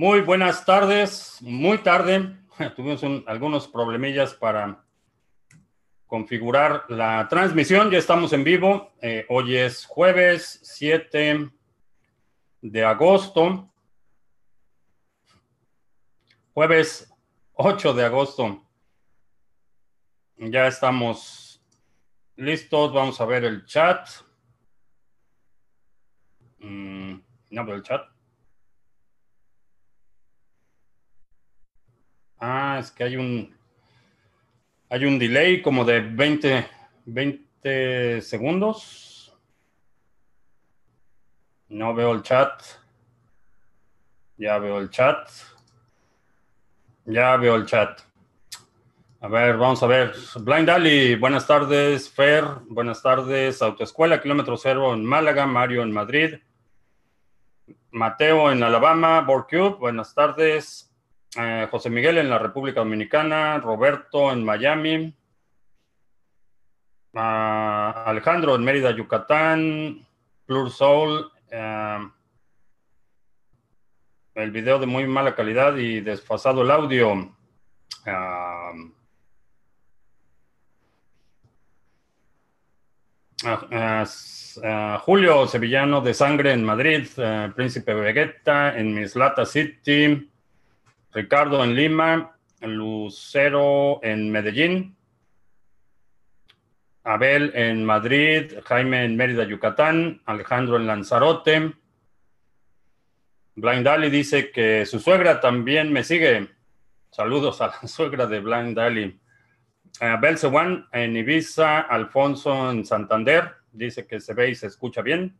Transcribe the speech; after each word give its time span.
Muy 0.00 0.22
buenas 0.22 0.64
tardes, 0.64 1.36
muy 1.42 1.76
tarde. 1.76 2.34
Tuvimos 2.74 3.02
un- 3.02 3.22
algunos 3.26 3.68
problemillas 3.68 4.32
para 4.32 4.82
configurar 6.06 6.86
la 6.88 7.28
transmisión. 7.28 7.90
Ya 7.90 7.98
estamos 7.98 8.32
en 8.32 8.42
vivo. 8.42 8.94
Eh, 9.02 9.26
hoy 9.28 9.58
es 9.58 9.84
jueves 9.84 10.58
7 10.62 11.50
de 12.62 12.82
agosto. 12.82 13.70
Jueves 16.54 17.12
8 17.52 17.92
de 17.92 18.04
agosto. 18.06 18.66
Ya 20.38 20.66
estamos 20.66 21.62
listos. 22.36 22.94
Vamos 22.94 23.20
a 23.20 23.26
ver 23.26 23.44
el 23.44 23.66
chat. 23.66 24.08
Mm, 26.60 27.20
no 27.50 27.74
el 27.74 27.82
chat. 27.82 28.19
Ah, 32.40 32.78
es 32.80 32.90
que 32.90 33.04
hay 33.04 33.16
un 33.16 33.54
hay 34.92 35.04
un 35.04 35.20
delay 35.20 35.62
como 35.62 35.84
de 35.84 36.00
20, 36.00 36.66
20 37.04 38.20
segundos. 38.22 39.32
No 41.68 41.94
veo 41.94 42.12
el 42.12 42.22
chat. 42.22 42.60
Ya 44.36 44.58
veo 44.58 44.80
el 44.80 44.90
chat. 44.90 45.28
Ya 47.04 47.36
veo 47.36 47.54
el 47.54 47.66
chat. 47.66 48.00
A 49.20 49.28
ver, 49.28 49.56
vamos 49.56 49.80
a 49.84 49.86
ver. 49.86 50.12
Blind 50.40 50.70
Ali, 50.70 51.14
buenas 51.14 51.46
tardes. 51.46 52.10
Fer, 52.10 52.44
buenas 52.66 53.00
tardes. 53.00 53.62
Autoescuela, 53.62 54.20
kilómetro 54.20 54.56
cero 54.56 54.92
en 54.92 55.04
Málaga. 55.04 55.46
Mario 55.46 55.82
en 55.82 55.92
Madrid. 55.92 56.34
Mateo 57.92 58.50
en 58.50 58.64
Alabama. 58.64 59.20
Borcube, 59.20 59.76
buenas 59.78 60.12
tardes. 60.12 60.89
Eh, 61.36 61.68
José 61.70 61.90
Miguel 61.90 62.18
en 62.18 62.28
la 62.30 62.38
República 62.38 62.80
Dominicana, 62.80 63.58
Roberto 63.58 64.32
en 64.32 64.44
Miami, 64.44 65.14
Ah, 67.14 68.04
Alejandro 68.06 68.54
en 68.54 68.62
Mérida, 68.62 68.92
Yucatán, 68.92 70.06
Plur 70.46 70.70
Soul, 70.70 71.30
eh, 71.50 71.98
el 74.34 74.50
video 74.52 74.78
de 74.78 74.86
muy 74.86 75.06
mala 75.06 75.34
calidad 75.34 75.76
y 75.76 76.00
desfasado 76.00 76.62
el 76.62 76.70
audio. 76.70 77.34
Ah, 78.06 78.72
ah, 83.44 84.98
Julio 85.04 85.46
Sevillano 85.48 86.00
de 86.00 86.14
Sangre 86.14 86.52
en 86.52 86.64
Madrid, 86.64 87.08
eh, 87.16 87.50
Príncipe 87.56 87.92
Vegeta 87.94 88.78
en 88.78 88.94
Mislata 88.94 89.44
City. 89.44 90.29
Ricardo 91.12 91.64
en 91.64 91.74
Lima, 91.74 92.36
Lucero 92.60 94.00
en 94.02 94.30
Medellín, 94.30 94.96
Abel 97.02 97.50
en 97.54 97.84
Madrid, 97.84 98.54
Jaime 98.64 99.04
en 99.04 99.16
Mérida, 99.16 99.44
Yucatán, 99.44 100.22
Alejandro 100.26 100.76
en 100.76 100.86
Lanzarote. 100.86 101.72
Blind 103.56 103.84
Dali 103.84 104.10
dice 104.10 104.50
que 104.50 104.86
su 104.86 105.00
suegra 105.00 105.40
también 105.40 105.92
me 105.92 106.04
sigue. 106.04 106.48
Saludos 107.10 107.60
a 107.60 107.68
la 107.68 107.80
suegra 107.88 108.26
de 108.26 108.40
Blind 108.40 108.76
Dali. 108.76 109.18
Abel 109.98 110.38
Sewan 110.38 110.86
en 110.92 111.16
Ibiza, 111.16 111.80
Alfonso 111.80 112.70
en 112.70 112.86
Santander, 112.86 113.56
dice 113.72 114.06
que 114.06 114.20
se 114.20 114.34
ve 114.34 114.50
y 114.50 114.54
se 114.54 114.68
escucha 114.68 115.02
bien. 115.02 115.36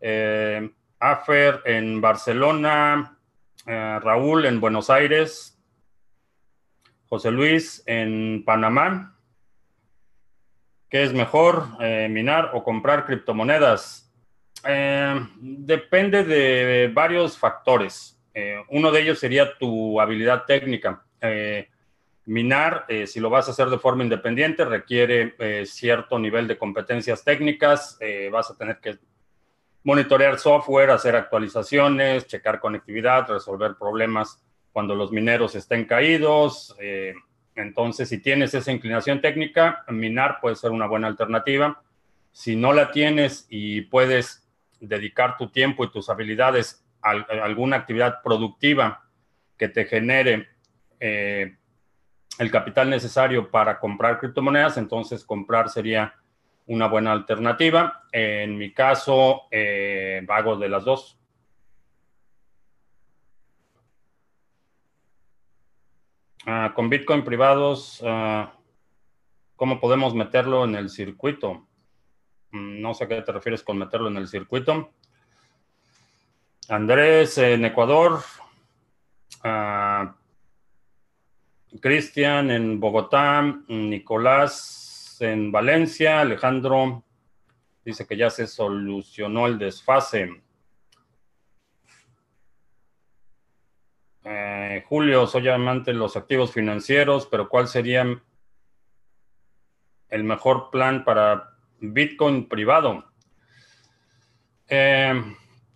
Eh, 0.00 0.68
Afer 0.98 1.62
en 1.64 2.00
Barcelona, 2.00 3.18
eh, 3.66 3.98
Raúl 4.02 4.46
en 4.46 4.60
Buenos 4.60 4.90
Aires, 4.90 5.58
José 7.08 7.30
Luis 7.30 7.82
en 7.86 8.44
Panamá. 8.44 9.16
¿Qué 10.88 11.02
es 11.04 11.12
mejor, 11.12 11.68
eh, 11.80 12.08
minar 12.10 12.50
o 12.54 12.64
comprar 12.64 13.06
criptomonedas? 13.06 14.12
Eh, 14.66 15.26
depende 15.40 16.24
de 16.24 16.90
varios 16.92 17.38
factores. 17.38 18.18
Uno 18.70 18.90
de 18.90 19.00
ellos 19.02 19.18
sería 19.18 19.58
tu 19.58 20.00
habilidad 20.00 20.44
técnica. 20.46 21.04
Minar, 22.24 22.86
si 23.04 23.20
lo 23.20 23.28
vas 23.28 23.46
a 23.46 23.50
hacer 23.50 23.68
de 23.68 23.78
forma 23.78 24.04
independiente, 24.04 24.64
requiere 24.64 25.34
cierto 25.66 26.18
nivel 26.18 26.48
de 26.48 26.56
competencias 26.56 27.22
técnicas. 27.24 27.98
Vas 28.30 28.50
a 28.50 28.56
tener 28.56 28.78
que 28.78 28.98
monitorear 29.84 30.38
software, 30.38 30.90
hacer 30.90 31.16
actualizaciones, 31.16 32.26
checar 32.26 32.60
conectividad, 32.60 33.28
resolver 33.28 33.74
problemas 33.76 34.42
cuando 34.72 34.94
los 34.94 35.12
mineros 35.12 35.54
estén 35.54 35.84
caídos. 35.84 36.74
Eh, 36.80 37.14
entonces, 37.54 38.08
si 38.08 38.18
tienes 38.18 38.54
esa 38.54 38.72
inclinación 38.72 39.20
técnica, 39.20 39.84
minar 39.88 40.38
puede 40.40 40.56
ser 40.56 40.70
una 40.70 40.86
buena 40.86 41.08
alternativa. 41.08 41.82
Si 42.30 42.56
no 42.56 42.72
la 42.72 42.90
tienes 42.90 43.46
y 43.50 43.82
puedes 43.82 44.48
dedicar 44.80 45.36
tu 45.36 45.50
tiempo 45.50 45.84
y 45.84 45.90
tus 45.90 46.08
habilidades 46.08 46.84
a, 47.02 47.10
alguna 47.10 47.76
actividad 47.76 48.22
productiva 48.22 49.04
que 49.58 49.68
te 49.68 49.84
genere 49.84 50.48
eh, 50.98 51.56
el 52.38 52.50
capital 52.50 52.88
necesario 52.88 53.50
para 53.50 53.78
comprar 53.78 54.18
criptomonedas, 54.18 54.78
entonces 54.78 55.24
comprar 55.24 55.68
sería 55.68 56.14
una 56.66 56.86
buena 56.88 57.12
alternativa. 57.12 58.04
En 58.12 58.56
mi 58.56 58.72
caso, 58.72 59.42
eh, 59.50 60.24
hago 60.28 60.56
de 60.56 60.68
las 60.68 60.84
dos. 60.84 61.18
Ah, 66.46 66.72
con 66.74 66.88
Bitcoin 66.88 67.24
privados, 67.24 68.02
ah, 68.04 68.52
¿cómo 69.54 69.78
podemos 69.78 70.14
meterlo 70.14 70.64
en 70.64 70.74
el 70.74 70.90
circuito? 70.90 71.68
Mm, 72.50 72.80
No 72.80 72.94
sé 72.94 73.04
a 73.04 73.08
qué 73.08 73.22
te 73.22 73.32
refieres 73.32 73.62
con 73.62 73.78
meterlo 73.78 74.08
en 74.08 74.16
el 74.16 74.26
circuito. 74.28 74.90
Andrés 76.68 77.38
en 77.38 77.64
Ecuador. 77.64 78.20
Ah, 79.44 80.16
Cristian 81.80 82.50
en 82.50 82.80
Bogotá. 82.80 83.42
Nicolás 83.68 84.81
en 85.22 85.50
Valencia. 85.52 86.20
Alejandro 86.20 87.04
dice 87.84 88.06
que 88.06 88.16
ya 88.16 88.30
se 88.30 88.46
solucionó 88.46 89.46
el 89.46 89.58
desfase. 89.58 90.42
Eh, 94.24 94.84
Julio, 94.88 95.26
soy 95.26 95.48
amante 95.48 95.92
de 95.92 95.98
los 95.98 96.16
activos 96.16 96.52
financieros, 96.52 97.26
pero 97.26 97.48
¿cuál 97.48 97.66
sería 97.66 98.06
el 100.08 100.24
mejor 100.24 100.70
plan 100.70 101.04
para 101.04 101.56
Bitcoin 101.80 102.48
privado? 102.48 103.04
Eh, 104.68 105.20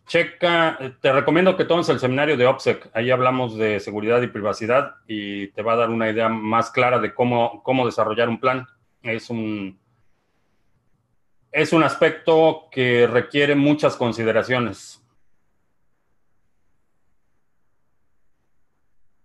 checa, 0.07 0.79
te 1.01 1.13
recomiendo 1.13 1.57
que 1.57 1.65
tomes 1.65 1.89
el 1.89 1.99
seminario 1.99 2.37
de 2.37 2.47
OPSEC. 2.47 2.91
Ahí 2.95 3.11
hablamos 3.11 3.57
de 3.57 3.81
seguridad 3.81 4.23
y 4.23 4.29
privacidad 4.29 4.95
y 5.09 5.49
te 5.49 5.63
va 5.63 5.73
a 5.73 5.77
dar 5.77 5.91
una 5.91 6.09
idea 6.09 6.29
más 6.29 6.71
clara 6.71 7.01
de 7.01 7.13
cómo, 7.13 7.63
cómo 7.65 7.85
desarrollar 7.85 8.29
un 8.29 8.39
plan. 8.39 8.67
Es 9.07 9.31
un, 9.31 9.79
es 11.53 11.73
un 11.73 11.85
aspecto 11.85 12.69
que 12.73 13.07
requiere 13.07 13.55
muchas 13.55 13.95
consideraciones. 13.95 15.01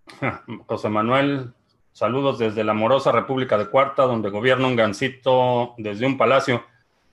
José 0.67 0.89
Manuel, 0.89 1.53
saludos 1.93 2.37
desde 2.37 2.63
la 2.63 2.73
amorosa 2.73 3.11
República 3.11 3.57
de 3.57 3.69
Cuarta, 3.69 4.03
donde 4.03 4.29
gobierna 4.29 4.67
un 4.67 4.75
gancito 4.75 5.73
desde 5.79 6.05
un 6.05 6.17
palacio, 6.17 6.63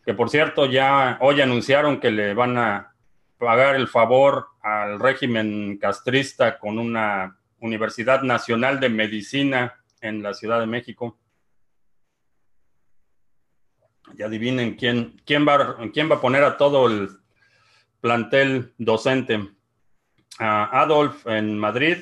que 0.04 0.12
por 0.12 0.28
cierto 0.28 0.66
ya 0.66 1.16
hoy 1.22 1.40
anunciaron 1.40 2.00
que 2.00 2.10
le 2.10 2.34
van 2.34 2.58
a 2.58 2.92
pagar 3.38 3.76
el 3.76 3.88
favor 3.88 4.48
al 4.60 5.00
régimen 5.00 5.78
castrista 5.78 6.58
con 6.58 6.78
una 6.78 7.38
Universidad 7.60 8.22
Nacional 8.22 8.78
de 8.78 8.90
Medicina 8.90 9.80
en 10.02 10.22
la 10.22 10.34
Ciudad 10.34 10.60
de 10.60 10.66
México. 10.66 11.16
Y 14.16 14.22
adivinen 14.22 14.76
quién, 14.76 15.20
quién, 15.24 15.46
va, 15.46 15.76
quién 15.92 16.10
va 16.10 16.16
a 16.16 16.20
poner 16.20 16.44
a 16.44 16.56
todo 16.56 16.86
el 16.86 17.10
plantel 18.00 18.72
docente. 18.78 19.48
Adolf 20.38 21.26
en 21.26 21.58
Madrid, 21.58 21.98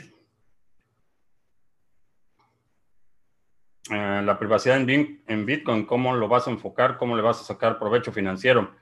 Eh, 3.90 4.22
la 4.24 4.36
privacidad 4.38 4.78
en 4.78 5.46
Bitcoin, 5.46 5.86
¿cómo 5.86 6.14
lo 6.14 6.26
vas 6.26 6.48
a 6.48 6.50
enfocar? 6.50 6.96
¿Cómo 6.96 7.14
le 7.14 7.22
vas 7.22 7.40
a 7.40 7.44
sacar 7.44 7.78
provecho 7.78 8.12
financiero? 8.12 8.74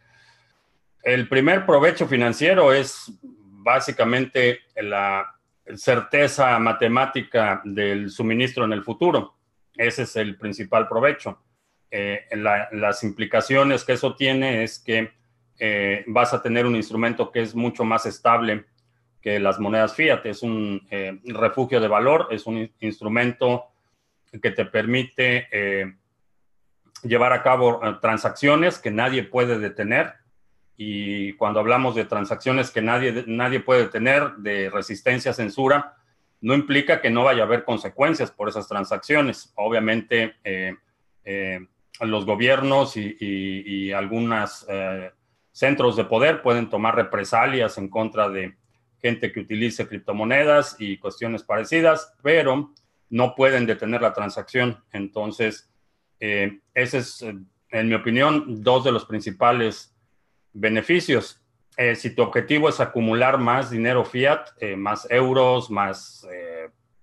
El 1.02 1.28
primer 1.28 1.66
provecho 1.66 2.06
financiero 2.06 2.72
es 2.72 3.12
básicamente 3.22 4.60
la 4.76 5.36
certeza 5.74 6.58
matemática 6.58 7.60
del 7.64 8.10
suministro 8.10 8.64
en 8.64 8.72
el 8.72 8.82
futuro. 8.82 9.34
Ese 9.76 10.02
es 10.02 10.16
el 10.16 10.38
principal 10.38 10.88
provecho. 10.88 11.43
Eh, 11.96 12.26
la- 12.32 12.68
las 12.72 13.04
implicaciones 13.04 13.84
que 13.84 13.92
eso 13.92 14.16
tiene 14.16 14.64
es 14.64 14.80
que 14.80 15.12
eh, 15.60 16.02
vas 16.08 16.34
a 16.34 16.42
tener 16.42 16.66
un 16.66 16.74
instrumento 16.74 17.30
que 17.30 17.40
es 17.40 17.54
mucho 17.54 17.84
más 17.84 18.04
estable 18.04 18.64
que 19.22 19.38
las 19.38 19.60
monedas 19.60 19.94
fiat. 19.94 20.26
Es 20.26 20.42
un 20.42 20.84
eh, 20.90 21.20
refugio 21.26 21.78
de 21.80 21.86
valor, 21.86 22.26
es 22.32 22.46
un 22.46 22.68
instrumento 22.80 23.66
que 24.42 24.50
te 24.50 24.64
permite 24.64 25.46
eh, 25.52 25.94
llevar 27.04 27.32
a 27.32 27.44
cabo 27.44 27.80
eh, 27.84 27.94
transacciones 28.00 28.80
que 28.80 28.90
nadie 28.90 29.22
puede 29.22 29.60
detener. 29.60 30.14
Y 30.76 31.34
cuando 31.34 31.60
hablamos 31.60 31.94
de 31.94 32.06
transacciones 32.06 32.72
que 32.72 32.82
nadie, 32.82 33.22
nadie 33.28 33.60
puede 33.60 33.84
detener, 33.84 34.32
de 34.38 34.68
resistencia 34.68 35.30
a 35.30 35.34
censura, 35.34 35.94
no 36.40 36.54
implica 36.54 37.00
que 37.00 37.10
no 37.10 37.22
vaya 37.22 37.44
a 37.44 37.46
haber 37.46 37.62
consecuencias 37.62 38.32
por 38.32 38.48
esas 38.48 38.66
transacciones. 38.66 39.52
Obviamente, 39.54 40.34
los 42.00 42.26
gobiernos 42.26 42.96
y, 42.96 43.92
algunos 43.92 44.66
centros 45.52 45.96
de 45.96 46.04
poder 46.04 46.42
pueden 46.42 46.68
tomar 46.68 46.96
represalias 46.96 47.78
en 47.78 47.88
contra 47.88 48.28
de 48.28 48.56
gente 49.00 49.30
que 49.30 49.40
utilice 49.40 49.86
criptomonedas 49.86 50.76
y 50.78 50.96
cuestiones 50.96 51.42
parecidas, 51.42 52.14
pero 52.22 52.72
no 53.10 53.34
pueden 53.34 53.66
detener 53.66 54.00
la 54.02 54.12
transacción. 54.12 54.82
Entonces, 54.92 55.70
eh, 56.18 56.60
ese 56.72 56.98
es, 56.98 57.22
eh, 57.22 57.34
en 57.70 57.88
mi 57.88 57.94
opinión, 57.94 58.62
dos 58.62 58.82
de 58.82 58.92
los 58.92 59.04
principales 59.04 59.94
beneficios. 60.54 61.40
Eh, 61.76 61.94
si 61.94 62.14
tu 62.14 62.22
objetivo 62.22 62.68
es 62.68 62.80
acumular 62.80 63.38
más 63.38 63.70
dinero 63.70 64.04
fiat, 64.04 64.46
más 64.76 65.06
euros, 65.10 65.70
más 65.70 66.26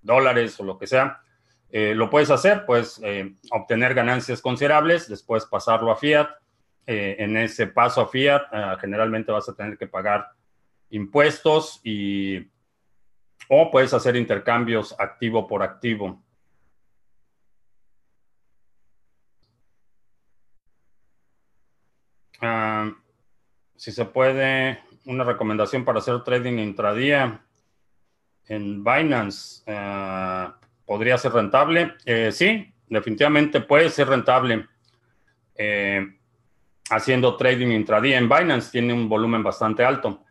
dólares 0.02 0.60
o 0.60 0.64
lo 0.64 0.80
que 0.80 0.88
sea, 0.88 1.22
lo 1.72 2.10
puedes 2.10 2.30
hacer, 2.30 2.66
puedes 2.66 3.02
obtener 3.52 3.94
ganancias 3.94 4.42
considerables, 4.42 5.08
después 5.08 5.46
pasarlo 5.46 5.92
a 5.92 5.98
fiat. 5.98 6.30
en 6.86 7.38
ese 7.38 7.68
paso 7.68 8.02
a 8.02 8.08
fiat, 8.08 8.42
generalmente 8.80 9.32
vas 9.32 9.48
a 9.48 9.56
tener 9.56 9.78
que 9.78 9.88
pagar 9.88 10.28
impuestos 10.90 11.80
y 11.84 12.52
o 13.48 13.70
puedes 13.72 13.94
hacer 13.94 14.16
intercambios 14.16 14.96
activo 14.98 15.48
por 15.48 15.64
activo. 15.64 16.22
Ah, 22.40 22.92
si 23.76 23.92
se 23.92 24.06
puede, 24.06 24.80
una 25.06 25.24
recomendación 25.24 25.86
para 25.86 26.00
hacer 26.00 26.24
trading 26.24 26.60
intradía 26.60 27.46
en 28.46 28.84
Binance, 28.84 29.64
ah, 29.68 30.58
¿podría 30.92 31.18
ser 31.18 31.32
rentable? 31.32 31.94
Eh, 32.06 32.34
sí, 32.34 32.70
definitivamente 32.90 33.62
puede 33.62 33.90
ser 33.90 34.10
rentable. 34.10 34.68
Eh, 35.56 36.06
haciendo 36.90 37.38
trading 37.38 37.68
intradía 37.68 38.18
en 38.18 38.28
Binance 38.28 38.74
tiene 38.74 38.92
un 38.92 39.08
volumen 39.08 39.42
bastante 39.42 39.86
alto. 39.86 40.22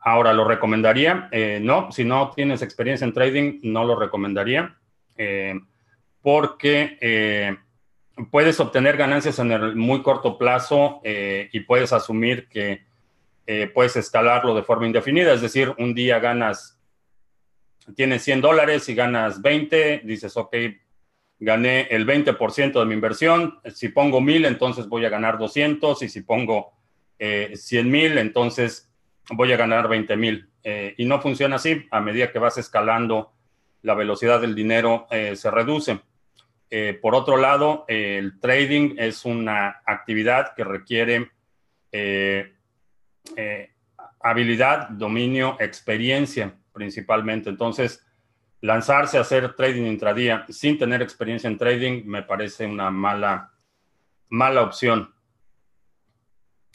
Ahora, 0.00 0.34
¿lo 0.34 0.44
recomendaría? 0.44 1.30
Eh, 1.32 1.58
no, 1.62 1.90
si 1.90 2.04
no 2.04 2.32
tienes 2.36 2.60
experiencia 2.60 3.06
en 3.06 3.14
trading, 3.14 3.60
no 3.62 3.82
lo 3.86 3.98
recomendaría, 3.98 4.76
porque 6.20 7.56
puedes 8.30 8.60
obtener 8.60 8.98
ganancias 8.98 9.38
en 9.38 9.52
el 9.52 9.74
muy 9.74 10.02
corto 10.02 10.36
plazo 10.36 11.00
y 11.02 11.60
puedes 11.60 11.94
asumir 11.94 12.46
que 12.50 12.82
puedes 13.72 13.96
escalarlo 13.96 14.54
de 14.54 14.64
forma 14.64 14.84
indefinida, 14.84 15.32
es 15.32 15.40
decir, 15.40 15.72
un 15.78 15.94
día 15.94 16.18
ganas, 16.18 16.73
tienes 17.94 18.22
100 18.22 18.40
dólares 18.40 18.88
y 18.88 18.94
ganas 18.94 19.42
20, 19.42 20.02
dices, 20.04 20.36
ok, 20.36 20.56
gané 21.38 21.82
el 21.90 22.06
20% 22.06 22.78
de 22.78 22.86
mi 22.86 22.94
inversión, 22.94 23.58
si 23.72 23.88
pongo 23.88 24.20
1000, 24.20 24.46
entonces 24.46 24.88
voy 24.88 25.04
a 25.04 25.10
ganar 25.10 25.38
200, 25.38 26.02
y 26.02 26.08
si 26.08 26.22
pongo 26.22 26.72
100 27.18 27.90
mil, 27.90 28.18
entonces 28.18 28.90
voy 29.30 29.52
a 29.52 29.56
ganar 29.56 29.88
20 29.88 30.16
mil. 30.16 30.48
Eh, 30.62 30.94
y 30.96 31.04
no 31.04 31.20
funciona 31.20 31.56
así. 31.56 31.86
A 31.90 32.00
medida 32.00 32.32
que 32.32 32.38
vas 32.38 32.58
escalando, 32.58 33.32
la 33.82 33.94
velocidad 33.94 34.40
del 34.40 34.54
dinero 34.54 35.06
eh, 35.10 35.36
se 35.36 35.50
reduce. 35.50 36.00
Eh, 36.70 36.98
por 37.00 37.14
otro 37.14 37.36
lado, 37.36 37.84
el 37.88 38.40
trading 38.40 38.96
es 38.98 39.24
una 39.24 39.82
actividad 39.86 40.54
que 40.54 40.64
requiere 40.64 41.30
habilidad, 44.20 44.88
dominio, 44.88 45.56
experiencia 45.60 46.54
principalmente. 46.74 47.48
Entonces, 47.48 48.04
lanzarse 48.60 49.16
a 49.16 49.22
hacer 49.22 49.54
trading 49.54 49.84
intradía 49.84 50.44
sin 50.50 50.78
tener 50.78 51.00
experiencia 51.00 51.48
en 51.48 51.56
trading 51.56 52.02
me 52.04 52.22
parece 52.22 52.66
una 52.66 52.90
mala, 52.90 53.52
mala 54.28 54.62
opción. 54.62 55.14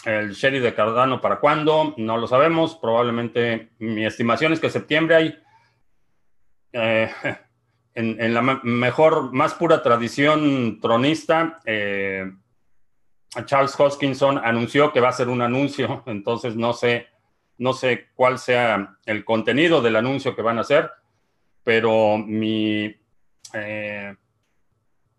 El 0.06 0.31
Sherry 0.31 0.60
de 0.60 0.74
Cardano, 0.74 1.19
¿para 1.19 1.40
cuándo? 1.40 1.94
No 1.98 2.18
lo 2.18 2.25
sabemos. 2.25 2.75
Probablemente 2.75 3.72
mi 3.80 4.06
estimación 4.06 4.54
es 4.54 4.60
que 4.60 4.69
septiembre 4.69 5.16
hay, 5.16 5.40
eh, 6.72 7.12
en, 7.94 8.34
la 8.34 8.42
mejor, 8.42 9.34
más 9.34 9.54
pura 9.54 9.84
tradición 9.84 10.80
tronista, 10.80 11.60
eh, 11.66 12.31
Charles 13.45 13.78
Hoskinson 13.78 14.38
anunció 14.38 14.92
que 14.92 15.02
va 15.02 15.07
a 15.07 15.12
hacer 15.12 15.30
un 15.30 15.42
anuncio, 15.42 16.04
entonces 16.07 16.56
no 16.56 16.74
sé, 16.74 17.07
no 17.59 17.73
sé 17.73 18.07
cuál 18.15 18.39
sea 18.39 18.97
el 19.06 19.23
contenido 19.23 19.81
del 19.81 19.95
anuncio 19.95 20.35
que 20.35 20.41
van 20.41 20.57
a 20.57 20.61
hacer, 20.61 20.89
pero 21.63 22.17
mi, 22.17 22.95
eh, 23.53 24.15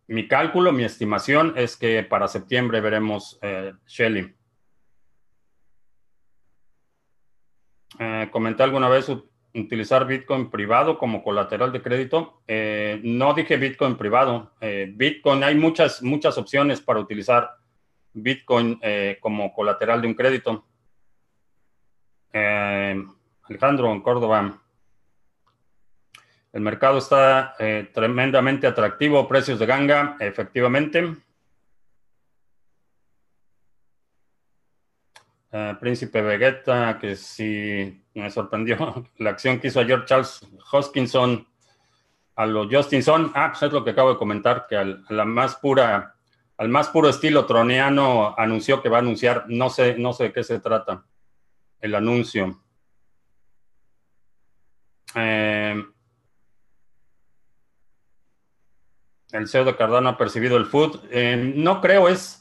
mi 0.09 0.27
cálculo, 0.27 0.73
mi 0.73 0.85
estimación 0.85 1.55
es 1.57 1.77
que 1.77 2.03
para 2.03 2.27
septiembre 2.27 2.81
veremos 2.81 3.39
Shelly. 3.87 4.35
eh, 8.01 8.29
comenté 8.31 8.63
alguna 8.63 8.89
vez 8.89 9.11
utilizar 9.55 10.07
Bitcoin 10.07 10.51
privado 10.51 10.99
como 10.99 11.23
colateral 11.23 11.71
de 11.71 11.83
crédito. 11.83 12.43
Eh, 12.49 13.01
no 13.05 13.35
dije 13.35 13.57
Bitcoin 13.57 13.97
privado. 13.97 14.53
Eh, 14.61 14.91
Bitcoin, 14.95 15.45
hay 15.45 15.55
muchas, 15.55 16.03
muchas 16.03 16.39
opciones 16.39 16.81
para 16.81 17.01
utilizar 17.01 17.51
Bitcoin 18.13 18.79
eh, 18.83 19.19
como 19.21 19.53
colateral 19.53 20.01
de 20.01 20.09
un 20.09 20.15
crédito. 20.15 20.67
Alejandro, 22.33 23.93
en 23.93 24.01
Córdoba. 24.01 24.61
El 26.53 26.61
mercado 26.63 26.99
está 26.99 27.55
tremendamente 27.93 28.67
atractivo, 28.67 29.29
precios 29.29 29.59
de 29.59 29.67
ganga, 29.67 30.17
efectivamente. 30.19 31.17
Eh, 35.53 35.77
Príncipe 35.81 36.23
Vegeta, 36.23 36.97
que 37.01 37.17
sí 37.17 38.05
me 38.15 38.31
sorprendió 38.31 39.05
la 39.19 39.31
acción 39.31 39.59
que 39.59 39.67
hizo 39.67 39.81
ayer 39.81 40.05
Charles 40.05 40.47
Hoskinson 40.71 41.47
a 42.37 42.47
los 42.47 42.69
Justinson. 42.71 43.33
Ah, 43.35 43.49
pues 43.51 43.65
es 43.65 43.73
lo 43.73 43.85
que 43.85 43.91
acabo 43.91 44.11
de 44.11 44.19
comentar, 44.19 44.67
que 44.69 44.77
al, 44.77 45.05
la 45.09 45.25
más 45.25 45.57
pura, 45.57 46.15
al 46.57 46.69
más 46.69 46.89
puro 46.89 47.09
estilo 47.09 47.47
troniano 47.47 48.33
anunció 48.39 48.81
que 48.81 48.89
va 48.89 48.99
a 48.99 49.01
anunciar, 49.01 49.47
no 49.49 49.71
sé, 49.71 49.97
no 49.99 50.13
sé 50.13 50.25
de 50.25 50.33
qué 50.33 50.45
se 50.45 50.61
trata, 50.61 51.05
el 51.81 51.95
anuncio. 51.95 52.63
Eh, 55.15 55.83
el 59.33 59.49
CEO 59.49 59.65
de 59.65 59.77
Cardano 59.77 60.11
ha 60.11 60.19
percibido 60.19 60.57
el 60.57 60.67
food. 60.67 61.01
Eh, 61.11 61.53
no 61.57 61.81
creo, 61.81 62.09
es 62.09 62.41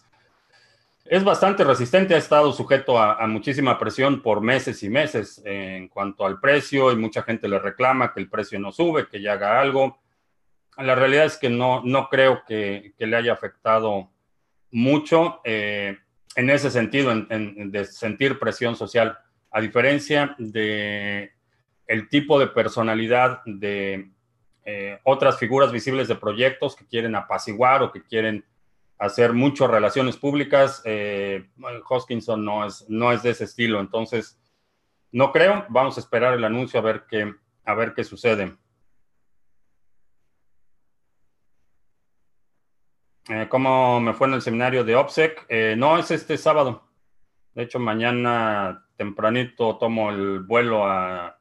es 1.09 1.23
bastante 1.23 1.63
resistente, 1.63 2.13
ha 2.13 2.19
estado 2.19 2.53
sujeto 2.53 2.99
a, 2.99 3.25
muchísima 3.25 3.79
presión 3.79 4.21
por 4.21 4.41
meses 4.41 4.83
y 4.83 4.89
meses 4.89 5.41
en 5.43 5.87
cuanto 5.87 6.23
al 6.23 6.39
precio 6.39 6.91
y 6.91 6.97
mucha 6.97 7.23
gente 7.23 7.47
le 7.47 7.57
reclama 7.57 8.13
que 8.13 8.19
el 8.19 8.29
precio 8.29 8.59
no 8.59 8.71
sube, 8.71 9.07
que 9.07 9.19
ya 9.19 9.33
haga 9.33 9.59
algo. 9.59 9.97
La 10.77 10.93
realidad 10.93 11.25
es 11.25 11.37
que 11.37 11.49
no, 11.49 11.81
no 11.83 12.09
creo 12.09 12.43
que, 12.47 12.93
le 12.99 13.15
haya 13.15 13.33
afectado 13.33 14.11
mucho 14.69 15.41
eh, 15.45 15.97
en 16.35 16.49
ese 16.51 16.69
sentido, 16.69 17.11
en, 17.11 17.71
de 17.71 17.85
sentir 17.85 18.37
presión 18.37 18.75
social, 18.75 19.17
a 19.51 19.61
diferencia 19.61 20.35
de 20.37 21.31
el 21.87 22.07
tipo 22.07 22.39
de 22.39 22.47
personalidad 22.47 23.41
de 23.45 24.11
eh, 24.63 24.99
otras 25.03 25.39
figuras 25.39 25.71
visibles 25.71 26.07
de 26.07 26.15
proyectos 26.15 26.75
que 26.75 26.85
quieren 26.85 27.15
apaciguar 27.15 27.81
o 27.81 27.91
que 27.91 28.03
quieren 28.03 28.45
hacer 28.99 29.33
muchas 29.33 29.71
relaciones 29.71 30.15
públicas. 30.15 30.83
Eh, 30.85 31.49
Hoskinson 31.89 32.45
no 32.45 32.63
es, 32.63 32.87
no 32.87 33.11
es 33.11 33.23
de 33.23 33.31
ese 33.31 33.45
estilo, 33.45 33.79
entonces 33.79 34.39
no 35.11 35.31
creo. 35.31 35.65
Vamos 35.69 35.97
a 35.97 36.01
esperar 36.01 36.35
el 36.35 36.43
anuncio 36.43 36.79
a 36.79 36.83
ver 36.83 37.05
qué, 37.09 37.33
a 37.65 37.73
ver 37.73 37.95
qué 37.95 38.03
sucede. 38.03 38.55
Eh, 43.29 43.47
¿Cómo 43.49 43.99
me 43.99 44.13
fue 44.13 44.27
en 44.27 44.35
el 44.35 44.43
seminario 44.43 44.83
de 44.83 44.95
OPSEC? 44.95 45.75
No, 45.75 45.97
es 45.97 46.11
este 46.11 46.37
sábado. 46.37 46.87
De 47.55 47.63
hecho, 47.63 47.79
mañana 47.79 48.85
tempranito 48.99 49.77
tomo 49.77 50.09
el 50.09 50.41
vuelo 50.41 50.85
a, 50.85 51.39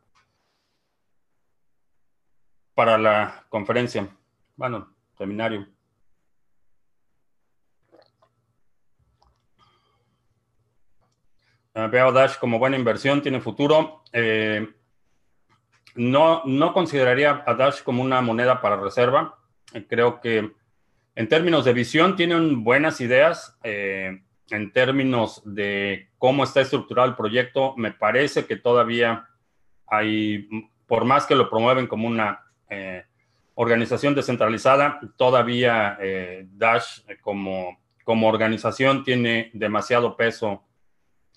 para 2.72 2.96
la 2.96 3.46
conferencia. 3.48 4.08
Bueno, 4.54 4.94
seminario. 5.16 5.66
veo 11.74 12.12
Dash 12.12 12.38
como 12.38 12.60
buena 12.60 12.76
inversión, 12.76 13.22
tiene 13.22 13.40
futuro. 13.40 14.04
Eh, 14.12 14.68
no, 15.96 16.42
no 16.44 16.72
consideraría 16.72 17.42
a 17.44 17.54
Dash 17.54 17.82
como 17.82 18.04
una 18.04 18.20
moneda 18.20 18.60
para 18.60 18.76
reserva. 18.76 19.36
Creo 19.88 20.20
que 20.20 20.52
en 21.16 21.28
términos 21.28 21.64
de 21.64 21.72
visión 21.72 22.14
tienen 22.14 22.62
buenas 22.62 23.00
ideas. 23.00 23.58
Eh, 23.64 24.22
en 24.50 24.72
términos 24.72 25.42
de 25.44 26.08
cómo 26.18 26.44
está 26.44 26.60
estructurado 26.60 27.08
el 27.08 27.16
proyecto, 27.16 27.74
me 27.76 27.92
parece 27.92 28.46
que 28.46 28.56
todavía 28.56 29.28
hay, 29.86 30.48
por 30.86 31.04
más 31.04 31.26
que 31.26 31.34
lo 31.34 31.50
promueven 31.50 31.86
como 31.86 32.08
una 32.08 32.44
eh, 32.68 33.04
organización 33.54 34.14
descentralizada, 34.14 35.00
todavía 35.16 35.98
eh, 36.00 36.46
Dash 36.52 37.00
como, 37.20 37.78
como 38.04 38.28
organización 38.28 39.04
tiene 39.04 39.50
demasiado 39.52 40.16
peso 40.16 40.64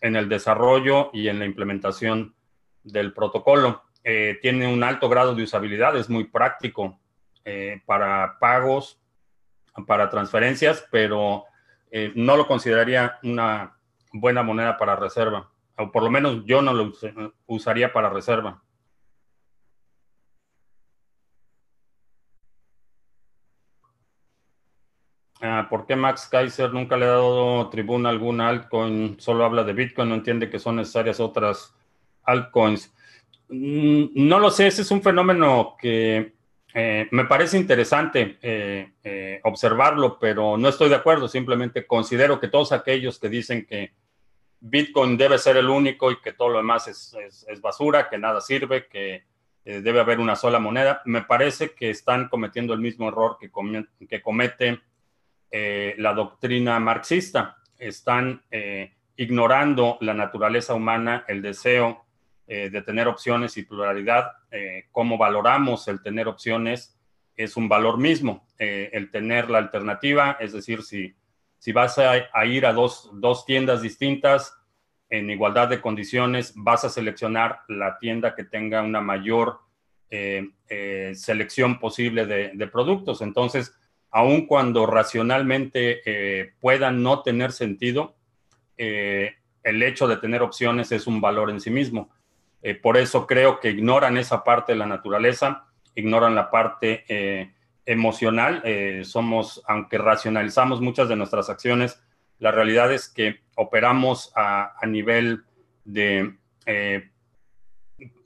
en 0.01 0.15
el 0.15 0.29
desarrollo 0.29 1.09
y 1.13 1.27
en 1.27 1.39
la 1.39 1.45
implementación 1.45 2.35
del 2.83 3.13
protocolo. 3.13 3.83
Eh, 4.03 4.39
tiene 4.41 4.67
un 4.67 4.83
alto 4.83 5.09
grado 5.09 5.35
de 5.35 5.43
usabilidad, 5.43 5.95
es 5.95 6.09
muy 6.09 6.25
práctico 6.25 6.97
para 7.87 8.37
pagos, 8.39 9.01
para 9.87 10.11
transferencias, 10.11 10.87
pero 10.91 11.45
eh, 11.91 12.11
no 12.15 12.37
lo 12.37 12.47
consideraría 12.47 13.19
una 13.23 13.77
buena 14.13 14.43
moneda 14.43 14.77
para 14.77 14.95
reserva, 14.95 15.51
o 15.77 15.91
por 15.91 16.03
lo 16.03 16.09
menos 16.09 16.43
yo 16.45 16.61
no 16.61 16.73
lo 16.73 16.91
usaría 17.47 17.93
para 17.93 18.09
reserva. 18.09 18.61
Ah, 25.43 25.67
¿Por 25.69 25.87
qué 25.87 25.95
Max 25.95 26.27
Kaiser 26.31 26.71
nunca 26.71 26.97
le 26.97 27.05
ha 27.05 27.09
dado 27.09 27.67
tribuna 27.69 28.09
alguna 28.09 28.47
altcoin? 28.47 29.19
Solo 29.19 29.43
habla 29.43 29.63
de 29.63 29.73
Bitcoin, 29.73 30.09
no 30.09 30.15
entiende 30.15 30.51
que 30.51 30.59
son 30.59 30.75
necesarias 30.75 31.19
otras 31.19 31.73
altcoins. 32.23 32.93
Mm, 33.49 34.27
no 34.27 34.39
lo 34.39 34.51
sé, 34.51 34.67
ese 34.67 34.83
es 34.83 34.91
un 34.91 35.01
fenómeno 35.01 35.75
que 35.79 36.35
eh, 36.73 37.07
me 37.11 37.25
parece 37.25 37.57
interesante 37.57 38.37
eh, 38.41 38.91
eh, 39.03 39.41
observarlo, 39.43 40.17
pero 40.19 40.57
no 40.57 40.69
estoy 40.69 40.89
de 40.89 40.95
acuerdo. 40.95 41.27
Simplemente 41.27 41.85
considero 41.85 42.39
que 42.39 42.47
todos 42.47 42.71
aquellos 42.71 43.19
que 43.19 43.29
dicen 43.29 43.65
que 43.65 43.93
Bitcoin 44.59 45.17
debe 45.17 45.37
ser 45.37 45.57
el 45.57 45.69
único 45.69 46.11
y 46.11 46.21
que 46.21 46.33
todo 46.33 46.49
lo 46.49 46.57
demás 46.57 46.87
es, 46.87 47.61
basura, 47.61 48.09
que 48.09 48.17
nada 48.17 48.41
sirve, 48.41 48.87
que 48.87 49.23
debe 49.63 49.99
haber 49.99 50.19
una 50.19 50.35
sola 50.35 50.59
moneda, 50.59 51.01
me 51.05 51.21
parece 51.21 51.71
que 51.71 51.89
están 51.89 52.29
cometiendo 52.29 52.73
el 52.73 52.79
mismo 52.79 53.09
error 53.09 53.37
que, 53.39 53.51
que 54.07 54.21
comete 54.21 54.79
la 55.51 56.13
doctrina 56.13 56.79
marxista. 56.79 57.57
Están 57.77 58.43
ignorando 59.15 59.97
la 60.01 60.13
naturaleza 60.13 60.75
humana, 60.75 61.25
el 61.27 61.41
deseo 61.41 62.05
eh, 62.53 62.69
de 62.69 62.81
tener 62.81 63.07
opciones 63.07 63.55
y 63.55 63.63
pluralidad, 63.63 64.33
eh, 64.51 64.83
cómo 64.91 65.17
valoramos 65.17 65.87
el 65.87 66.01
tener 66.01 66.27
opciones 66.27 66.99
es 67.33 67.55
un 67.55 67.69
valor 67.69 67.97
mismo. 67.97 68.45
Eh, 68.59 68.89
el 68.91 69.09
tener 69.09 69.49
la 69.49 69.59
alternativa, 69.59 70.35
es 70.37 70.51
decir, 70.51 70.83
si, 70.83 71.15
si 71.59 71.71
vas 71.71 71.97
a, 71.97 72.45
ir 72.45 72.65
a 72.65 72.73
dos, 72.73 73.09
tiendas 73.47 73.81
distintas 73.81 74.53
en 75.09 75.29
igualdad 75.29 75.69
de 75.69 75.79
condiciones, 75.79 76.51
vas 76.57 76.83
a 76.83 76.89
seleccionar 76.89 77.61
la 77.69 77.97
tienda 77.99 78.35
que 78.35 78.43
tenga 78.43 78.81
una 78.81 78.99
mayor 78.99 79.59
selección 81.13 81.79
posible 81.79 82.25
de, 82.25 82.51
de, 82.53 82.67
productos. 82.67 83.21
Entonces, 83.21 83.73
aun 84.09 84.45
cuando 84.45 84.85
racionalmente 84.85 86.51
puedan 86.59 87.01
no 87.01 87.21
tener 87.21 87.53
sentido, 87.53 88.17
el 88.75 89.83
hecho 89.83 90.09
de 90.09 90.17
tener 90.17 90.41
opciones 90.41 90.91
es 90.91 91.07
un 91.07 91.21
valor 91.21 91.49
en 91.49 91.61
sí 91.61 91.69
mismo. 91.69 92.09
Eh, 92.63 92.75
por 92.75 92.97
eso 92.97 93.25
creo 93.25 93.59
que 93.59 93.71
ignoran 93.71 94.17
esa 94.17 94.43
parte 94.43 94.73
de 94.73 94.77
la 94.77 94.85
naturaleza, 94.85 95.65
ignoran 95.95 96.35
la 96.35 96.51
parte 96.51 97.05
eh, 97.07 97.53
emocional. 97.85 98.61
Eh, 98.65 99.01
somos, 99.03 99.63
aunque 99.67 99.97
racionalizamos 99.97 100.81
muchas 100.81 101.09
de 101.09 101.15
nuestras 101.15 101.49
acciones, 101.49 102.01
la 102.39 102.51
realidad 102.51 102.91
es 102.91 103.07
que 103.09 103.41
operamos 103.55 104.31
a, 104.35 104.73
nivel 104.87 105.43
de 105.85 106.37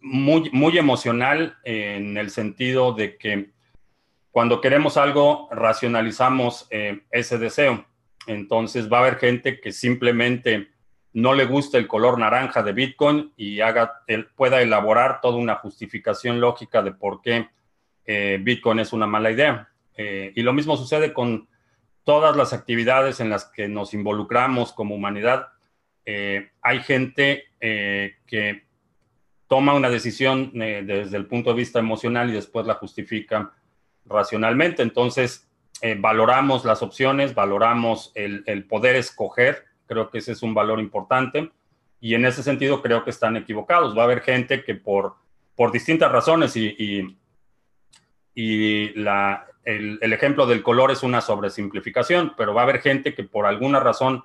muy, 0.01 0.49
muy 0.51 0.77
emocional 0.77 1.57
en 1.65 2.15
el 2.15 2.29
sentido 2.29 2.93
de 2.93 3.17
que 3.17 3.51
cuando 4.31 4.61
queremos 4.61 4.95
algo, 4.95 5.49
racionalizamos 5.51 6.69
ese 7.11 7.37
deseo. 7.37 7.85
Entonces 8.25 8.91
va 8.91 8.99
a 8.99 9.01
haber 9.01 9.17
gente 9.17 9.59
que 9.59 9.73
simplemente 9.73 10.69
no 11.15 11.33
le 11.33 11.45
gusta 11.45 11.77
el 11.77 11.87
color 11.87 12.19
naranja 12.19 12.61
de 12.61 12.73
Bitcoin 12.73 13.31
y 13.37 13.61
haga, 13.61 14.03
él 14.05 14.27
pueda 14.35 14.61
elaborar 14.61 15.21
toda 15.21 15.37
una 15.37 15.55
justificación 15.55 16.41
lógica 16.41 16.81
de 16.81 16.91
por 16.91 17.21
qué 17.21 17.47
eh, 18.05 18.37
Bitcoin 18.41 18.79
es 18.79 18.91
una 18.91 19.07
mala 19.07 19.31
idea. 19.31 19.69
Eh, 19.95 20.33
y 20.35 20.41
lo 20.41 20.51
mismo 20.51 20.75
sucede 20.75 21.13
con 21.13 21.47
todas 22.03 22.35
las 22.35 22.51
actividades 22.51 23.21
en 23.21 23.29
las 23.29 23.45
que 23.45 23.69
nos 23.69 23.93
involucramos 23.93 24.73
como 24.73 24.93
humanidad. 24.93 25.47
Eh, 26.05 26.51
hay 26.61 26.81
gente 26.81 27.45
que 27.61 28.65
toma 29.47 29.73
una 29.73 29.89
decisión 29.89 30.51
desde 30.53 31.17
el 31.17 31.27
punto 31.27 31.51
de 31.51 31.55
vista 31.55 31.79
emocional 31.79 32.29
y 32.29 32.33
después 32.33 32.67
la 32.67 32.75
justifica 32.75 33.53
racionalmente. 34.05 34.83
Entonces, 34.83 35.49
valoramos 35.97 36.65
las 36.65 36.83
opciones, 36.83 37.33
valoramos 37.33 38.11
el 38.13 38.67
poder 38.67 38.97
escoger 38.97 39.65
Creo 39.87 40.09
que 40.09 40.19
ese 40.19 40.31
es 40.31 40.43
un 40.43 40.53
valor 40.53 40.79
importante 40.79 41.51
y 41.99 42.13
en 42.13 42.25
ese 42.25 42.43
sentido 42.43 42.81
creo 42.81 43.03
que 43.03 43.09
están 43.09 43.35
equivocados. 43.37 43.97
Va 43.97 44.01
a 44.01 44.05
haber 44.05 44.21
gente 44.21 44.63
que 44.63 44.75
por, 44.75 45.15
por 45.55 45.71
distintas 45.71 46.11
razones 46.11 46.55
y, 46.55 47.17
y, 48.35 48.89
la, 48.95 49.47
el, 49.63 50.13
ejemplo 50.13 50.45
del 50.45 50.61
color 50.61 50.91
es 50.91 51.03
una 51.03 51.21
sobresimplificación, 51.21 52.33
pero 52.37 52.53
va 52.53 52.61
a 52.61 52.63
haber 52.65 52.81
gente 52.81 53.13
que 53.15 53.23
por 53.23 53.45
alguna 53.45 53.79
razón 53.79 54.23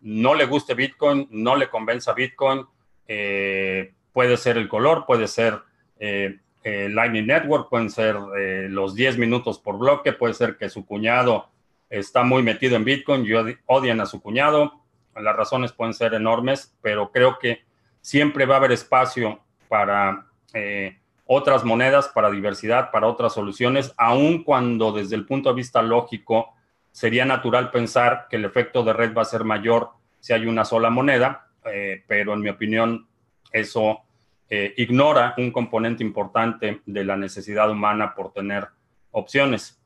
no 0.00 0.34
le 0.34 0.46
guste 0.46 0.74
Bitcoin, 0.74 1.28
no 1.30 1.56
le 1.56 1.68
convenza 1.68 2.14
Bitcoin. 2.14 2.66
Eh, 3.06 3.92
puede 4.12 4.36
ser 4.36 4.56
el 4.56 4.68
color, 4.68 5.04
puede 5.06 5.28
ser 5.28 5.60
eh, 5.98 6.38
Lightning 6.64 7.26
Network, 7.26 7.68
pueden 7.68 7.90
ser 7.90 8.16
eh, 8.38 8.66
los 8.68 8.94
10 8.94 9.18
minutos 9.18 9.58
por 9.58 9.78
bloque, 9.78 10.12
puede 10.12 10.34
ser 10.34 10.56
que 10.56 10.68
su 10.68 10.84
cuñado 10.84 11.48
está 11.88 12.22
muy 12.22 12.42
metido 12.42 12.76
en 12.76 12.84
Bitcoin 12.84 13.24
y 13.24 13.32
odian 13.66 14.00
a 14.00 14.06
su 14.06 14.20
cuñado, 14.20 14.79
las 15.16 15.36
razones 15.36 15.72
pueden 15.72 15.94
ser 15.94 16.14
enormes, 16.14 16.76
pero 16.80 17.10
creo 17.10 17.38
que 17.38 17.64
siempre 18.00 18.46
va 18.46 18.54
a 18.54 18.58
haber 18.58 18.72
espacio 18.72 19.40
para 19.68 20.26
eh, 20.54 20.98
otras 21.26 21.64
monedas, 21.64 22.08
para 22.08 22.30
diversidad, 22.30 22.90
para 22.90 23.06
otras 23.06 23.32
soluciones, 23.32 23.94
aun 23.96 24.42
cuando 24.42 24.92
desde 24.92 25.16
el 25.16 25.26
punto 25.26 25.50
de 25.50 25.56
vista 25.56 25.82
lógico 25.82 26.54
sería 26.92 27.24
natural 27.24 27.70
pensar 27.70 28.26
que 28.28 28.36
el 28.36 28.44
efecto 28.44 28.82
de 28.82 28.92
red 28.92 29.14
va 29.14 29.22
a 29.22 29.26
ser 29.26 29.44
mayor 29.44 29.90
si 30.18 30.32
hay 30.32 30.46
una 30.46 30.64
sola 30.64 30.90
moneda, 30.90 31.48
eh, 31.64 32.02
pero 32.06 32.34
en 32.34 32.40
mi 32.40 32.48
opinión 32.48 33.06
eso 33.52 34.00
eh, 34.48 34.74
ignora 34.76 35.34
un 35.38 35.52
componente 35.52 36.02
importante 36.02 36.82
de 36.84 37.04
la 37.04 37.16
necesidad 37.16 37.70
humana 37.70 38.14
por 38.14 38.32
tener 38.32 38.66
opciones 39.12 39.76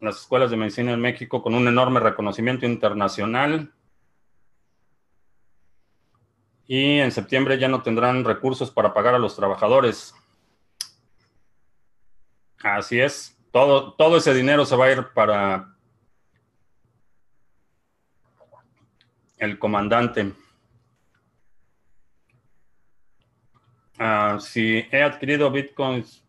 las 0.00 0.20
escuelas 0.20 0.50
de 0.50 0.56
medicina 0.56 0.92
en 0.92 1.00
México 1.00 1.42
con 1.42 1.54
un 1.54 1.66
enorme 1.68 2.00
reconocimiento 2.00 2.66
internacional. 2.66 3.72
Y 6.66 6.98
en 6.98 7.10
septiembre 7.10 7.58
ya 7.58 7.68
no 7.68 7.82
tendrán 7.82 8.24
recursos 8.24 8.70
para 8.70 8.92
pagar 8.92 9.14
a 9.14 9.18
los 9.18 9.34
trabajadores. 9.34 10.14
Así 12.62 13.00
es. 13.00 13.36
Todo, 13.50 13.94
todo 13.94 14.18
ese 14.18 14.34
dinero 14.34 14.66
se 14.66 14.76
va 14.76 14.86
a 14.86 14.92
ir 14.92 15.06
para 15.14 15.74
el 19.38 19.58
comandante. 19.58 20.34
Ah, 23.98 24.38
si 24.40 24.86
he 24.92 25.02
adquirido 25.02 25.50
bitcoins 25.50 26.22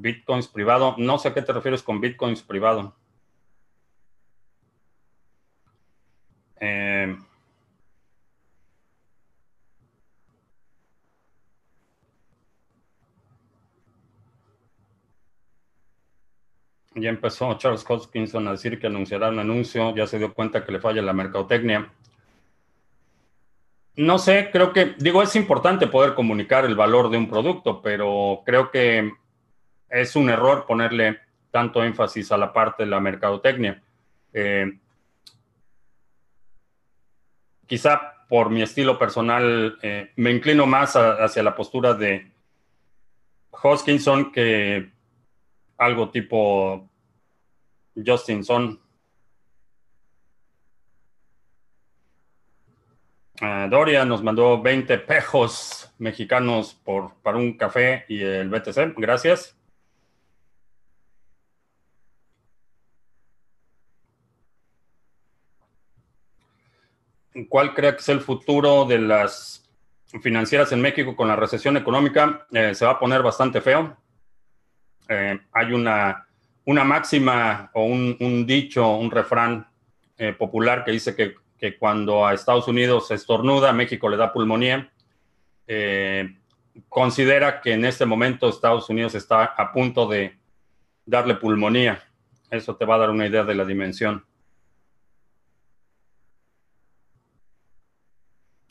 Bitcoins 0.00 0.48
privado. 0.48 0.94
No 0.98 1.18
sé 1.18 1.28
a 1.28 1.34
qué 1.34 1.42
te 1.42 1.52
refieres 1.52 1.82
con 1.82 2.00
Bitcoins 2.00 2.42
privado. 2.42 2.94
Eh, 6.60 7.16
ya 16.94 17.10
empezó 17.10 17.52
Charles 17.58 17.84
Hoskinson 17.88 18.48
a 18.48 18.52
decir 18.52 18.78
que 18.80 18.86
anunciará 18.86 19.28
un 19.28 19.38
anuncio, 19.38 19.94
ya 19.94 20.06
se 20.06 20.18
dio 20.18 20.32
cuenta 20.32 20.64
que 20.64 20.72
le 20.72 20.80
falla 20.80 21.02
la 21.02 21.12
mercadotecnia. 21.12 21.92
No 23.96 24.18
sé, 24.18 24.50
creo 24.50 24.72
que, 24.72 24.96
digo, 24.98 25.22
es 25.22 25.36
importante 25.36 25.86
poder 25.86 26.14
comunicar 26.14 26.64
el 26.64 26.74
valor 26.74 27.10
de 27.10 27.18
un 27.18 27.28
producto, 27.28 27.80
pero 27.80 28.42
creo 28.44 28.70
que 28.70 29.12
es 29.88 30.16
un 30.16 30.30
error 30.30 30.66
ponerle 30.66 31.20
tanto 31.50 31.84
énfasis 31.84 32.32
a 32.32 32.36
la 32.36 32.52
parte 32.52 32.82
de 32.84 32.90
la 32.90 33.00
mercadotecnia. 33.00 33.82
Eh, 34.32 34.78
quizá 37.66 38.26
por 38.28 38.50
mi 38.50 38.62
estilo 38.62 38.98
personal, 38.98 39.78
eh, 39.82 40.12
me 40.16 40.32
inclino 40.32 40.66
más 40.66 40.96
hacia 40.96 41.42
la 41.42 41.54
postura 41.54 41.94
de 41.94 42.32
Hoskinson 43.50 44.32
que 44.32 44.90
algo 45.78 46.10
tipo 46.10 46.88
Justinson. 47.94 48.80
Uh, 53.40 53.68
Doria 53.68 54.04
nos 54.04 54.22
mandó 54.22 54.62
20 54.62 54.98
pejos 54.98 55.92
mexicanos 55.98 56.74
por, 56.74 57.14
para 57.16 57.36
un 57.36 57.56
café 57.56 58.04
y 58.08 58.22
el 58.22 58.48
BTC. 58.48 58.94
Gracias. 58.96 59.56
¿Cuál 67.48 67.74
cree 67.74 67.92
que 67.92 68.00
es 68.00 68.08
el 68.08 68.20
futuro 68.20 68.84
de 68.84 68.98
las 69.00 69.68
financieras 70.22 70.70
en 70.70 70.80
México 70.80 71.16
con 71.16 71.26
la 71.26 71.34
recesión 71.34 71.76
económica? 71.76 72.46
Eh, 72.52 72.74
se 72.74 72.84
va 72.84 72.92
a 72.92 72.98
poner 72.98 73.22
bastante 73.22 73.60
feo. 73.60 73.96
Eh, 75.08 75.40
hay 75.52 75.72
una, 75.72 76.28
una 76.64 76.84
máxima 76.84 77.70
o 77.74 77.84
un, 77.84 78.46
dicho, 78.46 78.88
un 78.96 79.10
refrán 79.10 79.66
eh, 80.16 80.32
popular 80.32 80.84
que 80.84 80.92
dice 80.92 81.16
que, 81.16 81.34
que, 81.58 81.76
cuando 81.76 82.24
a 82.24 82.34
Estados 82.34 82.68
Unidos 82.68 83.08
se 83.08 83.14
estornuda, 83.14 83.72
México 83.72 84.08
le 84.08 84.16
da 84.16 84.32
pulmonía. 84.32 84.92
considera 86.88 87.60
que 87.60 87.72
en 87.72 87.84
este 87.84 88.06
momento 88.06 88.48
Estados 88.48 88.88
Unidos 88.88 89.14
está 89.16 89.44
a 89.44 89.72
punto 89.72 90.06
de 90.06 90.36
darle 91.04 91.34
pulmonía. 91.34 92.00
Eso 92.48 92.76
te 92.76 92.84
va 92.84 92.94
a 92.94 92.98
dar 92.98 93.10
una 93.10 93.26
idea 93.26 93.42
de 93.42 93.54
la 93.56 93.64
dimensión. 93.64 94.24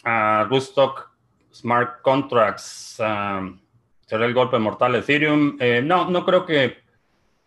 Uh, 0.06 0.48
Rootstock 0.50 1.14
Smart 1.54 2.02
Contracts. 2.02 3.00
Um, 3.00 3.60
¿Será 4.06 4.26
el 4.26 4.34
golpe 4.34 4.60
mortal 4.60 4.96
Ethereum? 4.96 5.58
Eh, 5.60 5.82
no, 5.84 6.10
no 6.10 6.26
creo 6.26 6.46
que 6.46 6.78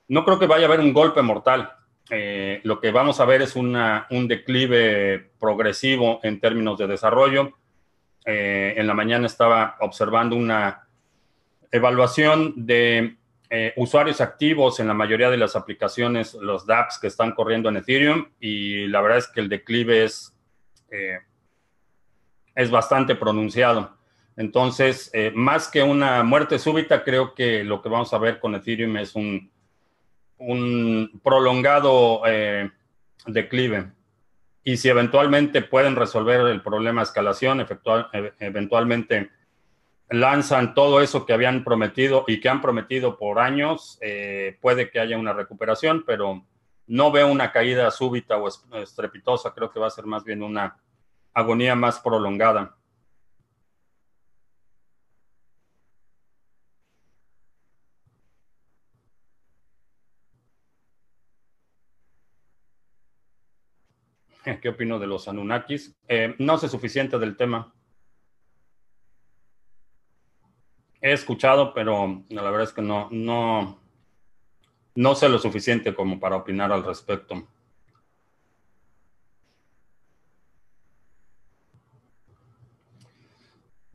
no 0.09 0.25
creo 0.25 0.39
que 0.39 0.47
vaya 0.47 0.65
a 0.65 0.69
haber 0.69 0.81
un 0.81 0.93
golpe 0.93 1.21
mortal. 1.23 1.73
Eh, 2.11 2.61
lo 2.65 2.81
que 2.81 2.93
vamos 2.93 3.21
a 3.21 3.25
ver 3.25 3.43
es 3.43 3.57
una, 3.57 4.07
un 4.11 4.29
declive 4.29 5.31
progresivo 5.39 6.21
en 6.23 6.41
términos 6.41 6.79
de 6.79 6.87
desarrollo. 6.87 7.53
Eh, 8.25 8.75
en 8.77 8.87
la 8.87 8.95
mañana 8.95 9.27
estaba 9.27 9.77
observando 9.81 10.37
una 10.37 10.89
evaluación 11.71 12.55
de 12.57 13.17
usuarios 13.77 14.21
activos 14.21 14.81
en 14.81 14.89
la 14.89 14.95
mayoría 14.95 15.31
de 15.31 15.37
las 15.37 15.55
aplicaciones, 15.55 16.35
los 16.35 16.67
dApps 16.67 16.99
que 16.99 17.07
están 17.07 17.31
corriendo 17.33 17.69
en 17.69 17.77
Ethereum, 17.77 18.27
y 18.41 18.89
la 18.89 19.01
verdad 19.01 19.19
es 19.19 19.29
que 19.29 19.41
el 19.41 19.49
declive 19.49 20.05
es 20.05 20.37
es 22.57 22.71
bastante 22.71 23.15
pronunciado. 23.15 23.97
Entonces, 24.37 25.11
eh, 25.13 25.31
más 25.35 25.69
que 25.69 25.83
una 25.83 26.23
muerte 26.25 26.59
súbita, 26.59 27.05
creo 27.05 27.35
que 27.35 27.63
lo 27.63 27.81
que 27.81 27.89
vamos 27.89 28.13
a 28.13 28.19
ver 28.19 28.41
con 28.41 28.55
Ethereum 28.55 28.97
es 28.97 29.15
un, 29.15 29.51
prolongado 31.23 32.23
eh, 32.27 32.71
declive. 33.27 33.93
Y 34.65 34.79
si 34.79 34.89
eventualmente 34.89 35.63
pueden 35.63 35.97
resolver 35.97 36.41
el 36.41 36.63
problema 36.63 37.01
de 37.01 37.05
escalación, 37.05 37.61
e, 37.61 37.67
eventualmente 38.41 39.31
lanzan 40.11 40.75
todo 40.75 41.01
eso 41.01 41.25
que 41.25 41.33
habían 41.33 41.65
prometido 41.65 42.25
y 42.27 42.41
que 42.41 42.49
han 42.49 42.61
prometido 42.61 43.19
por 43.19 43.39
años, 43.39 43.99
eh, 44.01 44.59
puede 44.61 44.91
que 44.91 45.01
haya 45.01 45.17
una 45.19 45.33
recuperación, 45.33 46.05
pero 46.07 46.45
no 46.87 47.11
veo 47.11 47.29
una 47.29 47.53
caída 47.53 47.91
súbita 47.91 48.37
o 48.37 48.49
estrepitosa. 48.49 49.55
Creo 49.55 49.71
que 49.71 49.81
va 49.81 49.87
a 49.87 49.91
ser 49.91 50.07
más 50.07 50.25
bien 50.25 50.43
una 50.43 50.77
agonía 51.37 51.75
más 51.75 52.01
prolongada. 52.01 52.75
¿Qué 64.63 64.71
opino 64.71 64.99
de 64.99 65.07
los 65.07 65.29
Anunnakis? 65.29 65.95
Eh, 66.09 66.35
no 66.39 66.57
sé 66.57 66.71
suficiente 66.71 67.19
del 67.19 67.37
tema. 67.37 67.75
He 71.03 71.13
escuchado, 71.13 71.75
pero 71.75 72.25
la 72.31 72.43
verdad 72.43 72.63
es 72.63 72.73
que 72.73 72.81
no, 72.81 73.09
no, 73.11 73.79
no 74.95 75.15
sé 75.15 75.29
lo 75.29 75.39
suficiente 75.39 75.95
como 75.95 76.19
para 76.19 76.37
opinar 76.37 76.73
al 76.73 76.83
respecto. 76.83 77.47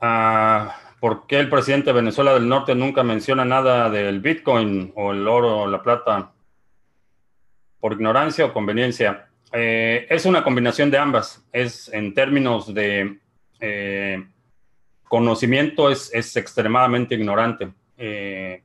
Ah, 0.01 0.75
¿Por 0.99 1.27
qué 1.27 1.39
el 1.39 1.49
presidente 1.49 1.87
de 1.87 1.93
Venezuela 1.93 2.33
del 2.33 2.47
Norte 2.47 2.73
nunca 2.73 3.03
menciona 3.03 3.45
nada 3.45 3.89
del 3.89 4.19
Bitcoin 4.19 4.91
o 4.95 5.11
el 5.11 5.27
oro 5.27 5.59
o 5.59 5.67
la 5.67 5.81
plata? 5.81 6.31
¿Por 7.79 7.93
ignorancia 7.93 8.45
o 8.45 8.53
conveniencia? 8.53 9.29
Eh, 9.53 10.07
es 10.09 10.25
una 10.25 10.43
combinación 10.43 10.89
de 10.89 10.97
ambas. 10.97 11.45
Es 11.51 11.87
en 11.93 12.13
términos 12.13 12.73
de 12.73 13.19
eh, 13.59 14.25
conocimiento, 15.03 15.89
es, 15.91 16.35
extremadamente 16.35 17.15
ignorante. 17.15 17.71
Eh, 17.97 18.63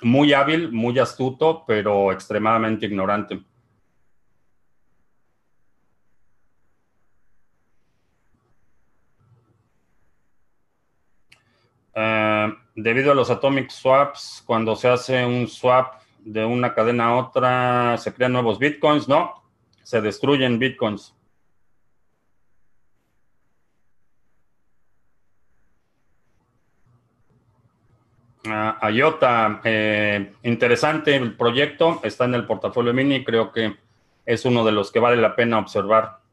muy 0.00 0.32
hábil, 0.32 0.72
muy 0.72 0.98
astuto, 0.98 1.64
pero 1.66 2.12
extremadamente 2.12 2.86
ignorante. 2.86 3.40
Eh, 11.94 12.54
debido 12.74 13.12
a 13.12 13.14
los 13.14 13.30
atomic 13.30 13.70
swaps, 13.70 14.42
cuando 14.44 14.74
se 14.76 14.88
hace 14.88 15.24
un 15.24 15.46
swap 15.46 16.00
de 16.24 16.44
una 16.44 16.74
cadena 16.74 17.06
a 17.06 17.16
otra, 17.16 17.96
¿se 17.98 18.12
crean 18.12 18.32
nuevos 18.32 18.58
bitcoins? 18.58 19.08
No, 19.08 19.44
se 19.82 20.00
destruyen 20.00 20.58
bitcoins. 20.58 21.14
Uh, 28.46 28.88
IOTA, 28.88 29.62
eh, 29.64 30.34
interesante 30.42 31.16
el 31.16 31.34
proyecto, 31.34 32.00
está 32.02 32.26
en 32.26 32.34
el 32.34 32.44
portafolio 32.44 32.92
mini, 32.92 33.24
creo 33.24 33.50
que 33.50 33.74
es 34.26 34.44
uno 34.44 34.64
de 34.66 34.72
los 34.72 34.92
que 34.92 35.00
vale 35.00 35.16
la 35.16 35.34
pena 35.34 35.58
observar. 35.58 36.23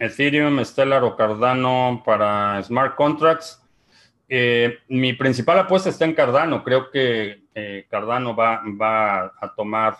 Ethereum, 0.00 0.64
Stellar 0.64 1.04
o 1.04 1.14
Cardano 1.14 2.02
para 2.04 2.62
smart 2.62 2.96
contracts. 2.96 3.62
Eh, 4.28 4.78
mi 4.88 5.12
principal 5.12 5.58
apuesta 5.58 5.90
está 5.90 6.06
en 6.06 6.14
Cardano. 6.14 6.64
Creo 6.64 6.90
que 6.90 7.42
Cardano 7.90 8.34
va, 8.34 8.62
va, 8.80 9.26
a 9.38 9.54
tomar 9.54 9.98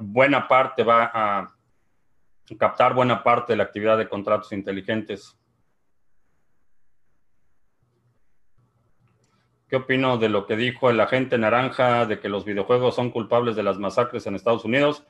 buena 0.00 0.46
parte, 0.46 0.84
va 0.84 1.10
a 1.12 1.54
captar 2.56 2.94
buena 2.94 3.22
parte 3.24 3.52
de 3.52 3.56
la 3.56 3.64
actividad 3.64 3.98
de 3.98 4.08
contratos 4.08 4.52
inteligentes. 4.52 5.36
¿Qué 9.68 9.76
opino 9.76 10.18
de 10.18 10.28
lo 10.28 10.46
que 10.46 10.54
dijo 10.54 10.88
el 10.88 11.00
agente 11.00 11.36
naranja 11.36 12.06
de 12.06 12.20
que 12.20 12.28
los 12.28 12.44
videojuegos 12.44 12.94
son 12.94 13.10
culpables 13.10 13.56
de 13.56 13.64
las 13.64 13.76
masacres 13.76 14.24
en 14.26 14.36
Estados 14.36 14.64
Unidos? 14.64 15.04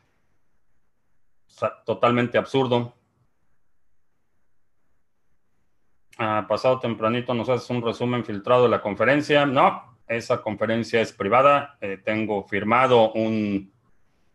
totalmente 1.84 2.36
absurdo. 2.36 2.94
Pasado 6.16 6.78
tempranito 6.78 7.34
nos 7.34 7.48
haces 7.48 7.68
un 7.70 7.82
resumen 7.82 8.24
filtrado 8.24 8.64
de 8.64 8.68
la 8.68 8.80
conferencia. 8.80 9.46
No, 9.46 9.96
esa 10.06 10.42
conferencia 10.42 11.00
es 11.00 11.12
privada. 11.12 11.76
Eh, 11.80 11.98
tengo 12.02 12.44
firmado 12.44 13.12
un 13.12 13.72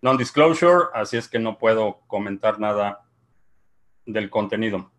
non-disclosure, 0.02 0.88
así 0.94 1.18
es 1.18 1.28
que 1.28 1.40
no 1.40 1.58
puedo 1.58 2.02
comentar 2.08 2.60
nada 2.60 3.06
del 4.06 4.30
contenido. 4.30 4.92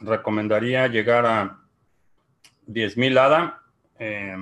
Recomendaría 0.00 0.86
llegar 0.86 1.26
a 1.26 1.58
10.000 2.66 3.18
ADA. 3.18 3.62
Eh, 3.98 4.36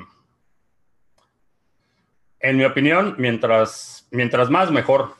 en 2.47 2.57
mi 2.57 2.65
opinión, 2.65 3.17
mientras, 3.19 4.07
mientras 4.13 4.51
más, 4.51 4.71
mejor. 4.71 5.17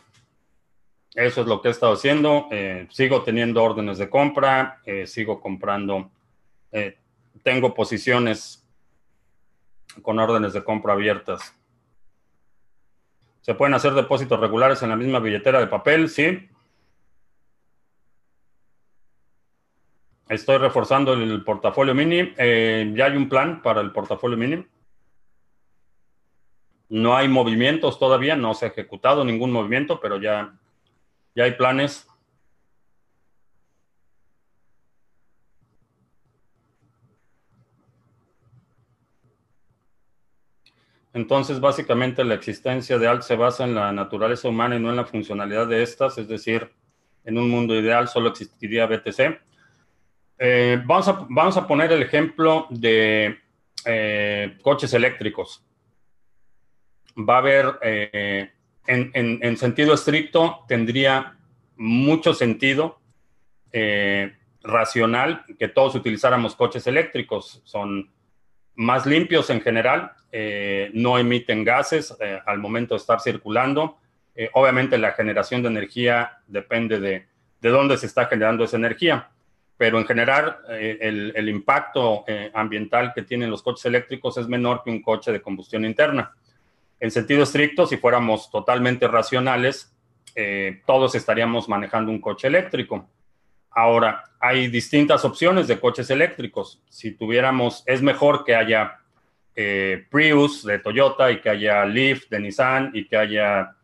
Eso 1.13 1.41
es 1.41 1.47
lo 1.49 1.61
que 1.61 1.67
he 1.67 1.71
estado 1.73 1.95
haciendo. 1.95 2.47
Eh, 2.53 2.87
sigo 2.91 3.23
teniendo 3.25 3.65
órdenes 3.65 3.99
de 3.99 4.09
compra, 4.09 4.81
eh, 4.87 5.09
sigo 5.09 5.41
comprando. 5.41 6.13
Eh, 6.71 6.97
tengo 7.43 7.75
posiciones 7.75 8.65
con 10.03 10.21
órdenes 10.21 10.53
de 10.53 10.63
compra 10.63 10.93
abiertas. 10.93 11.53
¿Se 13.41 13.55
pueden 13.55 13.75
hacer 13.75 13.95
depósitos 13.95 14.39
regulares 14.39 14.81
en 14.85 14.91
la 14.91 14.97
misma 14.97 15.19
billetera 15.19 15.59
de 15.59 15.67
papel? 15.67 16.09
Sí. 16.09 16.49
Estoy 20.29 20.59
reforzando 20.59 21.15
el 21.15 21.43
portafolio 21.43 21.93
mini. 21.93 22.35
Ya 22.37 23.07
hay 23.07 23.17
un 23.17 23.29
plan 23.29 23.63
para 23.63 23.81
el 23.81 23.91
portafolio 23.91 24.37
mini. 24.37 24.65
No 26.89 27.17
hay 27.17 27.29
movimientos 27.29 27.99
todavía, 27.99 28.37
no 28.37 28.55
se 28.55 28.67
ha 28.67 28.69
ejecutado 28.69 29.25
ningún 29.25 29.53
movimiento, 29.53 30.01
pero 30.01 30.21
ya, 30.21 30.55
ya 31.35 31.45
hay 31.45 31.53
planes. 31.53 32.07
Entonces, 41.17 41.61
básicamente 41.61 42.23
la 42.25 42.35
existencia 42.35 42.99
de 42.99 43.09
alt 43.09 43.23
se 43.23 43.37
basa 43.37 43.65
en 43.65 43.75
la 43.75 43.91
naturaleza 43.91 44.49
humana 44.49 44.77
y 44.77 44.81
no 44.81 44.91
en 44.91 44.97
la 44.97 45.07
funcionalidad 45.07 45.67
de 45.67 45.83
estas, 45.83 46.19
es 46.19 46.29
decir, 46.29 46.71
en 47.25 47.39
un 47.39 47.49
mundo 47.49 47.75
ideal 47.75 48.07
solo 48.07 48.29
existiría 48.29 48.87
BTC. 48.87 49.41
Eh, 50.39 50.83
vamos, 50.85 51.09
a, 51.09 51.27
vamos, 51.31 51.57
a, 51.57 51.67
poner 51.67 51.91
el 51.93 52.03
ejemplo 52.03 52.67
de 52.69 53.39
eh, 53.87 54.59
coches 54.63 54.93
eléctricos. 54.93 55.65
Va 57.17 57.37
a 57.37 57.39
haber, 57.39 57.79
eh, 57.83 58.51
en, 58.87 59.57
sentido 59.57 59.95
estricto, 59.95 60.65
tendría 60.69 61.37
mucho 61.77 62.35
sentido 62.35 63.01
racional 64.63 65.45
que 65.59 65.69
todos 65.69 65.95
utilizáramos 65.95 66.55
coches 66.55 66.87
eléctricos. 66.87 67.61
Son 67.65 68.11
más 68.75 69.07
limpios 69.07 69.51
en 69.51 69.61
general, 69.61 70.13
no 70.95 71.19
emiten 71.19 71.65
gases 71.65 72.17
al 72.47 72.59
momento 72.59 72.95
de 72.95 72.99
estar 72.99 73.21
circulando. 73.21 73.99
obviamente 74.55 74.97
la 74.97 75.13
generación 75.13 75.63
de 75.63 75.69
energía 75.69 76.39
depende 76.47 77.01
de, 77.01 77.27
de 77.61 77.69
dónde 77.69 77.99
se 77.99 78.07
está 78.07 78.27
generando 78.27 78.65
esa 78.65 78.77
energía 78.77 79.31
pero 79.77 79.99
en 79.99 80.07
general 80.07 80.59
eh, 80.71 81.33
el, 81.35 81.49
impacto 81.49 82.25
eh, 82.27 82.51
ambiental 82.55 83.13
que 83.15 83.23
tienen 83.23 83.51
los 83.51 83.63
coches 83.63 83.85
eléctricos 83.85 84.39
es 84.39 84.49
menor 84.49 84.83
que 84.83 84.91
un 84.91 85.03
coche 85.03 85.33
de 85.33 85.43
combustión 85.43 85.85
interna. 85.85 86.35
En 87.01 87.11
sentido 87.11 87.43
estricto, 87.43 87.87
si 87.87 87.97
fuéramos 87.97 88.51
totalmente 88.51 89.07
racionales, 89.09 89.95
eh, 90.35 90.83
todos 90.87 91.15
estaríamos 91.15 91.69
manejando 91.69 92.11
un 92.11 92.21
coche 92.21 92.49
eléctrico. 92.49 93.09
Ahora, 93.71 94.25
hay 94.41 94.69
distintas 94.69 95.25
opciones 95.25 95.69
de 95.69 95.79
coches 95.79 96.09
eléctricos. 96.11 96.83
Si 96.89 97.13
tuviéramos, 97.13 97.83
es 97.87 98.03
mejor 98.03 98.45
que 98.45 98.55
haya 98.55 99.01
Prius 100.11 100.65
de 100.65 100.79
Toyota 100.79 101.31
y 101.31 101.41
que 101.41 101.49
haya 101.49 101.87
Leaf 101.87 102.29
de 102.29 102.41
Nissan 102.41 102.91
y 102.93 103.07
que 103.07 103.17
haya 103.17 103.75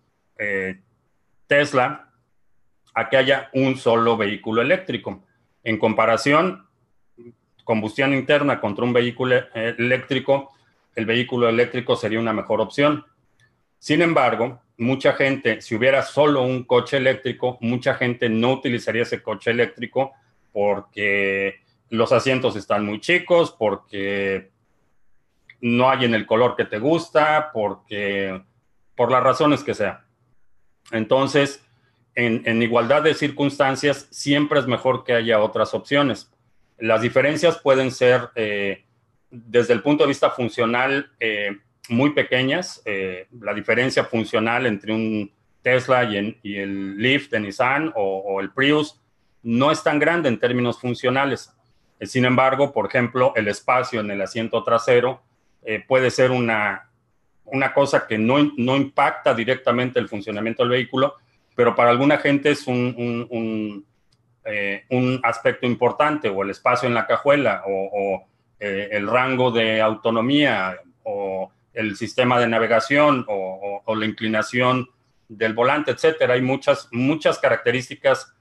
Tesla, 1.46 2.12
a 2.94 3.09
que 3.09 3.16
haya 3.16 3.48
un 3.55 3.77
solo 3.77 4.16
vehículo 4.16 4.61
eléctrico 4.61 5.25
en 5.64 5.79
comparación, 5.79 6.66
combustión 7.64 8.12
interna 8.12 8.61
contra 8.61 8.85
un 8.85 8.92
vehículo 8.92 9.37
eléctrico, 9.55 10.53
el 10.95 11.07
vehículo 11.07 11.49
eléctrico 11.49 11.97
sería 11.97 12.21
una 12.21 12.33
mejor 12.33 12.61
opción. 12.61 13.05
Sin 13.79 14.03
embargo, 14.03 14.61
mucha 14.79 15.15
gente, 15.15 15.61
si 15.61 15.75
hubiera 15.75 16.03
solo 16.03 16.43
un 16.43 16.65
coche 16.65 16.99
eléctrico, 16.99 17.59
mucha 17.61 17.95
gente 17.95 18.29
no 18.29 18.53
utilizaría 18.53 19.03
ese 19.03 19.23
coche 19.23 19.51
eléctrico 19.51 20.13
porque 20.53 21.61
los 21.91 22.13
asientos 22.13 22.57
están 22.57 22.85
muy 22.85 23.01
chicos, 23.01 23.55
porque 23.59 24.51
no 25.61 25.91
hay 25.91 26.05
en 26.05 26.15
el 26.15 26.27
color 26.27 26.57
que 26.57 26.65
te 26.65 26.79
gusta, 26.79 27.51
porque 27.53 28.43
por 28.97 29.11
las 29.11 29.23
razones 29.23 29.63
que 29.63 29.75
sea. 29.75 30.05
Entonces, 30.91 31.65
en, 32.15 32.63
igualdad 32.63 33.03
de 33.03 33.15
circunstancias, 33.15 34.07
siempre 34.11 34.61
es 34.61 34.67
mejor 34.67 35.05
que 35.05 35.15
haya 35.15 35.41
otras 35.41 35.73
opciones. 35.75 36.31
Las 36.79 37.01
diferencias 37.01 37.59
pueden 37.59 37.91
ser, 37.91 38.31
eh, 38.35 38.85
desde 39.33 39.73
el 39.73 39.83
punto 39.83 40.05
de 40.05 40.09
vista 40.09 40.31
funcional, 40.31 41.11
eh, 41.18 41.57
muy 41.88 42.11
pequeñas. 42.11 42.81
Eh, 42.85 43.27
la 43.40 43.53
diferencia 43.53 44.05
funcional 44.05 44.66
entre 44.66 44.92
un 44.92 45.33
Tesla 45.62 46.05
y, 46.05 46.57
el 46.57 46.99
Leaf 46.99 47.29
de 47.31 47.40
Nissan 47.40 47.92
o, 47.97 48.40
el 48.40 48.51
Prius 48.51 49.01
no 49.42 49.71
es 49.71 49.83
tan 49.83 49.99
grande 49.99 50.29
en 50.29 50.38
términos 50.38 50.81
funcionales. 50.81 51.53
sin 52.03 52.25
embargo, 52.25 52.73
por 52.73 52.87
ejemplo, 52.87 53.33
el 53.37 53.49
espacio 53.49 54.01
en 54.01 54.11
el 54.11 54.21
asiento 54.21 54.62
trasero 54.64 55.23
puede 55.87 56.11
ser 56.11 56.33
una, 56.33 56.90
una 57.45 57.73
cosa 57.73 58.07
que 58.07 58.18
no, 58.18 58.53
no 58.57 58.77
impacta 58.77 59.35
directamente 59.35 60.01
el 60.01 60.09
funcionamiento 60.09 60.62
del 60.62 60.71
vehículo, 60.71 61.14
pero 61.55 61.75
para 61.75 61.90
alguna 61.90 62.18
gente 62.18 62.51
es 62.51 62.66
un, 62.66 63.85
eh, 64.45 64.85
un, 64.90 65.21
aspecto 65.23 65.66
importante, 65.66 66.29
o 66.29 66.42
el 66.42 66.51
espacio 66.51 66.88
en 66.88 66.95
la 66.95 67.07
cajuela, 67.07 67.62
o, 67.66 68.25
eh, 68.64 68.90
el 68.92 69.09
rango 69.09 69.51
de 69.51 69.81
autonomía, 69.81 70.79
o 71.03 71.51
el 71.75 71.96
sistema 71.96 72.38
de 72.38 72.46
navegación, 72.46 73.27
o, 73.29 73.83
la 73.92 74.07
inclinación 74.07 74.88
del 75.29 75.53
volante, 75.53 75.90
etcétera. 75.90 76.35
Hay 76.35 76.42
muchas, 76.42 76.88
muchas 76.92 77.40
características 77.40 78.33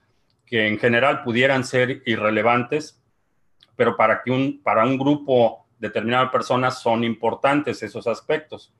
que 0.45 0.67
en 0.67 0.77
general 0.77 1.23
pudieran 1.23 1.63
ser 1.63 2.03
irrelevantes, 2.05 3.01
pero 3.75 3.97
para, 3.97 4.21
que 4.21 4.29
un, 4.29 4.61
para 4.61 4.83
un 4.83 4.99
grupo 4.99 5.65
determinado 5.79 6.25
de 6.25 6.31
personas 6.31 6.79
son 6.79 7.03
importantes 7.03 7.81
esos 7.81 8.05
aspectos. 8.05 8.71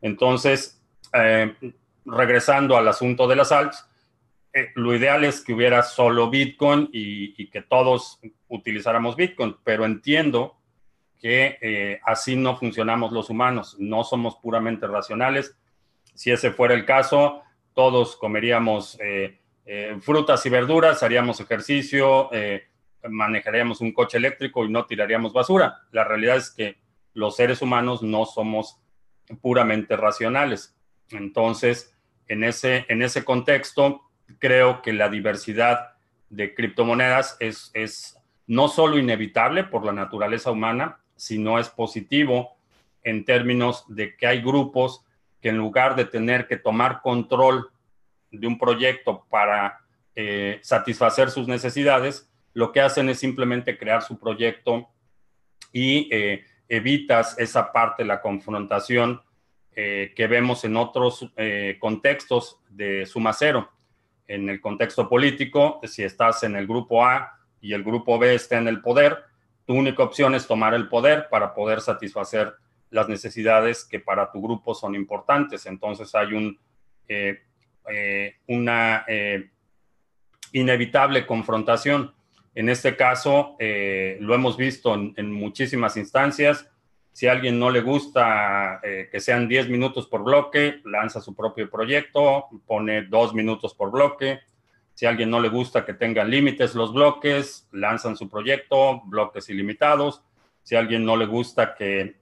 Entonces, 0.00 0.80
eh, 1.12 1.54
regresando 2.06 2.78
al 2.78 2.88
asunto 2.88 3.28
de 3.28 3.36
las 3.36 3.52
alts, 3.52 3.86
eh, 4.54 4.70
lo 4.74 4.94
ideal 4.94 5.22
es 5.24 5.42
que 5.42 5.52
hubiera 5.52 5.82
solo 5.82 6.30
Bitcoin 6.30 6.88
y, 6.92 7.50
que 7.50 7.60
todos 7.60 8.18
utilizáramos 8.48 9.16
Bitcoin, 9.16 9.54
pero 9.62 9.84
entiendo 9.84 10.57
que 11.20 11.58
eh, 11.60 12.00
así 12.04 12.36
no 12.36 12.56
funcionamos 12.56 13.12
los 13.12 13.30
humanos, 13.30 13.76
no 13.78 14.04
somos 14.04 14.36
puramente 14.36 14.86
racionales. 14.86 15.56
Si 16.14 16.30
ese 16.30 16.50
fuera 16.50 16.74
el 16.74 16.84
caso, 16.84 17.42
todos 17.74 18.16
comeríamos 18.16 18.98
eh, 19.00 19.38
frutas 20.00 20.44
y 20.46 20.50
verduras, 20.50 21.02
haríamos 21.02 21.40
ejercicio, 21.40 22.30
manejaríamos 23.06 23.82
un 23.82 23.92
coche 23.92 24.16
eléctrico 24.16 24.64
y 24.64 24.70
no 24.70 24.86
tiraríamos 24.86 25.32
basura. 25.32 25.82
La 25.92 26.04
realidad 26.04 26.36
es 26.36 26.50
que 26.50 26.78
los 27.12 27.36
seres 27.36 27.60
humanos 27.60 28.02
no 28.02 28.24
somos 28.24 28.80
puramente 29.42 29.96
racionales. 29.96 30.74
Entonces, 31.10 31.94
en 32.28 32.44
ese, 32.44 32.86
en 32.88 33.02
ese 33.02 33.24
contexto, 33.24 34.02
creo 34.38 34.82
que 34.82 34.92
la 34.92 35.08
diversidad 35.08 35.96
de 36.28 36.54
criptomonedas 36.54 37.36
es, 37.40 37.70
es 37.74 38.18
no 38.46 38.68
solo 38.68 38.98
inevitable 38.98 39.64
por 39.64 39.84
la 39.84 39.92
naturaleza 39.92 40.50
humana, 40.50 41.00
sino 41.18 41.58
es 41.58 41.68
positivo 41.68 42.56
en 43.02 43.26
términos 43.26 43.84
de 43.88 44.16
que 44.16 44.26
hay 44.26 44.40
grupos 44.40 45.04
que 45.42 45.50
en 45.50 45.58
lugar 45.58 45.94
de 45.94 46.06
tener 46.06 46.46
que 46.46 46.56
tomar 46.56 47.02
control 47.02 47.70
de 48.30 48.46
un 48.46 48.58
proyecto 48.58 49.26
para 49.28 49.80
eh, 50.14 50.58
satisfacer 50.62 51.30
sus 51.30 51.46
necesidades, 51.46 52.30
lo 52.54 52.72
que 52.72 52.80
hacen 52.80 53.10
es 53.10 53.18
simplemente 53.18 53.76
crear 53.76 54.02
su 54.02 54.18
proyecto 54.18 54.88
y 55.72 56.08
eh, 56.10 56.44
evitas 56.68 57.38
esa 57.38 57.72
parte, 57.72 58.04
la 58.04 58.20
confrontación 58.20 59.20
eh, 59.80 60.12
que 60.16 60.26
vemos 60.26 60.64
en 60.64 60.76
otros 60.76 61.30
eh, 61.36 61.76
contextos 61.78 62.58
de 62.68 63.06
suma 63.06 63.32
cero. 63.32 63.70
En 64.26 64.48
el 64.48 64.60
contexto 64.60 65.08
político, 65.08 65.80
si 65.84 66.02
estás 66.02 66.42
en 66.42 66.56
el 66.56 66.66
grupo 66.66 67.04
A 67.04 67.38
y 67.60 67.72
el 67.72 67.84
grupo 67.84 68.18
B 68.18 68.34
está 68.34 68.58
en 68.58 68.66
el 68.66 68.80
poder, 68.80 69.16
tu 69.68 69.74
única 69.74 70.02
opción 70.02 70.34
es 70.34 70.46
tomar 70.46 70.72
el 70.72 70.88
poder 70.88 71.28
para 71.28 71.52
poder 71.52 71.82
satisfacer 71.82 72.54
las 72.88 73.06
necesidades 73.06 73.84
que 73.84 74.00
para 74.00 74.32
tu 74.32 74.40
grupo 74.40 74.74
son 74.74 74.94
importantes. 74.94 75.66
Entonces 75.66 76.14
hay 76.14 76.32
un, 76.32 76.58
eh, 77.06 77.42
una 78.46 79.04
inevitable 80.52 81.26
confrontación. 81.26 82.14
En 82.54 82.70
este 82.70 82.96
caso, 82.96 83.56
lo 83.58 84.34
hemos 84.34 84.56
visto 84.56 84.94
en 84.94 85.32
muchísimas 85.32 85.98
instancias 85.98 86.66
si 87.18 87.26
a 87.26 87.32
alguien 87.32 87.58
no 87.58 87.68
le 87.68 87.80
gusta 87.80 88.78
eh, 88.80 89.08
que 89.10 89.18
sean 89.18 89.48
10 89.48 89.70
minutos 89.70 90.06
por 90.06 90.22
bloque, 90.22 90.80
lanza 90.84 91.20
su 91.20 91.34
propio 91.34 91.68
proyecto, 91.68 92.46
pone 92.64 93.06
2 93.06 93.34
minutos 93.34 93.74
por 93.74 93.90
bloque. 93.90 94.38
Si 94.98 95.06
a 95.06 95.10
alguien 95.10 95.30
no 95.30 95.38
le 95.38 95.48
gusta 95.48 95.84
que 95.84 95.94
tengan 95.94 96.28
límites 96.28 96.74
los 96.74 96.92
bloques, 96.92 97.68
lanzan 97.70 98.16
su 98.16 98.28
proyecto, 98.28 99.00
bloques 99.04 99.48
ilimitados. 99.48 100.24
Si 100.64 100.74
a 100.74 100.80
alguien 100.80 101.04
no 101.04 101.16
le 101.16 101.24
gusta 101.24 101.76
que, 101.76 102.16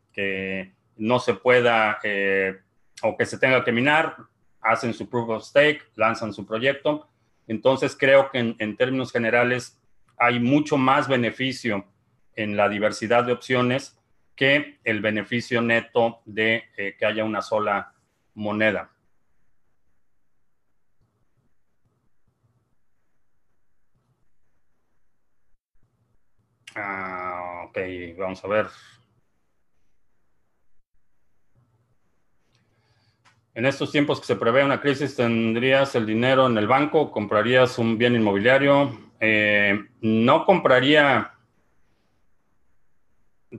no 0.99 1.19
se 1.19 1.33
pueda 1.33 1.99
eh, 2.03 2.61
o 3.01 3.17
que 3.17 3.25
se 3.25 3.39
tenga 3.39 3.65
que 3.65 3.73
minar, 3.73 4.19
hacen 4.61 4.93
su 4.93 5.09
proof 5.09 5.31
of 5.31 5.43
stake, 5.43 5.87
lanzan 5.95 6.35
su 6.35 6.45
proyecto. 6.45 7.09
Entonces 7.47 7.97
creo 7.99 8.31
que 8.31 8.55
en 8.59 8.77
términos 8.77 9.11
generales 9.11 9.81
hay 10.19 10.39
mucho 10.39 10.77
más 10.77 11.09
beneficio 11.09 11.87
en 12.35 12.59
la 12.59 12.69
diversidad 12.69 13.25
de 13.25 13.33
opciones 13.33 13.99
que 14.35 14.81
el 14.85 15.01
beneficio 15.01 15.63
neto 15.63 16.21
de 16.27 16.65
eh, 16.77 16.95
que 16.99 17.07
haya 17.07 17.25
una 17.25 17.41
sola 17.41 17.95
moneda. 18.35 18.91
Ah, 26.79 27.65
ok, 27.69 27.79
vamos 28.19 28.45
a 28.45 28.49
ver. 28.49 28.67
En 33.55 33.65
estos 33.65 33.91
tiempos 33.91 34.21
que 34.21 34.27
se 34.27 34.37
prevé 34.37 34.63
una 34.63 34.83
crisis, 34.83 35.17
¿tendrías 35.17 35.95
el 35.95 36.05
dinero 36.05 36.47
en 36.47 36.59
el 36.59 36.67
banco? 36.67 37.11
¿Comprarías 37.11 37.79
un 37.79 37.97
bien 37.97 38.15
inmobiliario? 38.15 38.95
Eh, 39.19 39.83
no 40.03 40.45
compraría. 40.45 41.33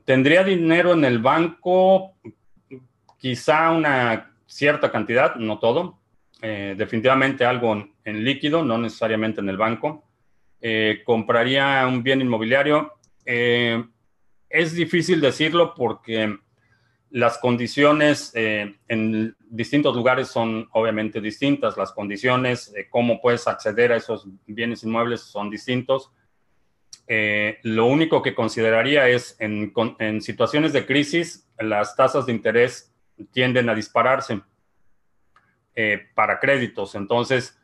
Tendría 0.05 0.43
dinero 0.43 0.93
en 0.93 1.03
el 1.03 1.17
banco, 1.17 2.13
quizá 3.17 3.71
una 3.71 4.35
cierta 4.45 4.91
cantidad, 4.91 5.33
no 5.37 5.57
todo. 5.57 5.97
Eh, 6.43 6.75
definitivamente 6.77 7.43
algo 7.43 7.83
en, 8.03 8.23
líquido, 8.23 8.63
no 8.63 8.77
necesariamente 8.77 9.41
en 9.41 9.49
el 9.49 9.57
banco. 9.57 10.03
Eh, 10.61 11.01
compraría 11.03 11.87
un 11.87 12.03
bien 12.03 12.21
inmobiliario. 12.21 12.96
Es 13.27 14.73
difícil 14.73 15.19
decirlo 15.21 15.75
porque 15.75 16.37
las 17.09 17.37
condiciones 17.37 18.31
eh, 18.35 18.75
en 18.87 19.35
distintos 19.49 19.95
lugares 19.95 20.27
son 20.27 20.67
obviamente 20.71 21.21
distintas. 21.21 21.77
Las 21.77 21.91
condiciones, 21.91 22.71
de 22.73 22.89
cómo 22.89 23.21
puedes 23.21 23.47
acceder 23.47 23.91
a 23.91 23.97
esos 23.97 24.27
bienes 24.45 24.83
inmuebles 24.83 25.21
son 25.21 25.49
distintos. 25.49 26.11
Eh, 27.07 27.59
lo 27.63 27.85
único 27.85 28.21
que 28.21 28.35
consideraría 28.35 29.07
es 29.07 29.37
en, 29.39 29.71
situaciones 30.21 30.73
de 30.73 30.85
crisis, 30.85 31.47
las 31.57 31.95
tasas 31.95 32.25
de 32.25 32.33
interés 32.33 32.93
tienden 33.31 33.69
a 33.69 33.75
dispararse 33.75 34.41
eh, 35.75 36.07
para 36.13 36.39
créditos. 36.39 36.95
Entonces, 36.95 37.57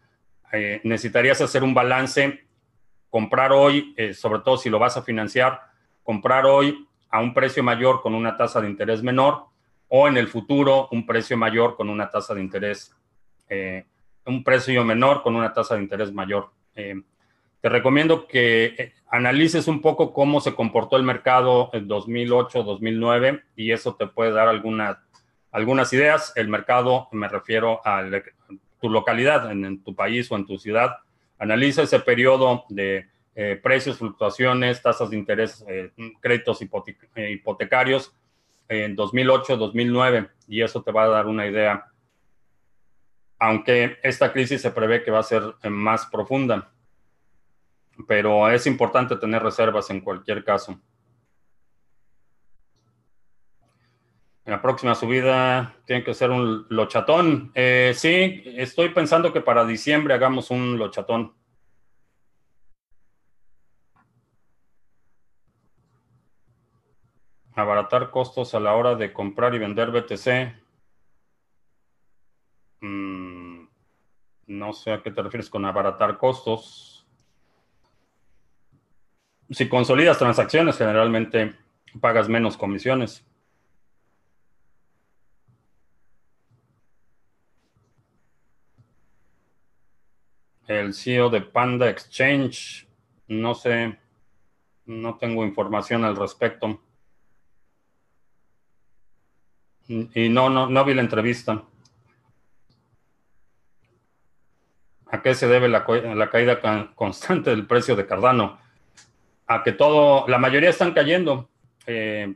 necesitarías 0.84 1.42
hacer 1.42 1.64
un 1.64 1.74
balance, 1.74 2.46
comprar 3.14 3.52
hoy, 3.52 3.96
sobre 4.16 4.40
todo 4.40 4.58
si 4.58 4.72
lo 4.72 4.80
vas 4.80 4.98
a 4.98 5.04
financiar, 5.04 5.62
comprar 6.02 6.48
hoy 6.48 6.88
a 7.12 7.20
un 7.20 7.32
precio 7.32 7.62
mayor 7.62 8.02
con 8.02 8.16
una 8.16 8.36
tasa 8.36 8.60
de 8.60 8.68
interés 8.68 9.04
menor 9.04 9.46
o 9.88 10.08
en 10.08 10.18
el 10.18 10.28
futuro 10.28 10.88
un 10.92 11.06
precio 11.06 11.38
mayor 11.38 11.76
con 11.76 11.88
una 11.92 12.10
tasa 12.10 12.34
de 12.34 12.42
interés, 12.42 12.92
eh, 13.50 13.86
un 14.26 14.44
precio 14.44 14.84
menor 14.84 15.22
con 15.22 15.36
una 15.36 15.54
tasa 15.54 15.76
de 15.76 15.84
interés 15.84 16.12
mayor. 16.12 16.50
Eh, 16.74 17.00
te 17.62 17.70
recomiendo 17.70 18.26
que 18.26 18.74
eh, 18.76 18.94
analices 19.12 19.68
un 19.68 19.80
poco 19.80 20.12
cómo 20.12 20.42
se 20.42 20.56
comportó 20.56 20.98
el 20.98 21.04
mercado 21.04 21.70
en 21.74 21.88
2008, 21.88 22.64
2009 22.64 23.44
y 23.56 23.74
eso 23.74 23.94
te 23.94 24.08
puede 24.08 24.32
dar 24.32 24.48
algunas 24.48 24.98
algunas 25.52 25.94
ideas. 25.94 26.34
El 26.36 26.48
mercado, 26.48 27.10
me 27.12 27.28
refiero 27.28 27.80
a 27.86 28.04
tu 28.82 28.90
localidad, 28.90 29.52
en 29.52 29.84
tu 29.84 29.94
país 29.94 30.32
o 30.32 30.36
en 30.36 30.48
tu 30.48 30.58
ciudad. 30.58 30.98
Analiza 31.38 31.84
ese 31.84 32.00
periodo 32.00 32.66
de 32.70 33.08
eh, 33.36 33.60
precios, 33.62 33.98
fluctuaciones, 33.98 34.82
tasas 34.82 35.10
de 35.10 35.18
interés, 35.18 35.66
eh, 35.68 35.92
créditos 36.22 36.60
eh, 36.62 37.32
hipotecarios 37.32 38.14
en 38.68 38.96
2008, 38.96 39.58
2009, 39.58 40.30
y 40.48 40.62
eso 40.62 40.84
te 40.84 40.92
va 40.92 41.06
a 41.06 41.10
dar 41.10 41.26
una 41.26 41.48
idea, 41.48 41.86
aunque 43.40 43.98
esta 44.04 44.32
crisis 44.32 44.62
se 44.62 44.72
prevé 44.72 45.04
que 45.04 45.12
va 45.12 45.20
a 45.20 45.24
ser 45.24 45.42
más 45.70 46.06
profunda, 46.06 46.72
pero 48.08 48.50
es 48.50 48.68
importante 48.68 49.16
tener 49.16 49.42
reservas 49.42 49.90
en 49.90 50.02
cualquier 50.02 50.44
caso. 50.44 50.80
La 54.46 54.62
próxima 54.62 54.96
subida 54.96 55.76
tiene 55.86 56.04
que 56.04 56.14
ser 56.14 56.32
un 56.32 56.66
lochatón. 56.70 57.52
sí, 57.56 58.44
estoy 58.58 58.90
pensando 58.90 59.32
que 59.32 59.42
para 59.42 59.66
diciembre 59.66 60.14
hagamos 60.14 60.52
un 60.52 60.78
lochatón. 60.78 61.34
abaratar 67.56 68.10
costos 68.10 68.56
a 68.56 68.60
la 68.60 68.76
hora 68.76 68.96
de 68.96 69.14
comprar 69.14 69.54
y 69.54 69.60
vender 69.60 69.92
BTC. 69.92 70.56
Mm, 72.82 73.68
no 74.48 74.74
sé 74.74 74.94
a 74.94 75.02
qué 75.02 75.12
te 75.12 75.22
refieres 75.22 75.50
con 75.50 75.66
abaratar 75.66 76.18
costos. 76.18 77.06
Si 79.50 79.70
consolidas 79.70 80.18
transacciones, 80.18 80.78
generalmente 80.78 81.56
pagas 82.02 82.28
menos 82.28 82.58
comisiones. 82.58 83.26
El 90.68 90.94
CEO 90.94 91.30
de 91.30 91.42
Panda 91.42 91.90
Exchange, 91.90 92.88
no 93.28 93.54
sé, 93.54 93.98
no 94.86 95.18
tengo 95.18 95.44
información 95.46 96.06
al 96.06 96.16
respecto. 96.16 96.82
Y 99.88 100.30
no, 100.30 100.50
no, 100.50 100.70
no 100.70 100.86
vi 100.86 100.94
la 100.94 101.02
entrevista. 101.02 101.64
¿A 105.14 105.22
qué 105.22 105.36
se 105.36 105.48
debe 105.48 105.70
la, 105.70 105.86
caída 106.32 106.60
constante 106.96 107.52
del 107.52 107.68
precio 107.68 107.96
de 107.96 108.08
Cardano? 108.08 108.60
A 109.46 109.62
que 109.62 109.72
todo, 109.72 110.28
la 110.28 110.40
mayoría 110.40 110.70
están 110.72 110.94
cayendo. 110.94 111.50
Eh, 111.86 112.34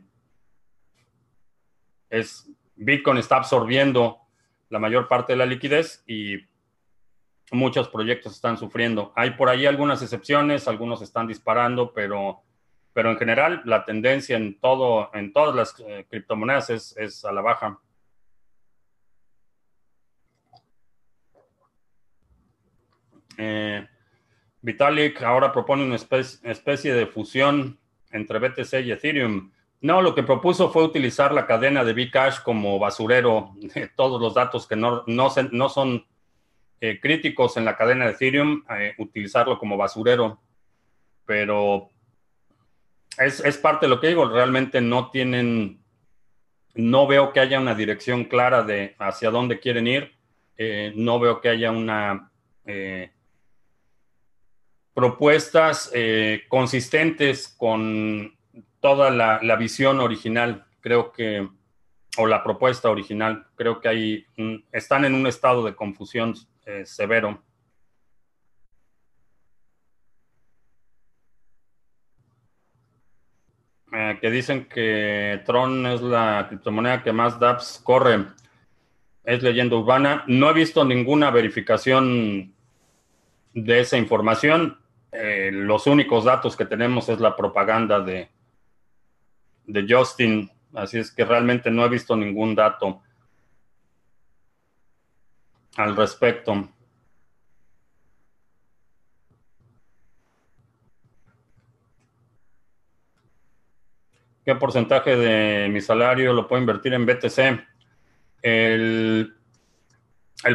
es, 2.08 2.48
Bitcoin 2.76 3.18
está 3.18 3.36
absorbiendo 3.36 4.20
la 4.68 4.78
mayor 4.78 5.08
parte 5.08 5.32
de 5.32 5.38
la 5.38 5.46
liquidez 5.46 6.04
y 6.06 6.36
muchos 7.50 7.88
proyectos 7.88 8.34
están 8.34 8.56
sufriendo. 8.56 9.12
Hay 9.16 9.30
por 9.30 9.48
ahí 9.48 9.66
algunas 9.66 10.02
excepciones, 10.02 10.68
algunos 10.68 11.02
están 11.02 11.26
disparando, 11.26 11.92
pero 11.92 12.42
pero 12.98 13.12
en 13.12 13.16
general 13.16 13.62
la 13.64 13.84
tendencia 13.84 14.36
en 14.36 14.58
todo, 14.58 15.10
en 15.14 15.32
todas 15.32 15.54
las 15.54 15.78
eh, 15.86 16.04
criptomonedas 16.10 16.96
es, 16.96 17.24
a 17.24 17.30
la 17.30 17.42
baja. 17.42 17.78
Eh, 23.36 23.86
Vitalik 24.62 25.22
ahora 25.22 25.52
propone 25.52 25.84
una 25.84 25.94
especie, 25.94 26.92
de 26.92 27.06
fusión 27.06 27.78
entre 28.10 28.40
BTC 28.40 28.84
y 28.84 28.90
Ethereum. 28.90 29.52
No, 29.80 30.02
lo 30.02 30.12
que 30.12 30.24
propuso 30.24 30.72
fue 30.72 30.82
utilizar 30.82 31.32
la 31.32 31.46
cadena 31.46 31.84
de 31.84 31.92
Bcash 31.92 32.42
como 32.42 32.80
basurero 32.80 33.52
de 33.58 33.86
todos 33.96 34.20
los 34.20 34.34
datos 34.34 34.66
que 34.66 34.74
no, 34.74 35.04
no 35.06 35.68
son 35.68 36.04
eh, 36.80 37.00
críticos 37.00 37.56
en 37.56 37.64
la 37.64 37.76
cadena 37.76 38.06
de 38.06 38.12
Ethereum, 38.12 38.64
utilizarlo 38.98 39.58
como 39.58 39.76
basurero. 39.76 40.40
Pero 41.24 41.90
es, 43.18 43.58
parte 43.58 43.86
de 43.86 43.90
lo 43.90 44.00
que 44.00 44.08
digo, 44.08 44.28
realmente 44.28 44.80
no 44.80 45.10
tienen, 45.10 45.80
no 46.74 47.06
veo 47.06 47.32
que 47.32 47.40
haya 47.40 47.60
una 47.60 47.74
dirección 47.74 48.24
clara 48.24 48.62
de 48.62 48.94
hacia 48.98 49.30
dónde 49.30 49.58
quieren 49.58 49.86
ir, 49.86 50.14
eh, 50.56 50.92
no 50.94 51.18
veo 51.18 51.40
que 51.40 51.48
haya 51.48 51.70
una 51.70 52.30
eh, 52.64 53.10
propuestas 54.94 55.90
eh, 55.94 56.44
consistentes 56.48 57.48
con 57.48 58.36
toda 58.80 59.10
la, 59.10 59.56
visión 59.56 60.00
original, 60.00 60.66
creo 60.80 61.12
que, 61.12 61.48
o 62.16 62.26
la 62.26 62.44
propuesta 62.44 62.90
original, 62.90 63.46
creo 63.56 63.80
que 63.80 63.88
hay, 63.88 64.26
están 64.70 65.04
en 65.04 65.14
un 65.14 65.26
estado 65.26 65.64
de 65.64 65.74
confusión 65.74 66.34
severo. 66.84 67.42
Eh, 73.90 74.18
que 74.20 74.30
dicen 74.30 74.66
que 74.66 75.42
Tron 75.46 75.86
es 75.86 76.02
la 76.02 76.46
criptomoneda 76.48 77.02
que 77.02 77.12
más 77.12 77.40
DApps 77.40 77.80
corre. 77.82 78.26
Es 79.24 79.42
leyenda 79.42 79.76
urbana. 79.76 80.24
No 80.26 80.50
he 80.50 80.52
visto 80.52 80.84
ninguna 80.84 81.30
verificación 81.30 82.54
de 83.54 83.80
esa 83.80 83.96
información. 83.96 84.78
Eh, 85.10 85.50
los 85.52 85.86
únicos 85.86 86.24
datos 86.24 86.54
que 86.54 86.66
tenemos 86.66 87.08
es 87.08 87.18
la 87.18 87.34
propaganda 87.34 88.00
de, 88.00 88.28
de 89.66 89.86
Justin. 89.88 90.50
Así 90.74 90.98
es 90.98 91.10
que 91.10 91.24
realmente 91.24 91.70
no 91.70 91.84
he 91.84 91.88
visto 91.88 92.14
ningún 92.14 92.54
dato 92.54 93.00
al 95.78 95.94
respecto. 95.94 96.68
¿Qué 104.44 104.54
porcentaje 104.56 105.16
de 105.16 105.68
mi 105.68 105.80
salario 105.80 106.32
lo 106.32 106.48
puedo 106.48 106.60
invertir 106.60 106.94
en 106.94 107.06
BTC? 107.06 107.64
El, 108.42 109.36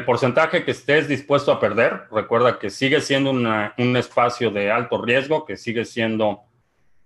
porcentaje 0.06 0.66
que 0.66 0.72
estés 0.72 1.08
dispuesto 1.08 1.54
a 1.54 1.60
perder, 1.60 2.08
recuerda 2.12 2.60
que 2.60 2.70
sigue 2.70 3.00
siendo 3.00 3.32
un 3.32 3.98
espacio 3.98 4.52
de 4.52 4.72
alto 4.72 5.02
riesgo, 5.02 5.46
que 5.46 5.56
sigue 5.56 5.86
siendo 5.86 6.42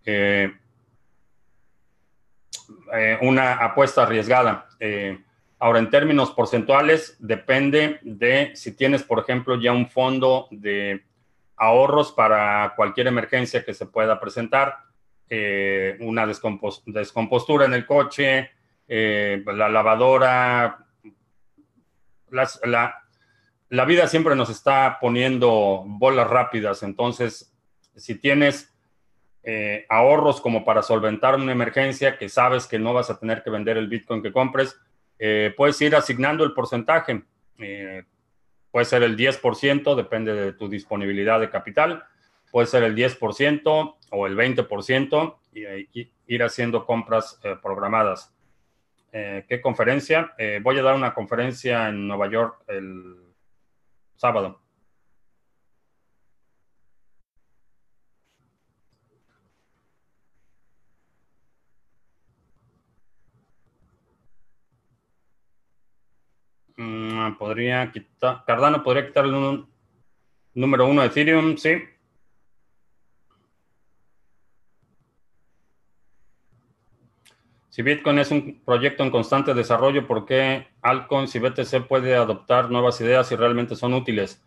eh, 0.06 0.52
eh, 2.94 3.18
una 3.22 3.54
apuesta 3.58 4.04
arriesgada. 4.04 4.70
Eh, 4.80 5.20
ahora, 5.60 5.80
en 5.80 5.90
términos 5.90 6.32
porcentuales, 6.32 7.16
depende 7.20 8.00
de 8.04 8.52
si 8.56 8.76
tienes, 8.76 9.04
por 9.04 9.20
ejemplo, 9.20 9.60
ya 9.60 9.72
un 9.72 9.90
fondo 9.90 10.48
de 10.52 11.04
ahorros 11.56 12.12
para 12.12 12.74
cualquier 12.76 13.08
emergencia 13.08 13.66
que 13.66 13.74
se 13.74 13.86
pueda 13.88 14.20
presentar 14.20 14.78
eh, 15.30 15.98
una 16.02 16.26
descompostura 16.28 17.66
en 17.66 17.74
el 17.74 17.86
coche, 17.86 18.52
eh, 18.88 19.44
la 19.46 19.68
lavadora, 19.68 20.86
la, 22.30 23.04
la 23.70 23.86
vida 23.86 24.08
siempre 24.08 24.36
nos 24.36 24.50
está 24.50 24.98
poniendo 25.02 25.84
bolas 25.86 26.30
rápidas, 26.30 26.84
entonces 26.84 27.54
si 27.96 28.16
tienes 28.16 28.74
eh, 29.44 29.86
ahorros 29.90 30.42
como 30.42 30.64
para 30.64 30.84
solventar 30.84 31.36
una 31.36 31.52
emergencia 31.52 32.18
que 32.18 32.30
sabes 32.30 32.68
que 32.68 32.80
no 32.80 32.94
vas 32.94 33.10
a 33.10 33.20
tener 33.20 33.44
que 33.44 33.50
vender 33.50 33.78
el 33.78 33.88
Bitcoin 33.88 34.22
que 34.22 34.32
compres, 34.32 34.80
eh, 35.20 35.54
puedes 35.56 35.80
ir 35.82 35.96
asignando 35.96 36.44
el 36.44 36.54
porcentaje. 36.54 37.24
Eh, 37.60 38.04
puede 38.72 38.86
ser 38.86 39.04
el 39.04 39.18
10%, 39.18 39.96
depende 39.96 40.34
de 40.34 40.54
tu 40.54 40.70
disponibilidad 40.70 41.40
de 41.40 41.50
capital. 41.50 42.04
Puede 42.52 42.68
ser 42.68 42.84
el 42.84 42.96
10% 42.96 43.96
o 44.12 44.28
el 44.28 44.38
20% 44.38 45.38
y, 45.54 46.12
ir 46.28 46.44
haciendo 46.44 46.86
compras 46.86 47.40
programadas. 47.62 48.34
¿Qué 49.12 49.62
conferencia? 49.62 50.34
voy 50.62 50.78
a 50.78 50.84
dar 50.84 50.96
una 50.96 51.14
conferencia 51.14 51.88
en 51.88 52.08
Nueva 52.08 52.30
York 52.30 52.64
el 52.68 53.16
sábado. 54.16 54.60
Mm, 67.30 67.38
podría 67.38 67.92
quitar, 67.92 68.44
Cardano 68.46 68.84
podría 68.84 69.12
un 69.26 69.68
número 70.54 70.88
uno 70.88 71.02
de 71.02 71.08
Ethereum, 71.08 71.58
sí. 71.58 71.78
Si 77.70 77.84
Bitcoin 77.84 78.18
es 78.18 78.32
un 78.32 78.60
proyecto 78.66 79.04
en 79.04 79.12
constante 79.12 79.54
desarrollo, 79.54 80.08
¿por 80.08 80.26
qué 80.26 80.68
Altcoins 80.82 81.36
y 81.36 81.40
BTC 81.40 81.88
puede 81.88 82.16
adoptar 82.16 82.72
nuevas 82.72 83.00
ideas 83.02 83.32
y 83.32 83.36
realmente 83.36 83.76
son 83.76 83.94
útiles? 83.94 84.42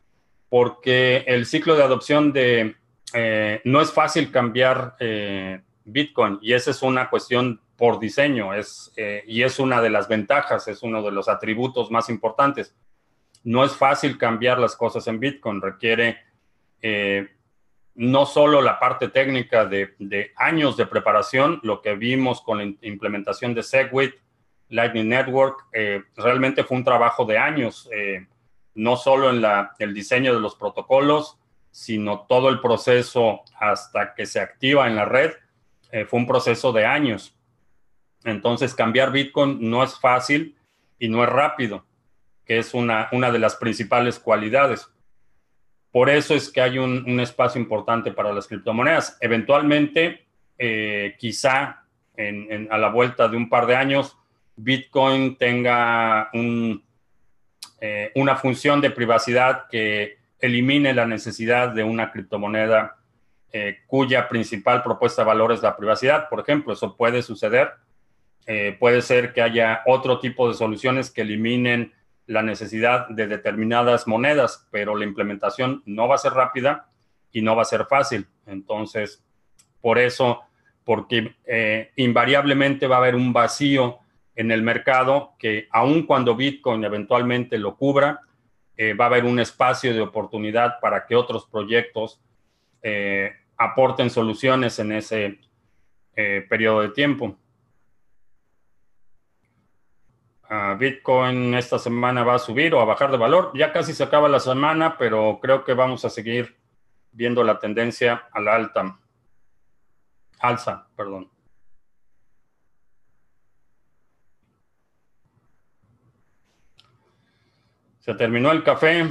Porque 0.48 1.18
el 1.28 1.46
ciclo 1.46 1.76
de 1.76 1.84
adopción 1.84 2.32
de... 2.32 2.74
Eh, 3.14 3.60
no 3.64 3.80
es 3.80 3.92
fácil 3.92 4.32
cambiar 4.32 4.96
eh, 4.98 5.60
Bitcoin 5.84 6.38
y 6.42 6.54
esa 6.54 6.72
es 6.72 6.82
una 6.82 7.08
cuestión 7.08 7.60
por 7.80 7.98
diseño 7.98 8.52
es, 8.52 8.92
eh, 8.94 9.24
y 9.26 9.42
es 9.42 9.58
una 9.58 9.80
de 9.80 9.88
las 9.88 10.06
ventajas, 10.06 10.68
es 10.68 10.82
uno 10.82 11.02
de 11.02 11.12
los 11.12 11.30
atributos 11.30 11.90
más 11.90 12.10
importantes. 12.10 12.76
No 13.42 13.64
es 13.64 13.74
fácil 13.74 14.18
cambiar 14.18 14.58
las 14.58 14.76
cosas 14.76 15.06
en 15.06 15.18
Bitcoin, 15.18 15.62
requiere 15.62 16.18
eh, 16.82 17.26
no 17.94 18.26
solo 18.26 18.60
la 18.60 18.78
parte 18.78 19.08
técnica 19.08 19.64
de, 19.64 19.94
años 20.36 20.76
de 20.76 20.84
preparación, 20.84 21.58
lo 21.62 21.80
que 21.80 21.94
vimos 21.94 22.42
con 22.42 22.58
la 22.58 22.64
implementación 22.82 23.54
de 23.54 23.62
Segwit, 23.62 24.12
Lightning 24.68 25.08
Network, 25.08 25.64
eh, 25.72 26.02
realmente 26.16 26.64
fue 26.64 26.76
un 26.76 26.84
trabajo 26.84 27.24
de 27.24 27.38
años, 27.38 27.88
no 28.74 28.96
solo 28.96 29.30
en 29.30 29.40
la, 29.40 29.74
el 29.78 29.94
diseño 29.94 30.34
de 30.34 30.40
los 30.40 30.54
protocolos, 30.54 31.38
sino 31.70 32.26
todo 32.28 32.50
el 32.50 32.60
proceso 32.60 33.40
hasta 33.58 34.12
que 34.14 34.26
se 34.26 34.38
activa 34.38 34.86
en 34.86 34.96
la 34.96 35.06
red, 35.06 35.32
fue 36.08 36.18
un 36.18 36.26
proceso 36.26 36.72
de 36.72 36.84
años. 36.84 37.34
Entonces, 38.24 38.74
cambiar 38.74 39.12
Bitcoin 39.12 39.58
no 39.70 39.82
es 39.82 39.98
fácil 39.98 40.56
y 40.98 41.08
no 41.08 41.24
es 41.24 41.30
rápido, 41.30 41.84
que 42.44 42.58
es 42.58 42.74
una, 42.74 43.08
una 43.12 43.30
de 43.30 43.38
las 43.38 43.56
principales 43.56 44.18
cualidades. 44.18 44.90
Por 45.92 46.08
eso 46.08 46.34
es 46.34 46.50
que 46.50 46.60
hay 46.60 46.78
un, 46.78 47.18
espacio 47.20 47.60
importante 47.60 48.12
para 48.12 48.32
las 48.32 48.46
criptomonedas. 48.46 49.16
Eventualmente, 49.20 50.26
eh, 50.58 51.16
quizá 51.18 51.84
a 52.70 52.78
la 52.78 52.90
vuelta 52.90 53.28
de 53.28 53.36
un 53.36 53.48
par 53.48 53.66
de 53.66 53.76
años, 53.76 54.16
Bitcoin 54.54 55.36
tenga 55.36 56.30
eh, 56.32 58.12
una 58.14 58.36
función 58.36 58.80
de 58.82 58.90
privacidad 58.90 59.66
que 59.70 60.18
elimine 60.38 60.92
la 60.92 61.06
necesidad 61.06 61.70
de 61.70 61.82
una 61.82 62.12
criptomoneda 62.12 62.96
eh, 63.52 63.78
cuya 63.86 64.28
principal 64.28 64.82
propuesta 64.82 65.22
de 65.22 65.28
valor 65.28 65.52
es 65.52 65.62
la 65.62 65.76
privacidad. 65.76 66.28
Por 66.28 66.40
ejemplo, 66.40 66.74
eso 66.74 66.94
puede 66.94 67.22
suceder 67.22 67.72
eh, 68.52 68.76
puede 68.76 69.00
ser 69.00 69.32
que 69.32 69.42
haya 69.42 69.82
otro 69.86 70.18
tipo 70.18 70.48
de 70.48 70.54
soluciones 70.54 71.12
que 71.12 71.20
eliminen 71.20 71.92
la 72.26 72.42
necesidad 72.42 73.08
de 73.08 73.28
determinadas 73.28 74.08
monedas, 74.08 74.66
pero 74.72 74.96
la 74.96 75.04
implementación 75.04 75.84
no 75.86 76.08
va 76.08 76.16
a 76.16 76.18
ser 76.18 76.32
rápida 76.32 76.88
y 77.30 77.42
no 77.42 77.54
va 77.54 77.62
a 77.62 77.64
ser 77.64 77.84
fácil. 77.84 78.26
Entonces, 78.46 79.24
por 79.80 80.00
eso, 80.00 80.40
porque 80.82 81.36
eh, 81.46 81.92
invariablemente 81.94 82.88
va 82.88 82.96
a 82.96 82.98
haber 82.98 83.14
un 83.14 83.32
vacío 83.32 84.00
en 84.34 84.50
el 84.50 84.62
mercado 84.62 85.34
que 85.38 85.68
aun 85.70 86.02
cuando 86.02 86.34
Bitcoin 86.34 86.82
eventualmente 86.82 87.56
lo 87.56 87.76
cubra, 87.76 88.18
eh, 88.76 88.94
va 88.94 89.04
a 89.04 89.08
haber 89.10 89.26
un 89.26 89.38
espacio 89.38 89.94
de 89.94 90.00
oportunidad 90.00 90.80
para 90.80 91.06
que 91.06 91.14
otros 91.14 91.46
proyectos 91.46 92.20
aporten 93.56 94.10
soluciones 94.10 94.76
en 94.80 94.90
ese 94.90 95.38
periodo 96.48 96.80
de 96.80 96.88
tiempo. 96.88 97.36
Bitcoin 100.78 101.54
esta 101.54 101.78
semana 101.78 102.24
va 102.24 102.34
a 102.34 102.38
subir 102.40 102.74
o 102.74 102.80
a 102.80 102.84
bajar 102.84 103.12
de 103.12 103.16
valor. 103.16 103.52
Ya 103.54 103.72
casi 103.72 103.94
se 103.94 104.02
acaba 104.02 104.28
la 104.28 104.40
semana, 104.40 104.98
pero 104.98 105.38
creo 105.40 105.64
que 105.64 105.74
vamos 105.74 106.04
a 106.04 106.10
seguir 106.10 106.56
viendo 107.12 107.44
la 107.44 107.60
tendencia 107.60 108.28
a 108.32 108.40
la 108.40 108.56
alta. 108.56 108.98
Alza, 110.40 110.88
perdón. 110.96 111.30
Se 118.00 118.14
terminó 118.14 118.50
el 118.50 118.64
café. 118.64 119.08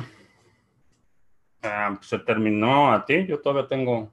Ah, 1.62 1.98
se 2.02 2.20
terminó 2.20 2.92
a 2.92 3.06
ti. 3.06 3.26
Yo 3.26 3.40
todavía 3.40 3.68
tengo 3.68 4.12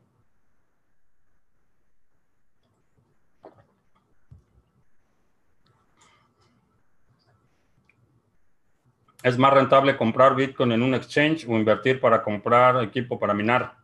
¿Es 9.26 9.36
más 9.38 9.52
rentable 9.52 9.96
comprar 9.96 10.36
Bitcoin 10.36 10.70
en 10.70 10.82
un 10.84 10.94
exchange 10.94 11.46
o 11.48 11.56
invertir 11.56 12.00
para 12.00 12.22
comprar 12.22 12.80
equipo 12.84 13.18
para 13.18 13.34
minar? 13.34 13.74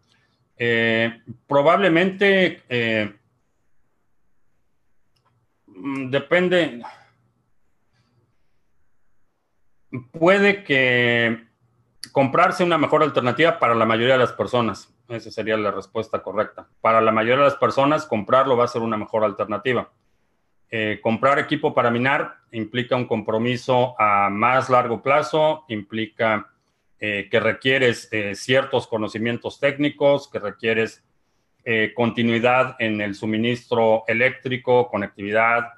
Eh, 0.57 1.21
probablemente 1.49 2.63
eh, 2.69 3.13
mm, 5.67 6.11
depende. 6.11 6.85
Puede 10.13 10.63
que 10.63 11.45
comprarse 12.13 12.63
una 12.63 12.79
mejor 12.79 13.03
alternativa 13.03 13.59
para 13.59 13.75
la 13.75 13.85
mayoría 13.85 14.13
de 14.13 14.21
las 14.21 14.33
personas. 14.35 14.95
Esa 15.09 15.33
sería 15.33 15.57
la 15.57 15.73
respuesta 15.73 16.23
correcta. 16.23 16.69
Para 16.81 17.01
la 17.01 17.11
mayoría 17.11 17.39
de 17.39 17.51
las 17.51 17.57
personas, 17.57 18.07
comprarlo 18.07 18.57
va 18.57 18.67
a 18.67 18.69
ser 18.69 18.83
una 18.83 18.97
mejor 18.97 19.25
alternativa. 19.25 19.91
Eh, 20.75 21.01
comprar 21.03 21.39
equipo 21.39 21.75
para 21.75 21.91
minar 21.91 22.39
implica 22.51 22.97
un 22.97 23.05
compromiso 23.05 23.95
a 24.01 24.31
más 24.31 24.71
largo 24.71 25.03
plazo, 25.03 25.67
implica 25.69 26.51
eh, 26.99 27.29
que 27.31 27.41
requieres 27.41 28.09
eh, 28.11 28.35
ciertos 28.35 28.87
conocimientos 28.87 29.61
técnicos, 29.61 30.31
que 30.31 30.39
requieres 30.39 31.05
continuidad 31.95 32.75
en 32.81 33.01
el 33.01 33.15
suministro 33.15 34.03
eléctrico, 34.09 34.89
conectividad. 34.89 35.69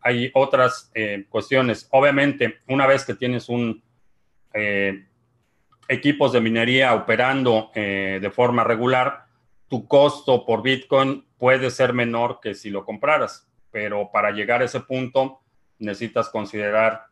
Hay 0.00 0.30
otras 0.32 0.90
cuestiones. 1.28 1.86
Obviamente, 1.90 2.60
una 2.66 2.86
vez 2.86 3.04
que 3.04 3.12
tienes 3.12 3.50
un 3.50 3.82
equipos 5.86 6.32
de 6.32 6.40
minería 6.40 6.94
operando 6.94 7.70
de 7.74 8.30
forma 8.32 8.64
regular, 8.64 9.26
tu 9.68 9.86
costo 9.86 10.46
por 10.46 10.62
Bitcoin 10.62 11.26
puede 11.36 11.70
ser 11.70 11.92
menor 11.92 12.40
que 12.40 12.54
si 12.54 12.70
lo 12.70 12.86
compraras 12.86 13.46
pero 13.74 14.08
para 14.12 14.30
llegar 14.30 14.62
a 14.62 14.66
ese 14.66 14.78
punto 14.78 15.40
necesitas 15.80 16.28
considerar 16.28 17.06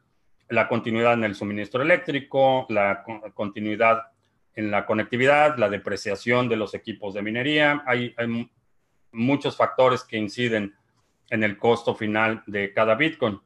la 0.48 0.68
continuidad 0.68 1.14
en 1.14 1.24
el 1.24 1.34
suministro 1.34 1.82
eléctrico, 1.82 2.66
la 2.68 3.02
continuidad 3.34 4.02
en 4.54 4.70
la 4.70 4.86
conectividad, 4.86 5.58
la 5.58 5.68
depreciación 5.68 6.48
de 6.48 6.54
los 6.54 6.74
equipos 6.74 7.14
de 7.14 7.22
minería. 7.22 7.82
Hay, 7.84 8.14
muchos 9.10 9.56
factores 9.56 10.04
que 10.04 10.16
inciden 10.16 10.72
en 11.30 11.42
el 11.42 11.58
costo 11.58 11.96
final 11.96 12.44
de 12.46 12.72
cada 12.72 12.94
Bitcoin. 12.94 13.40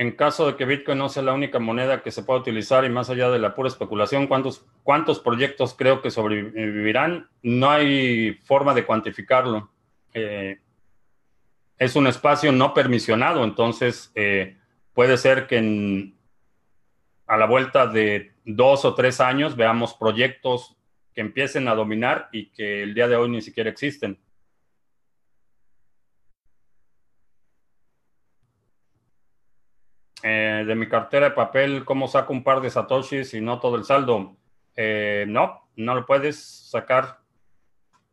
En 0.00 0.12
caso 0.12 0.46
de 0.46 0.56
que 0.56 0.64
Bitcoin 0.64 0.96
no 0.96 1.10
sea 1.10 1.22
la 1.22 1.34
única 1.34 1.58
moneda 1.58 2.02
que 2.02 2.10
se 2.10 2.22
pueda 2.22 2.40
utilizar 2.40 2.86
y 2.86 2.88
más 2.88 3.10
allá 3.10 3.28
de 3.28 3.38
la 3.38 3.54
pura 3.54 3.68
especulación, 3.68 4.28
¿cuántos, 4.28 4.64
cuántos 4.82 5.20
proyectos 5.20 5.74
creo 5.74 6.00
que 6.00 6.10
sobrevivirán? 6.10 7.28
No 7.42 7.68
hay 7.68 8.32
forma 8.44 8.72
de 8.72 8.86
cuantificarlo. 8.86 9.70
Eh, 10.14 10.58
es 11.76 11.96
un 11.96 12.06
espacio 12.06 12.50
no 12.50 12.72
permisionado, 12.72 13.44
entonces 13.44 14.10
eh, 14.14 14.56
puede 14.94 15.18
ser 15.18 15.46
que 15.46 16.14
a 17.26 17.36
la 17.36 17.44
vuelta 17.44 17.86
de 17.86 18.32
dos 18.46 18.86
o 18.86 18.94
tres 18.94 19.20
años 19.20 19.54
veamos 19.54 19.92
proyectos 19.92 20.78
que 21.12 21.20
empiecen 21.20 21.68
a 21.68 21.74
dominar 21.74 22.30
y 22.32 22.46
que 22.46 22.84
el 22.84 22.94
día 22.94 23.06
de 23.06 23.16
hoy 23.16 23.28
ni 23.28 23.42
siquiera 23.42 23.68
existen. 23.68 24.18
Eh, 30.22 30.64
de 30.66 30.74
mi 30.74 30.88
cartera 30.88 31.30
de 31.30 31.34
papel, 31.34 31.84
¿cómo 31.84 32.06
saco 32.06 32.32
un 32.32 32.44
par 32.44 32.60
de 32.60 32.70
satoshis 32.70 33.32
y 33.34 33.40
no 33.40 33.58
todo 33.58 33.76
el 33.76 33.84
saldo? 33.84 34.36
Eh, 34.76 35.24
no, 35.28 35.68
no 35.76 35.94
lo 35.94 36.06
puedes 36.06 36.68
sacar. 36.70 37.20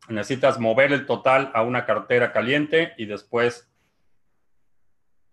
Necesitas 0.08 0.60
mover 0.60 0.93
el 0.93 1.05
total 1.05 1.51
a 1.53 1.64
una 1.64 1.86
cartera 1.86 2.32
caliente 2.32 2.93
y 2.97 3.05
después 3.05 3.70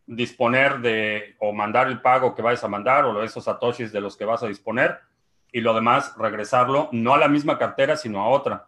disponer 0.06 0.80
de 0.80 1.36
o 1.38 1.52
mandar 1.52 1.86
el 1.86 2.02
pago 2.02 2.34
que 2.34 2.42
vayas 2.42 2.64
a 2.64 2.68
mandar 2.68 3.04
o 3.04 3.22
esos 3.22 3.44
satoshis 3.44 3.92
de 3.92 4.00
los 4.00 4.16
que 4.16 4.24
vas 4.24 4.42
a 4.42 4.48
disponer 4.48 4.98
y 5.50 5.60
lo 5.60 5.72
demás 5.72 6.14
regresarlo 6.18 6.90
no 6.92 7.14
a 7.14 7.18
la 7.18 7.28
misma 7.28 7.56
cartera 7.56 7.96
sino 7.96 8.20
a 8.20 8.28
otra. 8.28 8.66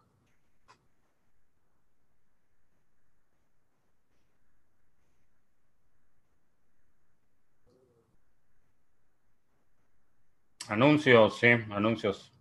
Anuncios, 10.68 11.38
sí, 11.38 11.48
anuncios. 11.70 12.32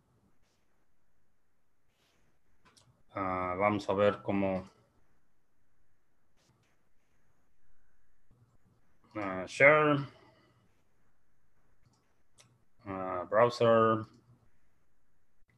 Ah, 3.13 3.55
vamos 3.57 3.87
a 3.87 3.93
ver 3.93 4.21
cómo... 4.23 4.67
Uh, 9.15 9.45
share. 9.45 9.99
Uh, 12.85 13.25
browser. 13.29 14.05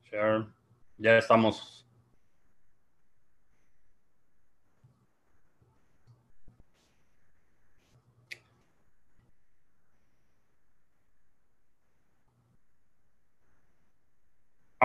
Share. 0.04 0.46
Ya 0.98 1.18
estamos. 1.18 1.87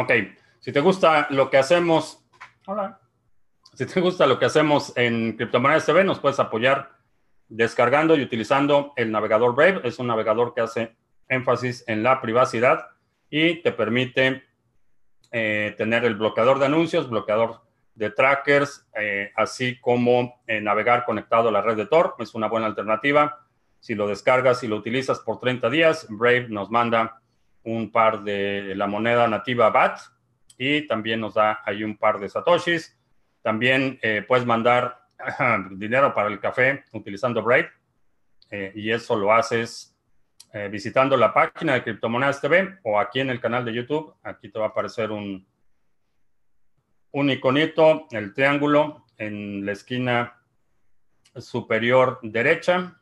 Ok, 0.03 0.11
si 0.59 0.73
te 0.73 0.81
gusta 0.81 1.29
lo 1.31 1.49
que 1.49 1.59
hacemos, 1.59 2.27
hola. 2.67 2.99
Si 3.73 3.87
te 3.87 4.01
gusta 4.01 4.27
lo 4.27 4.37
que 4.37 4.47
hacemos 4.47 4.93
en 4.97 5.37
Criptomonedas 5.37 5.87
TV, 5.87 6.03
nos 6.03 6.19
puedes 6.19 6.41
apoyar 6.41 6.91
descargando 7.49 8.17
y 8.17 8.23
utilizando 8.23 8.95
el 8.97 9.13
navegador 9.13 9.55
Brave. 9.55 9.83
Es 9.85 10.01
un 10.01 10.09
navegador 10.09 10.55
que 10.55 10.61
hace 10.61 10.97
énfasis 11.29 11.85
en 11.87 12.03
la 12.03 12.21
privacidad 12.21 12.89
y 13.31 13.63
te 13.63 13.71
permite 13.71 14.43
eh, 15.31 15.73
tener 15.79 16.05
el 16.05 16.17
bloqueador 16.17 16.59
de 16.59 16.67
anuncios, 16.67 17.09
bloqueador 17.09 17.61
de 17.95 18.11
trackers, 18.11 18.85
eh, 18.97 19.31
así 19.37 19.79
como 19.79 20.43
eh, 20.49 20.61
navegar 20.61 21.05
conectado 21.05 21.49
a 21.49 21.53
la 21.53 21.63
red 21.63 21.77
de 21.77 21.87
Tor. 21.87 22.17
Es 22.19 22.35
una 22.35 22.49
buena 22.49 22.67
alternativa. 22.67 23.47
Si 23.79 23.95
lo 23.95 24.09
descargas 24.09 24.65
y 24.65 24.67
lo 24.67 24.79
utilizas 24.79 25.21
por 25.21 25.39
30 25.39 25.71
días, 25.71 26.09
Brave 26.11 26.49
nos 26.49 26.73
manda 26.73 27.22
un 27.65 27.91
par 27.91 28.23
de 28.23 28.75
la 28.75 28.87
moneda 28.87 29.27
nativa 29.29 29.71
BAT 29.71 29.99
y 30.59 30.87
también 30.87 31.21
nos 31.21 31.35
da 31.35 31.61
ahí 31.65 31.85
un 31.85 31.97
par 31.97 32.19
de 32.19 32.29
satoshis. 32.29 32.99
También 33.43 33.99
puedes 34.29 34.47
mandar 34.47 35.03
dinero 35.73 36.15
para 36.15 36.29
el 36.29 36.41
café 36.41 36.85
utilizando 36.93 37.43
Brave. 37.43 37.71
Eh, 38.51 38.73
y 38.75 38.91
eso 38.91 39.17
lo 39.17 39.33
haces 39.33 39.97
eh, 40.53 40.69
visitando 40.71 41.17
la 41.17 41.33
página 41.33 41.73
de 41.73 41.83
Criptomonedas 41.83 42.41
TV 42.41 42.79
o 42.83 43.01
aquí 43.01 43.21
en 43.21 43.31
el 43.31 43.41
canal 43.41 43.65
de 43.65 43.73
YouTube. 43.73 44.15
Aquí 44.23 44.51
te 44.51 44.59
va 44.59 44.67
a 44.67 44.69
aparecer 44.69 45.11
un, 45.11 45.47
un 47.13 47.31
iconito, 47.31 48.07
el 48.11 48.35
triángulo 48.35 49.07
en 49.17 49.65
la 49.65 49.73
esquina 49.73 50.39
superior 51.37 52.19
derecha. 52.23 53.01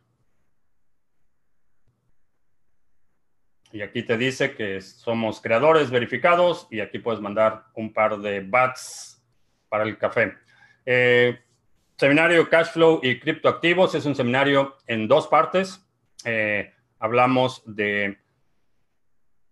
Y 3.72 3.82
aquí 3.82 4.02
te 4.02 4.16
dice 4.16 4.54
que 4.54 4.80
somos 4.80 5.40
creadores 5.40 5.90
verificados 5.90 6.66
y 6.70 6.80
aquí 6.80 6.98
puedes 6.98 7.20
mandar 7.20 7.64
un 7.74 7.92
par 7.92 8.18
de 8.18 8.40
bats 8.40 9.22
para 9.68 9.84
el 9.84 9.96
café. 9.96 10.34
Eh, 10.84 11.38
Seminario 11.96 12.48
Cash 12.48 12.68
Flow 12.72 13.00
y 13.02 13.20
Criptoactivos 13.20 13.94
es 13.94 14.06
un 14.06 14.14
seminario 14.14 14.76
en 14.86 15.06
dos 15.06 15.28
partes. 15.28 15.86
Eh, 16.24 16.72
hablamos 16.98 17.62
de 17.66 18.18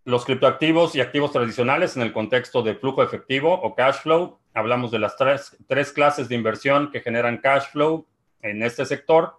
los 0.04 0.24
criptoactivos 0.24 0.94
y 0.94 1.02
activos 1.02 1.32
tradicionales 1.32 1.94
en 1.96 2.02
el 2.02 2.14
contexto 2.14 2.62
de 2.62 2.74
flujo 2.74 3.02
efectivo 3.02 3.52
o 3.52 3.74
cash 3.74 3.96
flow. 3.96 4.38
Hablamos 4.54 4.90
de 4.90 4.98
las 4.98 5.16
tres, 5.16 5.92
clases 5.92 6.30
de 6.30 6.34
inversión 6.34 6.90
que 6.90 7.02
generan 7.02 7.36
cash 7.36 7.66
flow 7.70 8.06
en 8.40 8.62
este 8.62 8.86
sector. 8.86 9.34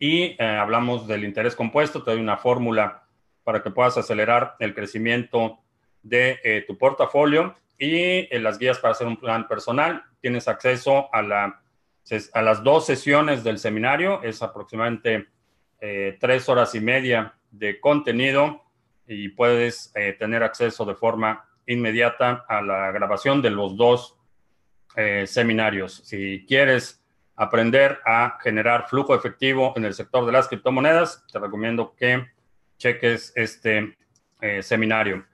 Y 0.00 0.36
eh, 0.42 0.58
hablamos 0.60 1.06
del 1.06 1.24
interés 1.24 1.54
compuesto. 1.54 2.02
Te 2.02 2.10
doy 2.10 2.20
una 2.20 2.36
fórmula 2.36 3.07
para 3.48 3.62
que 3.62 3.70
puedas 3.70 3.96
acelerar 3.96 4.56
el 4.58 4.74
crecimiento 4.74 5.60
de 6.02 6.38
eh, 6.44 6.64
tu 6.66 6.76
portafolio 6.76 7.54
y 7.78 8.28
las 8.40 8.58
guías 8.58 8.78
para 8.78 8.92
hacer 8.92 9.06
un 9.06 9.16
plan 9.16 9.48
personal. 9.48 10.04
Tienes 10.20 10.48
acceso 10.48 11.08
a 11.14 11.22
la 11.22 11.62
a 12.32 12.42
las 12.42 12.62
dos 12.62 12.86
sesiones 12.86 13.44
del 13.44 13.58
seminario, 13.58 14.22
es 14.22 14.42
aproximadamente 14.42 15.28
eh, 15.80 16.16
tres 16.20 16.48
horas 16.50 16.74
y 16.74 16.80
media 16.80 17.34
de 17.50 17.80
contenido 17.80 18.62
y 19.06 19.28
puedes 19.30 19.92
eh, 19.94 20.14
tener 20.18 20.42
acceso 20.42 20.84
de 20.84 20.94
forma 20.94 21.48
inmediata 21.66 22.44
a 22.48 22.62
la 22.62 22.90
grabación 22.92 23.42
de 23.42 23.50
los 23.50 23.76
dos 23.76 24.16
eh, 24.96 25.26
seminarios. 25.26 26.02
Si 26.04 26.44
quieres 26.46 27.02
aprender 27.36 28.00
a 28.04 28.38
generar 28.42 28.88
flujo 28.88 29.14
efectivo 29.14 29.72
en 29.76 29.84
el 29.84 29.94
sector 29.94 30.26
de 30.26 30.32
las 30.32 30.48
criptomonedas, 30.48 31.24
te 31.32 31.38
recomiendo 31.38 31.94
que 31.94 32.26
cheques 32.78 33.32
este 33.36 33.96
seminario. 34.60 35.24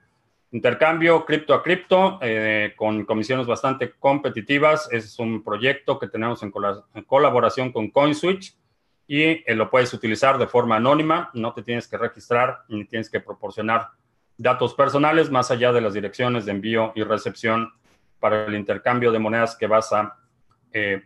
Intercambio 0.55 1.25
cripto 1.25 1.53
a 1.53 1.61
cripto 1.61 2.17
eh, 2.21 2.73
con 2.77 3.03
comisiones 3.03 3.45
bastante 3.45 3.91
competitivas. 3.99 4.87
Es 4.89 5.19
un 5.19 5.43
proyecto 5.43 5.99
que 5.99 6.07
tenemos 6.07 6.43
en, 6.43 6.53
colaboración 7.05 7.73
con 7.73 7.89
CoinSwitch 7.89 8.55
y 9.05 9.21
eh, 9.21 9.43
lo 9.53 9.69
puedes 9.69 9.93
utilizar 9.93 10.37
de 10.37 10.47
forma 10.47 10.77
anónima. 10.77 11.29
No 11.33 11.53
te 11.53 11.61
tienes 11.61 11.89
que 11.89 11.97
registrar 11.97 12.59
ni 12.69 12.85
tienes 12.85 13.09
que 13.09 13.19
proporcionar 13.19 13.89
datos 14.37 14.73
personales 14.73 15.29
más 15.29 15.51
allá 15.51 15.73
de 15.73 15.81
las 15.81 15.93
direcciones 15.93 16.45
de 16.45 16.53
envío 16.53 16.93
y 16.95 17.03
recepción 17.03 17.73
para 18.21 18.45
el 18.45 18.55
intercambio 18.55 19.11
de 19.11 19.19
monedas 19.19 19.57
que 19.57 19.67
vas 19.67 19.89
eh, 20.71 21.03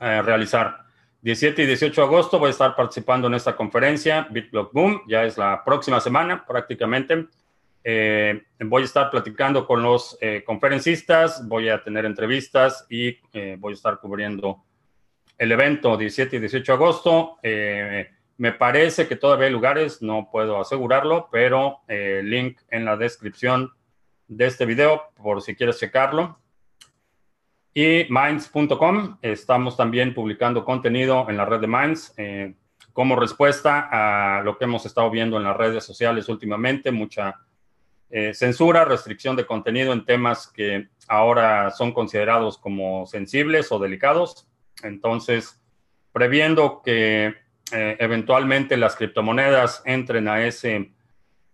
a 0.00 0.22
realizar. 0.22 0.86
17 1.22 1.62
y 1.62 1.66
18 1.66 2.00
de 2.00 2.06
agosto 2.06 2.38
voy 2.38 2.48
a 2.48 2.50
estar 2.50 2.74
participando 2.74 3.28
en 3.28 3.34
esta 3.34 3.54
conferencia, 3.54 4.26
BitBlock 4.30 4.72
Boom, 4.72 5.02
ya 5.06 5.24
es 5.24 5.36
la 5.36 5.62
próxima 5.62 6.00
semana 6.00 6.46
prácticamente. 6.46 7.26
Eh, 7.84 8.42
voy 8.60 8.82
a 8.82 8.84
estar 8.86 9.10
platicando 9.10 9.66
con 9.66 9.82
los 9.82 10.16
eh, 10.22 10.42
conferencistas, 10.46 11.46
voy 11.46 11.68
a 11.68 11.82
tener 11.82 12.06
entrevistas 12.06 12.86
y 12.88 13.18
eh, 13.34 13.56
voy 13.58 13.72
a 13.72 13.74
estar 13.74 14.00
cubriendo 14.00 14.64
el 15.36 15.52
evento 15.52 15.96
17 15.96 16.36
y 16.36 16.40
18 16.40 16.72
de 16.72 16.76
agosto. 16.76 17.36
me 17.42 18.52
parece 18.52 19.06
que 19.06 19.16
todavía 19.16 19.46
hay 19.46 19.52
lugares, 19.52 20.00
no 20.00 20.28
puedo 20.32 20.58
asegurarlo, 20.58 21.28
pero 21.30 21.80
link 21.88 22.60
en 22.70 22.86
la 22.86 22.96
descripción 22.96 23.70
de 24.26 24.46
este 24.46 24.64
video 24.64 25.02
por 25.16 25.42
si 25.42 25.54
quieres 25.54 25.78
checarlo. 25.78 26.39
Y 27.72 28.06
minds.com, 28.08 29.18
estamos 29.22 29.76
también 29.76 30.12
publicando 30.12 30.64
contenido 30.64 31.26
en 31.28 31.36
la 31.36 31.44
red 31.44 31.60
de 31.60 31.66
Minds 31.66 32.14
como 32.92 33.16
respuesta 33.16 33.88
a 33.90 34.42
lo 34.42 34.58
que 34.58 34.64
hemos 34.64 34.84
estado 34.86 35.10
viendo 35.10 35.36
en 35.36 35.44
las 35.44 35.56
redes 35.56 35.84
sociales 35.84 36.28
últimamente, 36.28 36.90
mucha 36.90 37.36
eh, 38.10 38.34
censura, 38.34 38.84
restricción 38.84 39.36
de 39.36 39.46
contenido 39.46 39.92
en 39.92 40.04
temas 40.04 40.48
que 40.48 40.88
ahora 41.06 41.70
son 41.70 41.92
considerados 41.92 42.58
como 42.58 43.06
sensibles 43.06 43.70
o 43.70 43.78
delicados. 43.78 44.48
Entonces, 44.82 45.62
previendo 46.12 46.82
que 46.84 47.36
eh, 47.72 47.96
eventualmente 48.00 48.76
las 48.76 48.96
criptomonedas 48.96 49.82
entren 49.84 50.26
a 50.26 50.44
ese 50.44 50.92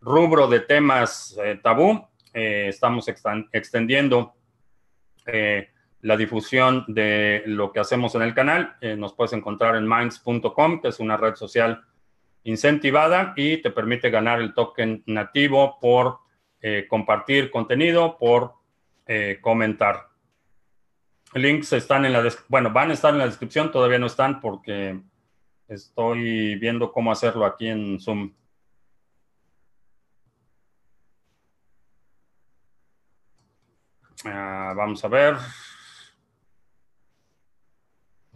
rubro 0.00 0.48
de 0.48 0.60
temas 0.60 1.36
eh, 1.44 1.60
tabú, 1.62 2.06
estamos 2.32 3.06
extendiendo 3.52 4.34
la 6.03 6.16
difusión 6.16 6.84
de 6.88 7.42
lo 7.47 7.72
que 7.72 7.80
hacemos 7.80 8.14
en 8.14 8.22
el 8.22 8.34
canal. 8.34 8.76
nos 8.97 9.14
puedes 9.14 9.32
encontrar 9.32 9.76
en 9.76 9.88
minds.com, 9.88 10.80
que 10.80 10.88
es 10.88 11.01
una 11.01 11.16
red 11.16 11.34
social 11.34 11.82
incentivada 12.44 13.32
y 13.36 13.57
te 13.59 13.70
permite 13.70 14.11
ganar 14.11 14.40
el 14.40 14.55
token 14.55 15.03
nativo 15.07 15.78
por 15.80 16.18
eh, 16.61 16.86
compartir 16.88 17.51
contenido, 17.51 18.16
por 18.18 18.55
eh, 19.07 19.38
comentar. 19.40 20.09
Links 21.34 21.72
están 21.72 22.05
en 22.05 22.12
la 22.12 22.22
bueno, 22.49 22.70
van 22.72 22.90
a 22.90 22.94
estar 22.94 23.12
en 23.12 23.18
la 23.18 23.26
descripción, 23.26 23.72
todavía 23.72 23.99
no 23.99 24.07
están 24.07 24.40
porque 24.40 25.01
Estoy 25.68 26.55
viendo 26.57 26.92
cómo 26.92 27.11
hacerlo 27.11 27.44
aquí 27.44 27.66
en 27.66 27.99
Zoom. 28.01 28.32
Ah, 34.24 34.72
vamos 34.76 35.05
a 35.05 35.09
ver 35.09 35.36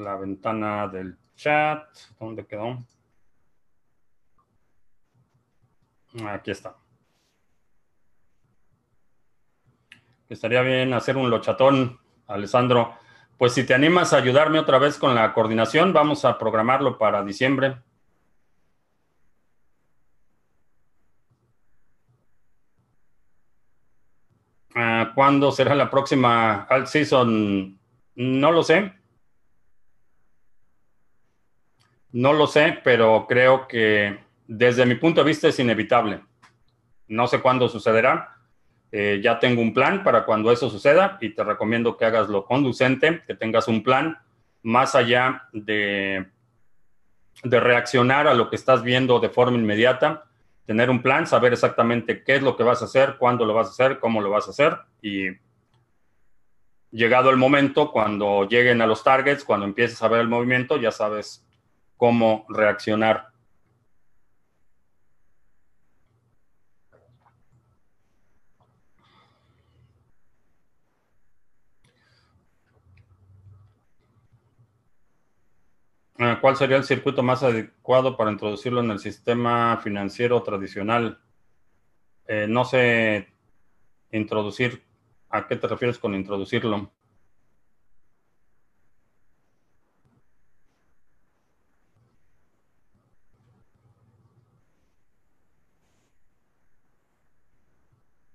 la 0.01 0.17
ventana 0.17 0.89
del 0.89 1.17
chat. 1.37 1.87
¿Dónde 2.19 2.47
quedó? 2.47 2.85
Aquí 6.27 6.51
está. 6.51 6.77
Estaría 10.29 10.63
bien 10.63 10.93
hacer 10.93 11.17
un 11.17 11.31
lochatón, 11.31 11.99
Alessandro. 12.27 12.95
Pues 13.37 13.55
si 13.55 13.65
te 13.65 13.75
animas 13.75 14.13
a 14.13 14.19
ayudarme 14.19 14.59
otra 14.59 14.79
vez 14.79 14.99
con 14.99 15.15
la 15.15 15.33
coordinación, 15.33 15.93
vamos 15.93 16.25
a 16.25 16.39
programarlo 16.39 16.99
para 16.99 17.25
diciembre. 17.25 17.79
Ah, 24.75 25.13
¿Cuándo 25.15 25.51
será 25.51 25.75
la 25.75 25.91
próxima 25.91 26.63
alt 26.63 26.87
season? 26.87 27.79
No 28.15 28.53
lo 28.53 28.63
sé. 28.63 29.00
No 32.13 32.33
lo 32.33 32.47
sé, 32.47 32.79
pero 32.83 33.27
creo 33.29 33.69
que 33.69 34.19
desde 34.47 34.87
mi 34.87 34.97
punto 34.97 35.21
de 35.21 35.29
vista 35.29 35.49
es 35.49 35.59
inevitable. 35.59 36.21
No 37.09 37.27
sé 37.27 37.41
cuándo 37.41 37.69
sucederá. 37.69 38.37
Eh, 38.93 39.21
ya 39.23 39.39
tengo 39.39 39.63
un 39.63 39.73
plan 39.73 40.03
para 40.03 40.25
cuando 40.25 40.51
eso 40.51 40.69
suceda 40.69 41.19
y 41.21 41.31
te 41.31 41.45
recomiendo 41.45 41.97
que 41.97 42.05
hagas 42.05 42.29
lo 42.29 42.45
conducente, 42.45 43.23
que 43.27 43.37
tengas 43.37 43.69
un 43.69 43.85
plan 43.85 44.19
más 44.63 44.97
allá 44.97 45.49
de, 45.53 46.27
de 47.45 47.61
reaccionar 47.61 48.27
a 48.27 48.35
lo 48.35 48.51
que 48.51 48.57
estás 48.57 48.83
viendo 48.83 49.21
de 49.21 49.29
forma 49.29 49.57
inmediata. 49.57 50.25
Tener 50.67 50.91
un 50.91 51.03
plan, 51.03 51.27
saber 51.27 51.53
exactamente 51.53 52.25
qué 52.25 52.37
es 52.37 52.43
lo 52.43 52.57
que 52.57 52.65
vas 52.65 52.83
a 52.83 52.87
hacer, 52.87 53.17
cuándo 53.19 53.45
lo 53.45 53.55
vas 53.55 53.69
a 53.69 53.71
hacer, 53.71 54.01
cómo 54.01 54.21
lo 54.21 54.31
vas 54.31 54.49
a 54.49 54.51
hacer 54.51 54.77
y 55.01 55.29
llegado 56.91 57.31
el 57.31 57.37
momento, 57.37 57.91
cuando 57.93 58.49
lleguen 58.49 58.83
a 58.83 58.87
los 58.87 59.03
targets, 59.03 59.45
cuando 59.45 59.67
empieces 59.67 60.03
a 60.03 60.09
ver 60.09 60.21
el 60.21 60.29
movimiento, 60.29 60.77
ya 60.77 60.91
sabes 60.91 61.47
cómo 62.01 62.47
reaccionar. 62.49 63.29
Ah, 76.19 76.39
¿Cuál 76.41 76.57
sería 76.57 76.79
el 76.79 76.85
circuito 76.85 77.23
más 77.23 77.43
adecuado 77.43 78.17
para 78.17 78.31
introducirlo 78.33 78.81
en 78.81 78.93
el 78.93 78.99
sistema 78.99 79.77
financiero 79.85 80.43
tradicional? 80.43 81.21
Eh, 82.27 82.47
no 82.49 82.65
sé 82.65 83.29
introducir. 84.13 84.85
¿A 85.31 85.47
qué 85.49 85.57
te 85.57 85.69
refieres 85.69 85.99
con 85.99 86.15
introducirlo? 86.15 86.93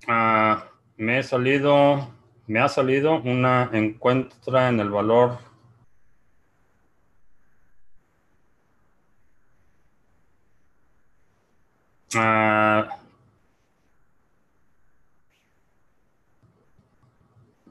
Ah, 0.07 0.72
he 1.20 1.24
salido, 1.24 2.09
me 2.47 2.59
ha 2.59 2.70
salido 2.70 3.22
una 3.22 3.70
encuentra 3.74 4.70
en 4.70 4.80
el 4.80 4.89
valor 4.89 5.38
ah, 12.16 12.88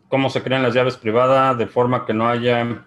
cómo 0.09 0.30
se 0.30 0.42
crean 0.42 0.62
las 0.62 0.74
llaves 0.74 0.97
privadas 0.97 1.59
de 1.59 1.66
forma 1.66 2.07
que 2.07 2.14
no 2.14 2.28
haya 2.28 2.86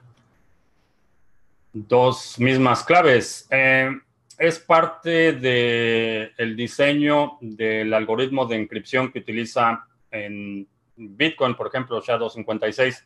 dos 1.74 2.40
mismas 2.40 2.84
claves. 2.84 3.48
Eh, 3.52 3.92
es 4.38 4.60
parte 4.60 5.34
del 5.34 6.56
diseño 6.56 7.38
del 7.42 7.94
algoritmo 7.94 8.46
de 8.46 8.56
encripción 8.56 9.12
que 9.12 9.20
utiliza 9.20 9.88
en 10.26 10.68
Bitcoin, 10.96 11.56
por 11.56 11.68
ejemplo, 11.68 12.02
SHA-256. 12.02 13.06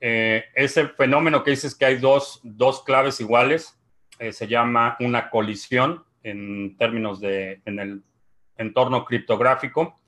Eh, 0.00 0.44
ese 0.54 0.88
fenómeno 0.88 1.42
que 1.42 1.50
dices 1.50 1.74
que 1.74 1.84
hay 1.84 1.96
dos, 1.96 2.40
claves 2.84 3.20
iguales 3.20 3.78
eh, 4.18 4.32
se 4.32 4.46
llama 4.46 4.96
una 5.00 5.28
colisión 5.28 6.04
en 6.22 6.76
términos 6.78 7.20
de 7.20 7.60
en 7.64 7.78
el 7.78 8.02
entorno 8.56 9.04
criptográfico. 9.04 9.98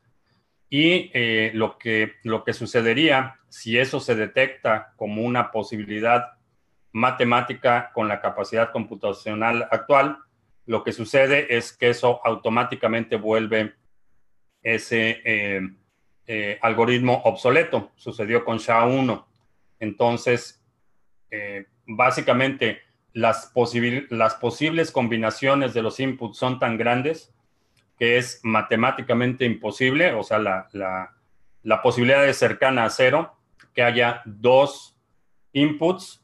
Y 0.68 1.10
eh, 1.12 1.50
lo, 1.54 1.76
que, 1.76 2.14
lo 2.22 2.44
que 2.44 2.54
sucedería 2.54 3.38
si 3.52 3.78
eso 3.78 4.00
se 4.00 4.14
detecta 4.14 4.94
como 4.96 5.22
una 5.22 5.50
posibilidad 5.50 6.38
matemática 6.92 7.90
con 7.92 8.08
la 8.08 8.22
capacidad 8.22 8.72
computacional 8.72 9.68
actual, 9.70 10.16
lo 10.64 10.82
que 10.82 10.92
sucede 10.92 11.54
es 11.54 11.76
que 11.76 11.90
eso 11.90 12.20
automáticamente 12.24 13.16
vuelve 13.16 13.74
ese 14.62 15.20
eh, 15.24 15.60
eh, 16.26 16.58
algoritmo 16.62 17.22
obsoleto. 17.24 17.90
Sucedió 17.96 18.44
con 18.44 18.58
SHA-1. 18.58 19.24
Entonces, 19.80 20.62
eh, 21.30 21.66
básicamente, 21.86 22.80
las, 23.12 23.52
las 24.10 24.34
posibles 24.36 24.90
combinaciones 24.90 25.74
de 25.74 25.82
los 25.82 26.00
inputs 26.00 26.38
son 26.38 26.58
tan 26.58 26.78
grandes 26.78 27.32
que 27.98 28.16
es 28.16 28.40
matemáticamente 28.42 29.44
imposible, 29.44 30.12
o 30.12 30.22
sea, 30.22 30.38
la, 30.38 31.82
posibilidad 31.82 32.26
es 32.26 32.36
cercana 32.36 32.84
a 32.84 32.90
cero, 32.90 33.36
que 33.74 33.82
haya 33.82 34.22
dos 34.24 34.96
inputs 35.52 36.20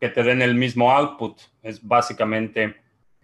que 0.00 0.08
te 0.08 0.22
den 0.22 0.42
el 0.42 0.54
mismo 0.54 0.90
output. 0.90 1.40
Es 1.62 1.86
básicamente 1.86 2.76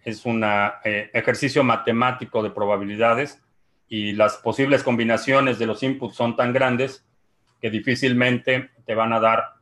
es 0.03 0.25
un 0.25 0.43
eh, 0.45 1.09
ejercicio 1.13 1.63
matemático 1.63 2.41
de 2.41 2.51
probabilidades 2.51 3.43
y 3.87 4.13
las 4.13 4.37
posibles 4.37 4.83
combinaciones 4.83 5.59
de 5.59 5.67
los 5.67 5.83
inputs 5.83 6.15
son 6.15 6.35
tan 6.35 6.53
grandes 6.53 7.05
que 7.61 7.69
difícilmente 7.69 8.71
te 8.85 8.95
van 8.95 9.13
a 9.13 9.19
dar 9.19 9.55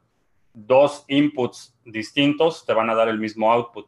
dos 0.53 1.05
inputs 1.07 1.75
distintos, 1.85 2.65
te 2.65 2.73
van 2.73 2.89
a 2.89 2.95
dar 2.95 3.09
el 3.09 3.19
mismo 3.19 3.51
output. 3.51 3.87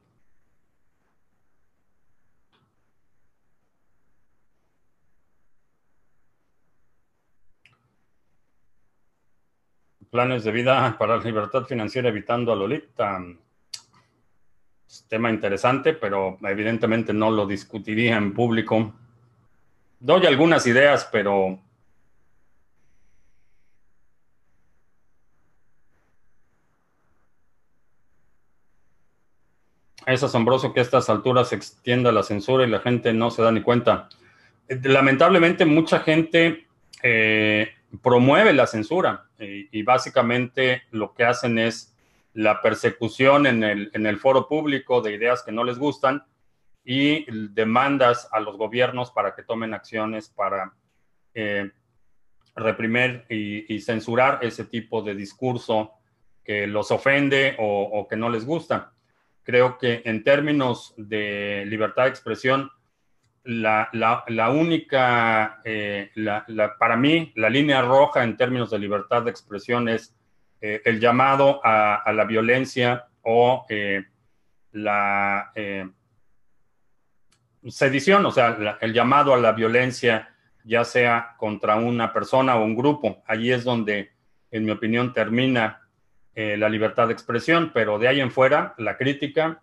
Planes 10.09 10.45
de 10.45 10.51
vida 10.51 10.97
para 10.97 11.17
la 11.17 11.23
libertad 11.23 11.65
financiera 11.65 12.07
evitando 12.07 12.53
a 12.53 12.55
Lolita. 12.55 13.21
Es 14.87 15.05
tema 15.09 15.29
interesante, 15.29 15.91
pero 15.93 16.37
evidentemente 16.41 17.11
no 17.13 17.29
lo 17.29 17.45
discutiría 17.45 18.15
en 18.15 18.33
público. 18.33 18.93
Doy 19.99 20.25
algunas 20.25 20.67
ideas, 20.67 21.07
pero 21.11 21.59
es 30.05 30.23
asombroso 30.23 30.73
que 30.73 30.79
a 30.79 30.83
estas 30.83 31.09
alturas 31.09 31.49
se 31.49 31.55
extienda 31.55 32.11
la 32.11 32.23
censura 32.23 32.65
y 32.65 32.69
la 32.69 32.79
gente 32.79 33.13
no 33.13 33.31
se 33.31 33.41
da 33.41 33.51
ni 33.51 33.61
cuenta. 33.61 34.09
Lamentablemente 34.67 35.65
mucha 35.65 35.99
gente 35.99 36.67
eh, 37.01 37.69
promueve 38.01 38.53
la 38.53 38.67
censura 38.67 39.25
y, 39.39 39.83
básicamente 39.83 40.83
lo 40.91 41.13
que 41.13 41.23
hacen 41.23 41.59
es 41.59 41.95
la 42.33 42.61
persecución 42.61 43.45
en 43.45 43.63
el, 43.63 44.17
foro 44.17 44.47
público 44.47 45.01
de 45.01 45.13
ideas 45.13 45.43
que 45.43 45.51
no 45.51 45.63
les 45.63 45.77
gustan 45.77 46.23
y 46.85 47.25
demandas 47.49 48.29
a 48.31 48.39
los 48.39 48.57
gobiernos 48.57 49.11
para 49.11 49.35
que 49.35 49.43
tomen 49.43 49.73
acciones 49.73 50.29
para 50.29 50.73
eh, 51.33 51.71
reprimir 52.55 53.25
y, 53.27 53.79
censurar 53.81 54.39
ese 54.41 54.65
tipo 54.65 55.01
de 55.01 55.15
discurso 55.15 55.91
que 56.43 56.67
los 56.67 56.91
ofende 56.91 57.55
o 57.59 58.07
que 58.07 58.15
no 58.15 58.29
les 58.29 58.45
gusta. 58.45 58.93
Creo 59.43 59.77
que 59.77 60.01
en 60.05 60.23
términos 60.23 60.93
de 60.97 61.65
libertad 61.67 62.03
de 62.03 62.09
expresión, 62.09 62.71
la, 63.45 64.49
única, 64.49 65.61
eh, 65.63 66.11
para 66.79 66.97
mí, 66.97 67.31
la 67.35 67.49
línea 67.49 67.81
roja 67.81 68.23
en 68.23 68.37
términos 68.37 68.71
de 68.71 68.79
libertad 68.79 69.21
de 69.23 69.31
expresión 69.31 69.87
es 69.87 70.15
eh, 70.61 70.81
el 70.85 70.99
llamado 70.99 71.61
a, 71.63 72.11
la 72.11 72.25
violencia 72.25 73.05
o 73.21 73.65
eh, 73.69 74.03
la 74.71 75.51
sedición, 77.69 78.25
o 78.25 78.31
sea, 78.31 78.77
el 78.81 78.93
llamado 78.93 79.33
a 79.33 79.37
la 79.37 79.51
violencia, 79.51 80.29
ya 80.63 80.83
sea 80.83 81.35
contra 81.37 81.75
una 81.75 82.13
persona 82.13 82.55
o 82.55 82.63
un 82.63 82.75
grupo. 82.75 83.23
Allí 83.27 83.51
es 83.51 83.63
donde, 83.63 84.11
en 84.51 84.65
mi 84.65 84.71
opinión, 84.71 85.13
termina 85.13 85.81
eh, 86.33 86.57
la 86.57 86.69
libertad 86.69 87.07
de 87.07 87.13
expresión, 87.13 87.71
pero 87.73 87.99
de 87.99 88.07
ahí 88.07 88.19
en 88.19 88.31
fuera, 88.31 88.73
la 88.77 88.97
crítica, 88.97 89.61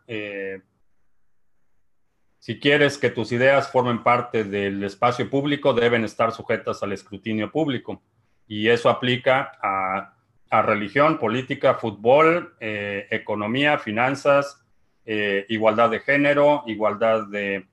si 2.38 2.58
quieres 2.58 2.98
que 2.98 3.10
tus 3.10 3.30
ideas 3.30 3.70
formen 3.70 4.02
parte 4.02 4.42
del 4.42 4.82
espacio 4.82 5.30
público, 5.30 5.74
deben 5.74 6.04
estar 6.04 6.32
sujetas 6.32 6.82
al 6.82 6.92
escrutinio 6.92 7.52
público. 7.52 8.02
Y 8.48 8.68
eso 8.68 8.90
aplica 8.90 9.52
a, 9.62 10.62
religión, 10.62 11.18
política, 11.18 11.74
fútbol, 11.74 12.56
economía, 12.58 13.78
finanzas, 13.78 14.60
igualdad 15.06 15.90
de 15.90 16.00
género, 16.00 16.64
igualdad 16.66 17.28
de 17.28 17.66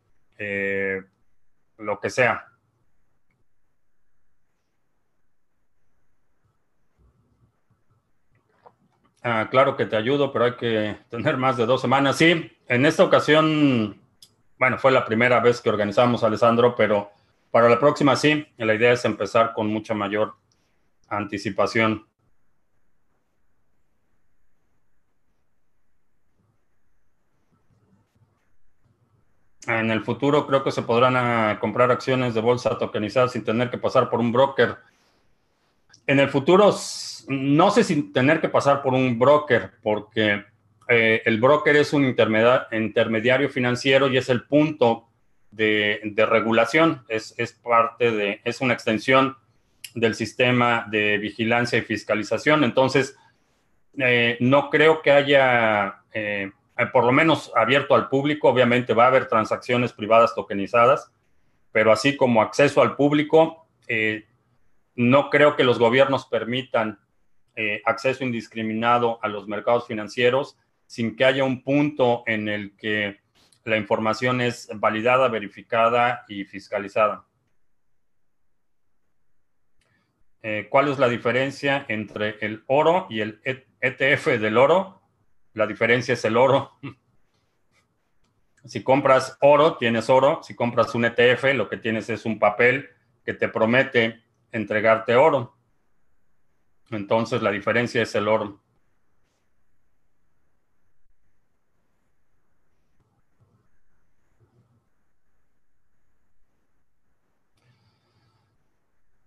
lo 1.77 1.99
que 1.99 2.09
sea. 2.09 2.45
Ah, 9.21 9.47
claro 9.51 9.75
que 9.75 9.85
te 9.85 9.97
ayudo, 9.97 10.31
pero 10.31 10.45
hay 10.45 10.55
que 10.55 10.97
tener 11.09 11.35
más 11.35 11.57
de 11.57 11.65
dos 11.65 11.81
semanas. 11.81 12.15
Sí, 12.17 12.51
en 12.67 12.85
esta 12.85 13.03
ocasión, 13.03 13.99
bueno, 14.57 14.77
fue 14.77 14.91
la 14.91 15.05
primera 15.05 15.41
vez 15.41 15.59
que 15.59 15.69
organizamos, 15.69 16.23
Alessandro, 16.23 16.73
pero 16.75 17.11
para 17.51 17.67
la 17.67 17.79
próxima 17.79 18.15
sí, 18.15 18.47
la 18.57 18.73
idea 18.73 18.93
es 18.93 19.03
empezar 19.03 19.53
con 19.53 19.67
mucha 19.67 19.93
mayor 19.93 20.35
anticipación. 21.09 22.08
En 29.69 29.91
el 29.91 30.03
futuro 30.03 30.47
creo 30.47 30.63
que 30.63 30.71
se 30.71 30.81
podrán 30.81 31.15
ah, 31.15 31.57
comprar 31.61 31.91
acciones 31.91 32.33
de 32.33 32.41
bolsa 32.41 32.77
tokenizadas 32.77 33.33
sin 33.33 33.43
tener 33.43 33.69
que 33.69 33.77
pasar 33.77 34.09
por 34.09 34.19
un 34.19 34.31
broker. 34.31 34.77
En 36.07 36.19
el 36.19 36.29
futuro 36.29 36.73
no 37.27 37.69
sé 37.69 37.83
si 37.83 38.11
tener 38.11 38.41
que 38.41 38.49
pasar 38.49 38.81
por 38.81 38.93
un 38.93 39.19
broker, 39.19 39.71
porque 39.83 40.43
eh, 40.87 41.21
el 41.25 41.39
broker 41.39 41.75
es 41.75 41.93
un 41.93 42.03
intermediario 42.05 43.49
financiero 43.49 44.07
y 44.07 44.17
es 44.17 44.29
el 44.29 44.43
punto 44.43 45.07
de, 45.51 46.01
regulación, 46.27 47.03
es, 47.07 47.33
parte 47.63 48.11
de, 48.11 48.41
es 48.43 48.61
una 48.61 48.73
extensión 48.73 49.37
del 49.93 50.15
sistema 50.15 50.87
de 50.89 51.19
vigilancia 51.19 51.77
y 51.77 51.83
fiscalización. 51.83 52.63
Entonces, 52.63 53.15
eh, 53.97 54.37
no 54.39 54.71
creo 54.71 55.01
que 55.03 55.11
haya, 55.11 56.01
eh, 56.11 56.51
por 56.87 57.03
lo 57.03 57.11
menos 57.11 57.51
abierto 57.55 57.95
al 57.95 58.09
público, 58.09 58.49
obviamente 58.49 58.93
va 58.93 59.05
a 59.05 59.07
haber 59.07 59.27
transacciones 59.27 59.93
privadas 59.93 60.33
tokenizadas, 60.33 61.11
pero 61.71 61.91
así 61.91 62.15
como 62.15 62.41
acceso 62.41 62.81
al 62.81 62.95
público, 62.95 63.67
no 64.95 65.29
creo 65.29 65.55
que 65.55 65.63
los 65.63 65.79
gobiernos 65.79 66.25
permitan 66.25 66.99
eh, 67.55 67.81
acceso 67.83 68.23
indiscriminado 68.23 69.19
a 69.21 69.27
los 69.27 69.47
mercados 69.47 69.85
financieros 69.85 70.57
sin 70.85 71.15
que 71.17 71.25
haya 71.25 71.43
un 71.43 71.61
punto 71.61 72.23
en 72.25 72.47
el 72.47 72.75
que 72.77 73.19
la 73.65 73.75
información 73.75 74.39
es 74.39 74.69
validada, 74.75 75.27
verificada 75.27 76.23
y 76.29 76.45
fiscalizada. 76.45 77.25
Eh, 80.41 80.67
¿Cuál 80.69 80.87
es 80.87 80.99
la 80.99 81.09
diferencia 81.09 81.85
entre 81.89 82.37
el 82.39 82.63
oro 82.67 83.07
y 83.09 83.19
el 83.21 83.41
ETF 83.43 84.27
del 84.39 84.57
oro? 84.57 84.98
La 85.53 85.67
diferencia 85.67 86.13
es 86.13 86.25
el 86.25 86.37
oro. 86.37 86.79
si 88.65 88.83
compras 88.83 89.37
oro, 89.41 89.77
tienes 89.77 90.09
oro. 90.09 90.41
Si 90.43 90.55
compras 90.55 90.95
un 90.95 91.05
ETF, 91.05 91.53
lo 91.55 91.69
que 91.69 91.77
tienes 91.77 92.09
es 92.09 92.25
un 92.25 92.39
papel 92.39 92.89
que 93.25 93.33
te 93.33 93.49
promete 93.49 94.23
entregarte 94.51 95.15
oro. 95.15 95.55
Entonces 96.91 97.41
la 97.41 97.51
diferencia 97.51 98.01
es 98.01 98.15
el 98.15 98.27
oro. 98.27 98.61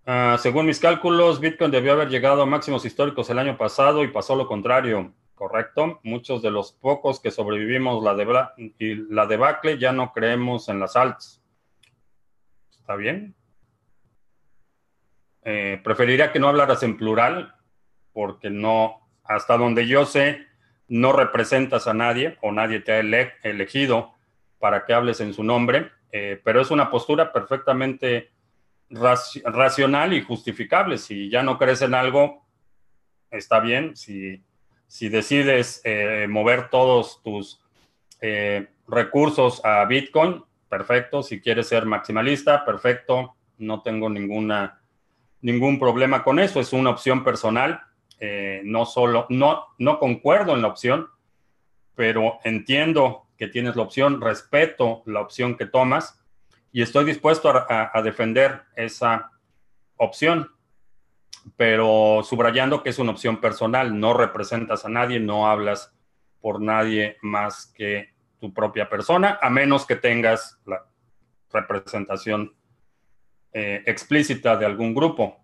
Ah, 0.05 0.37
según 0.41 0.67
mis 0.67 0.81
cálculos, 0.81 1.39
Bitcoin 1.39 1.71
debió 1.71 1.93
haber 1.93 2.09
llegado 2.09 2.43
a 2.43 2.47
máximos 2.47 2.85
históricos 2.85 3.31
el 3.31 3.39
año 3.39 3.57
pasado 3.57 4.03
y 4.03 4.09
pasó 4.09 4.35
lo 4.35 4.49
contrario, 4.49 5.15
¿correcto? 5.43 5.99
Muchos 6.05 6.41
de 6.41 6.53
los 6.53 6.71
pocos 6.71 7.19
que 7.19 7.33
sobrevivimos 7.33 8.01
la, 8.05 8.15
de 8.15 8.73
y 8.79 8.95
la 9.13 9.27
debacle 9.27 9.77
ya 9.77 9.91
no 9.91 10.13
creemos 10.13 10.69
en 10.69 10.79
las 10.79 10.95
altas. 10.95 11.43
¿Está 12.71 12.95
bien? 12.95 13.35
Eh, 15.45 15.81
preferiría 15.83 16.31
que 16.31 16.39
no 16.39 16.47
hablaras 16.47 16.85
en 16.85 16.97
plural, 16.97 17.57
porque 18.13 18.51
no, 18.51 19.01
hasta 19.25 19.57
donde 19.57 19.89
yo 19.89 20.07
sé, 20.07 20.47
no 20.87 21.13
representas 21.13 21.89
a 21.89 21.93
nadie 21.93 22.39
o 22.41 22.53
nadie 22.53 22.79
te 22.79 22.93
ha 22.93 23.01
elegido 23.01 24.15
para 24.61 24.85
que 24.85 24.95
hables 24.95 25.21
en 25.21 25.35
su 25.35 25.43
nombre, 25.43 25.91
eh, 26.13 26.41
pero 26.45 26.61
es 26.61 26.71
una 26.71 26.89
postura 26.89 27.33
perfectamente 27.33 28.31
racional 28.91 30.13
y 30.13 30.23
justificable. 30.23 30.99
Si 30.99 31.29
ya 31.29 31.43
no 31.43 31.59
crees 31.59 31.83
en 31.83 31.95
algo, 31.95 32.47
está 33.29 33.59
bien. 33.59 33.97
Si, 33.97 34.41
si 34.93 35.09
decides 35.09 35.81
eh, 35.85 36.27
mover 36.29 36.69
todos 36.69 37.23
tus 37.23 37.59
recursos 38.87 39.65
a 39.65 39.85
Bitcoin, 39.87 40.45
perfecto. 40.69 41.25
Si 41.25 41.41
quieres 41.41 41.67
ser 41.67 41.87
maximalista, 41.87 42.65
perfecto. 42.65 43.35
No 43.59 43.83
tengo 43.83 44.09
ninguna 44.09 44.83
ningún 45.41 45.79
problema 45.79 46.23
con 46.23 46.39
eso, 46.39 46.61
es 46.61 46.73
una 46.73 46.91
opción 46.91 47.23
personal. 47.23 47.83
Eh, 48.19 48.63
no 48.65 48.87
solo, 48.87 49.27
no, 49.29 49.67
no 49.79 49.99
concuerdo 49.99 50.55
en 50.55 50.63
la 50.63 50.69
opción, 50.69 51.09
pero 51.97 52.39
entiendo 52.45 53.27
que 53.37 53.49
tienes 53.49 53.75
la 53.75 53.83
opción, 53.83 54.21
respeto 54.21 55.03
la 55.07 55.21
opción 55.21 55.57
que 55.57 55.67
tomas 55.67 56.21
y 56.71 56.83
estoy 56.83 57.05
dispuesto 57.05 57.53
a, 57.53 58.01
defender 58.03 58.63
esa 58.77 59.33
opción, 59.97 60.51
pero 61.57 62.23
subrayando 62.23 62.83
que 62.83 62.91
es 62.91 62.99
una 62.99 63.13
opción 63.13 63.41
personal, 63.41 63.99
no 63.99 64.15
representas 64.15 64.85
a 64.85 64.89
nadie, 64.89 65.21
no 65.21 65.49
hablas 65.49 65.95
por 66.41 66.61
nadie 66.61 67.17
más 67.23 67.67
que 67.77 68.13
tu 68.41 68.53
propia 68.53 68.89
persona, 68.89 69.39
a 69.41 69.51
menos 69.51 69.87
que 69.87 69.97
tengas 69.97 70.61
la 70.67 70.85
representación 71.53 72.55
eh, 73.53 73.83
explícita 73.87 74.57
de 74.57 74.67
algún 74.67 74.95
grupo. 74.95 75.43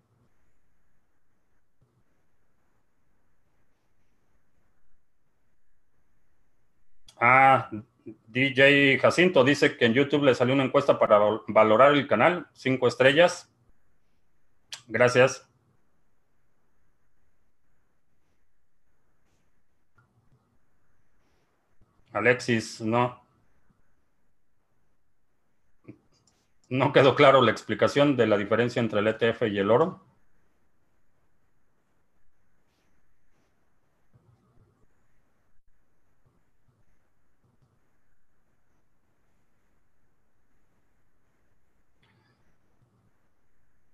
Ah, 7.21 7.69
DJ 8.27 8.97
Jacinto 8.99 9.43
dice 9.43 9.75
que 9.77 9.85
en 9.85 9.93
YouTube 9.93 10.23
le 10.23 10.35
salió 10.35 10.53
una 10.53 10.63
encuesta 10.63 10.97
para 10.99 11.19
valorar 11.47 11.93
el 11.93 12.07
canal, 12.07 12.47
cinco 12.53 12.87
estrellas. 12.87 13.51
Gracias. 14.87 15.48
Alexis, 22.13 22.81
no. 22.81 23.19
No 26.69 26.93
quedó 26.93 27.15
claro 27.15 27.41
la 27.41 27.51
explicación 27.51 28.15
de 28.15 28.27
la 28.27 28.37
diferencia 28.37 28.79
entre 28.79 28.99
el 29.01 29.07
ETF 29.07 29.47
y 29.49 29.57
el 29.59 29.71
oro. 29.71 30.01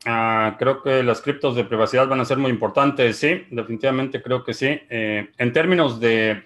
Ah, 0.08 0.56
creo 0.60 0.84
que 0.84 1.02
las 1.02 1.22
criptos 1.22 1.56
de 1.56 1.64
privacidad 1.66 2.08
van 2.08 2.20
a 2.20 2.26
ser 2.26 2.38
muy 2.38 2.52
importantes, 2.52 3.18
sí, 3.18 3.46
definitivamente 3.50 4.22
creo 4.22 4.44
que 4.44 4.54
sí. 4.54 4.68
Eh, 4.90 5.32
en 5.38 5.52
términos 5.52 6.00
de 6.00 6.44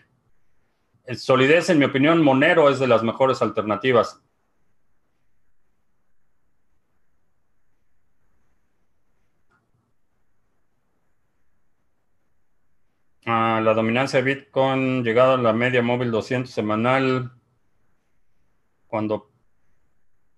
solidez, 1.17 1.69
en 1.69 1.79
mi 1.79 1.85
opinión, 1.85 2.21
Monero 2.23 2.69
es 2.69 2.79
de 2.79 2.87
las 2.87 3.03
mejores 3.03 3.41
alternativas. 3.41 4.21
Ah, 13.25 13.61
la 13.63 13.73
dominancia 13.73 14.21
de 14.21 14.33
Bitcoin 14.33 15.03
llegada 15.03 15.35
a 15.35 15.37
la 15.37 15.53
media 15.53 15.81
móvil 15.81 16.11
200 16.11 16.51
semanal. 16.51 17.31
Cuando 18.87 19.29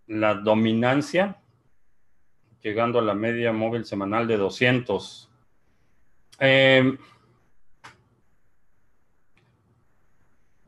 la 0.08 0.34
dominancia 0.34 1.42
llegando 2.62 3.00
a 3.00 3.02
la 3.02 3.14
media 3.14 3.52
móvil 3.52 3.86
semanal 3.86 4.28
de 4.28 4.38
200. 4.38 5.30
Em, 6.40 6.98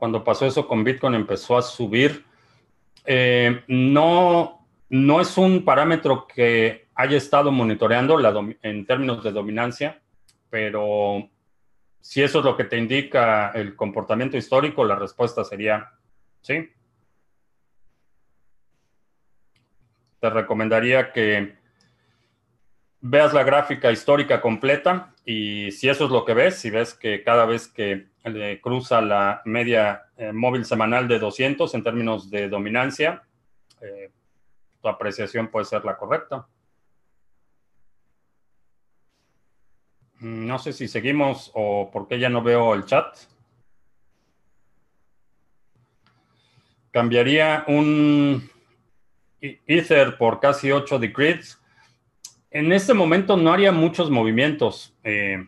cuando 0.03 0.21
pasó 0.21 0.45
eso 0.45 0.67
con 0.67 0.83
Bitcoin 0.83 1.13
empezó 1.13 1.57
a 1.57 1.61
subir. 1.61 2.25
Em, 3.05 3.61
no, 3.69 4.67
no 4.89 5.21
es 5.21 5.37
un 5.37 5.63
parámetro 5.63 6.27
que 6.27 6.89
haya 6.93 7.15
estado 7.15 7.53
monitoreando 7.53 8.19
en 8.61 8.85
términos 8.85 9.23
de 9.23 9.31
dominancia, 9.31 10.01
pero 10.49 11.29
si 12.01 12.21
eso 12.21 12.39
es 12.39 12.43
lo 12.43 12.57
que 12.57 12.65
te 12.65 12.77
indica 12.77 13.51
el 13.51 13.77
comportamiento 13.77 14.35
histórico, 14.35 14.83
la 14.83 14.97
respuesta 14.97 15.45
sería 15.45 15.93
sí. 16.41 16.69
Te 20.19 20.29
recomendaría 20.29 21.13
que 21.13 21.55
veas 22.99 23.33
la 23.33 23.43
gráfica 23.43 23.89
histórica 23.89 24.41
completa 24.41 25.13
y 25.23 25.71
si 25.71 25.87
eso 25.87 26.03
es 26.03 26.11
lo 26.11 26.25
que 26.25 26.33
ves, 26.33 26.55
si 26.55 26.69
ves 26.71 26.93
que 26.93 27.23
cada 27.23 27.45
vez 27.45 27.69
que 27.69 28.11
cruza 28.61 29.01
la 29.01 29.41
media 29.45 30.03
eh, 30.17 30.31
móvil 30.31 30.65
semanal 30.65 31.07
de 31.07 31.19
200 31.19 31.73
en 31.73 31.83
términos 31.83 32.29
de 32.29 32.47
dominancia, 32.47 33.23
eh, 33.81 34.11
tu 34.81 34.87
apreciación 34.87 35.49
puede 35.49 35.65
ser 35.65 35.83
la 35.83 35.97
correcta. 35.97 36.47
Mm, 40.19 40.47
no 40.47 40.57
sé 40.59 40.71
si 40.71 40.87
seguimos 40.87 41.51
o 41.53 41.89
porque 41.91 42.17
ya 42.17 42.29
no 42.29 42.41
veo 42.41 42.73
el 42.73 42.85
chat. 42.85 43.17
Cambiaría 46.91 47.65
un 47.67 48.49
Ether 49.41 50.17
por 50.17 50.39
casi 50.39 50.71
8 50.71 50.99
decrees. 50.99 51.59
En 52.51 52.71
este 52.71 52.93
momento 52.93 53.35
no 53.35 53.51
haría 53.51 53.71
muchos 53.71 54.09
movimientos. 54.09 54.95
Eh, 55.03 55.45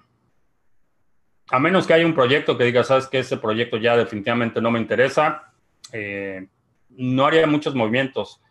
a 1.49 1.59
menos 1.59 1.85
que 1.85 1.93
haya 1.93 2.05
un 2.05 2.15
proyecto 2.15 2.57
que 2.57 2.63
diga, 2.63 2.83
sabes 2.83 3.07
que 3.07 3.19
ese 3.19 3.37
proyecto 3.37 3.77
ya 3.77 3.95
definitivamente 3.95 4.61
no 4.61 4.71
me 4.71 4.79
interesa, 4.79 5.53
eh, 5.91 6.47
no 6.89 7.25
haría 7.25 7.45
muchos 7.45 7.75
movimientos. 7.75 8.41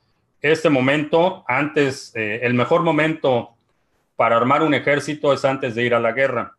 Este 0.41 0.69
momento, 0.71 1.45
antes, 1.49 2.15
eh, 2.15 2.41
el 2.43 2.55
mejor 2.55 2.83
momento 2.83 3.57
para 4.17 4.37
armar 4.37 4.63
un 4.63 4.75
ejército 4.75 5.33
es 5.33 5.45
antes 5.45 5.75
de 5.75 5.83
ir 5.83 5.95
a 5.95 6.01
la 6.01 6.13
guerra. 6.13 6.57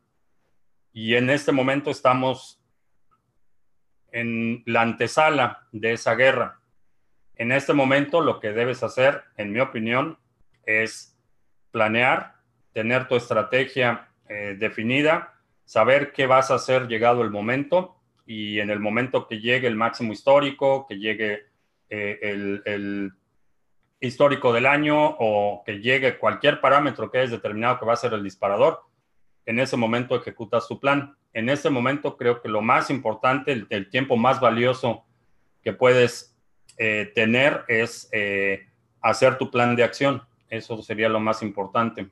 Y 0.91 1.15
en 1.15 1.29
este 1.29 1.51
momento 1.51 1.91
estamos 1.91 2.59
en 4.11 4.63
la 4.65 4.81
antesala 4.81 5.67
de 5.71 5.93
esa 5.93 6.15
guerra. 6.15 6.59
En 7.35 7.51
este 7.51 7.73
momento 7.73 8.21
lo 8.21 8.39
que 8.39 8.53
debes 8.53 8.81
hacer, 8.81 9.23
en 9.37 9.51
mi 9.51 9.59
opinión, 9.59 10.17
es 10.65 11.17
planear, 11.71 12.35
tener 12.73 13.07
tu 13.07 13.15
estrategia 13.15 14.07
eh, 14.27 14.55
definida, 14.57 15.34
saber 15.65 16.13
qué 16.13 16.27
vas 16.27 16.51
a 16.51 16.55
hacer 16.55 16.87
llegado 16.87 17.21
el 17.23 17.31
momento 17.31 17.95
y 18.25 18.59
en 18.59 18.69
el 18.69 18.79
momento 18.79 19.27
que 19.27 19.39
llegue 19.39 19.67
el 19.67 19.75
máximo 19.75 20.13
histórico, 20.13 20.85
que 20.87 20.97
llegue 20.97 21.45
eh, 21.89 22.19
el, 22.65 23.11
histórico 23.99 24.53
del 24.53 24.67
año 24.67 25.15
o 25.19 25.63
que 25.65 25.79
llegue 25.79 26.19
cualquier 26.19 26.61
parámetro 26.61 27.09
que 27.09 27.19
hayas 27.19 27.31
determinado 27.31 27.79
que 27.79 27.85
va 27.85 27.93
a 27.93 27.97
ser 27.97 28.13
el 28.13 28.23
disparador, 28.23 28.81
en 29.45 29.59
ese 29.59 29.77
momento 29.77 30.15
ejecutas 30.15 30.67
tu 30.67 30.79
plan. 30.79 31.15
En 31.33 31.49
ese 31.49 31.69
momento 31.69 32.15
creo 32.15 32.41
que 32.41 32.49
lo 32.49 32.61
más 32.61 32.89
importante, 32.89 33.65
el, 33.69 33.89
tiempo 33.89 34.15
más 34.15 34.39
valioso 34.39 35.05
que 35.63 35.73
puedes 35.73 36.35
eh, 36.77 37.11
tener 37.15 37.63
es 37.67 38.07
eh, 38.11 38.67
hacer 39.01 39.37
tu 39.37 39.49
plan 39.49 39.75
de 39.75 39.83
acción. 39.83 40.21
Eso 40.49 40.81
sería 40.81 41.09
lo 41.09 41.19
más 41.19 41.41
importante. 41.41 42.07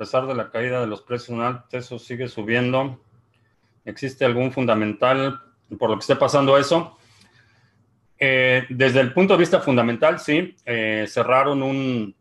Pesar 0.00 0.26
de 0.26 0.34
la 0.34 0.50
caída 0.50 0.80
de 0.80 0.86
los 0.86 1.02
precios 1.02 1.38
eso 1.72 1.98
sigue 1.98 2.26
subiendo. 2.26 2.98
¿Existe 3.84 4.24
algún 4.24 4.50
fundamental 4.50 5.42
por 5.78 5.90
lo 5.90 5.96
que 5.96 6.00
esté 6.00 6.16
pasando 6.16 6.56
eso? 6.56 6.96
Eh, 8.18 8.64
desde 8.70 9.00
el 9.00 9.12
punto 9.12 9.34
de 9.34 9.40
vista 9.40 9.60
fundamental, 9.60 10.18
sí. 10.18 10.56
Eh, 10.64 11.04
cerraron 11.06 11.62
un, 11.62 12.16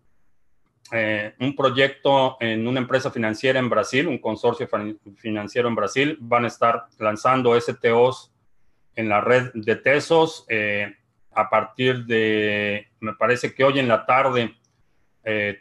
eh, 0.91 1.33
un 1.39 1.55
proyecto 1.55 2.35
en 2.41 2.67
una 2.67 2.81
empresa 2.81 3.11
financiera 3.11 3.59
en 3.59 3.69
Brasil, 3.69 4.09
un 4.09 4.17
consorcio 4.17 4.67
financiero 5.15 5.69
en 5.69 5.75
Brasil. 5.75 6.17
Van 6.19 6.43
a 6.43 6.47
estar 6.47 6.87
lanzando 6.97 7.55
STOs 7.57 8.33
en 8.93 9.07
la 9.07 9.21
red 9.21 9.51
de 9.53 9.77
Tesos 9.77 10.45
a 11.31 11.49
partir 11.49 12.03
de, 12.03 12.89
me 12.99 13.13
parece 13.13 13.53
que 13.55 13.63
hoy 13.63 13.79
en 13.79 13.87
la 13.87 14.05
tarde, 14.05 14.53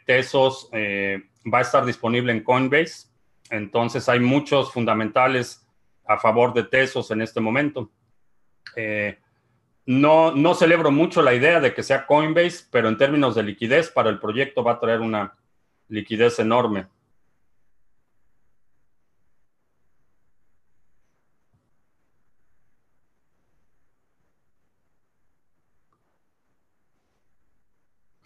Tesos 0.05 0.69
va 0.73 1.59
a 1.59 1.61
estar 1.61 1.85
disponible 1.85 2.31
en 2.31 2.43
Coinbase. 2.43 3.07
Entonces 3.49 4.07
hay 4.09 4.19
muchos 4.19 4.71
fundamentales 4.71 5.65
a 6.05 6.17
favor 6.17 6.53
de 6.53 6.63
Tesos 6.63 7.11
en 7.11 7.21
este 7.21 7.39
momento. 7.39 7.91
Eh, 8.75 9.19
no, 9.85 10.31
no 10.35 10.53
celebro 10.53 10.91
mucho 10.91 11.21
la 11.21 11.33
idea 11.33 11.59
de 11.59 11.73
que 11.73 11.83
sea 11.83 12.05
Coinbase, 12.05 12.65
pero 12.71 12.89
en 12.89 12.97
términos 12.97 13.35
de 13.35 13.43
liquidez 13.43 13.89
para 13.89 14.09
el 14.09 14.19
proyecto 14.19 14.63
va 14.63 14.73
a 14.73 14.79
traer 14.79 15.01
una 15.01 15.35
liquidez 15.87 16.39
enorme. 16.39 16.87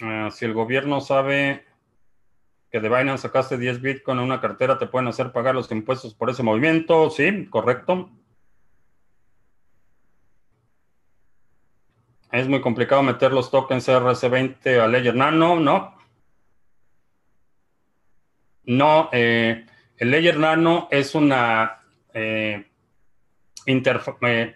Ah, 0.02 0.23
si 0.34 0.46
el 0.46 0.54
gobierno 0.54 1.02
sabe 1.02 1.66
que 2.74 2.80
de 2.80 2.90
Binance 2.90 3.22
sacaste 3.22 3.58
10 3.58 3.82
Bitcoin 3.82 4.18
en 4.18 4.24
una 4.24 4.42
cartera, 4.42 4.80
te 4.80 4.88
pueden 4.88 5.08
hacer 5.08 5.32
pagar 5.32 5.54
los 5.54 5.72
impuestos 5.72 6.16
por 6.16 6.32
ese 6.32 6.42
movimiento. 6.42 7.12
Sí, 7.12 7.46
correcto. 7.46 8.10
Es 12.32 12.48
muy 12.48 12.62
complicado 12.62 13.04
meter 13.04 13.32
los 13.32 13.52
tokens 13.52 13.88
RC20 13.88 14.80
a 14.80 14.88
Ledger 14.88 15.14
Nano, 15.14 15.60
¿no? 15.60 15.96
No, 18.64 19.10
eh, 19.12 19.68
el 19.98 20.10
Ledger 20.10 20.40
Nano 20.40 20.88
es 20.90 21.14
una... 21.14 21.84
Eh, 22.12 22.72
eh, 23.68 24.56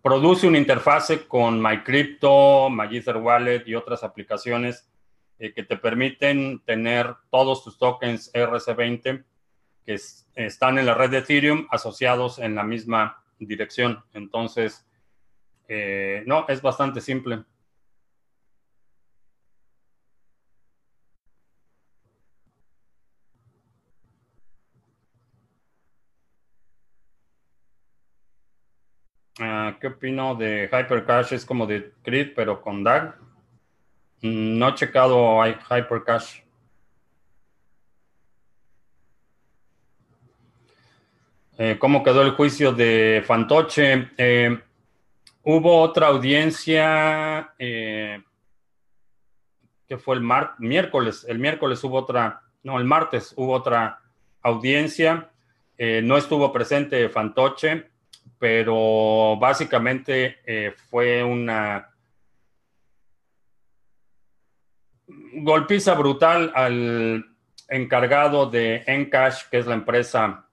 produce 0.00 0.48
una 0.48 0.56
interfase 0.56 1.26
con 1.28 1.60
MyCrypto, 1.60 2.70
MyEther 2.70 3.18
Wallet 3.18 3.64
y 3.66 3.74
otras 3.74 4.02
aplicaciones 4.02 4.89
eh, 5.40 5.54
que 5.54 5.62
te 5.64 5.78
permiten 5.78 6.60
tener 6.66 7.16
todos 7.30 7.64
tus 7.64 7.78
tokens 7.78 8.30
RC20 8.34 9.24
que 9.86 9.98
están 10.34 10.78
en 10.78 10.84
la 10.84 10.92
red 10.94 11.10
de 11.10 11.18
Ethereum 11.18 11.66
asociados 11.70 12.38
en 12.38 12.54
la 12.54 12.62
misma 12.62 13.24
dirección. 13.38 14.04
Entonces, 14.12 14.86
eh, 15.66 16.22
no, 16.26 16.44
es 16.46 16.60
bastante 16.60 17.00
simple. 17.00 17.44
Ah, 29.38 29.78
¿Qué 29.80 29.86
opino 29.86 30.34
de 30.34 30.68
Hypercash? 30.70 31.32
Es 31.32 31.46
como 31.46 31.66
de 31.66 31.94
CRID, 32.02 32.34
pero 32.36 32.60
con 32.60 32.84
DAG. 32.84 33.29
No 34.22 34.68
he 34.68 34.74
checado 34.74 35.40
Hypercash. 35.44 36.42
Eh, 41.62 41.76
¿Cómo 41.78 42.02
quedó 42.02 42.22
el 42.22 42.30
juicio 42.30 42.72
de 42.72 43.22
Fantoche? 43.26 44.08
Eh, 44.16 44.58
hubo 45.42 45.80
otra 45.82 46.06
audiencia, 46.06 47.52
eh, 47.58 48.22
que 49.86 49.98
fue 49.98 50.16
el 50.16 50.22
miércoles. 50.58 51.26
El 51.28 51.38
miércoles 51.38 51.84
hubo 51.84 51.98
otra, 51.98 52.40
no, 52.62 52.78
el 52.78 52.86
martes 52.86 53.34
hubo 53.36 53.52
otra 53.52 54.00
audiencia. 54.40 55.30
no 55.78 56.16
estuvo 56.16 56.50
presente 56.50 57.08
Fantoche, 57.10 57.90
pero 58.38 59.36
básicamente 59.38 60.74
fue 60.90 61.22
una 61.22 61.89
golpiza 65.32 65.94
brutal 65.94 66.52
al 66.54 67.24
encargado 67.68 68.50
de 68.50 68.82
Encash, 68.86 69.48
que 69.50 69.58
es 69.58 69.66
la 69.66 69.74
empresa 69.74 70.46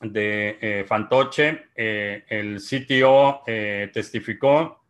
de 0.00 0.58
eh, 0.60 0.84
Fantoche. 0.86 1.68
Eh, 1.74 2.24
el 2.28 2.60
CTO 2.60 3.42
eh, 3.46 3.90
testificó 3.92 4.82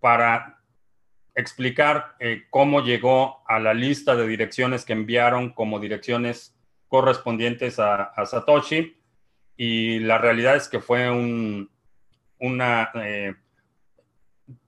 para 0.00 0.60
explicar 1.34 2.16
cómo 2.50 2.82
llegó 2.82 3.42
a 3.48 3.58
la 3.58 3.72
lista 3.72 4.14
de 4.14 4.28
direcciones 4.28 4.84
que 4.84 4.92
enviaron 4.92 5.54
como 5.54 5.80
direcciones 5.80 6.54
correspondientes 6.88 7.78
a, 7.78 8.12
Satoshi. 8.26 9.00
y 9.56 10.00
la 10.00 10.18
realidad 10.18 10.56
es 10.56 10.68
que 10.68 10.78
fue 10.78 11.10
un, 11.10 11.70
una, 12.38 12.92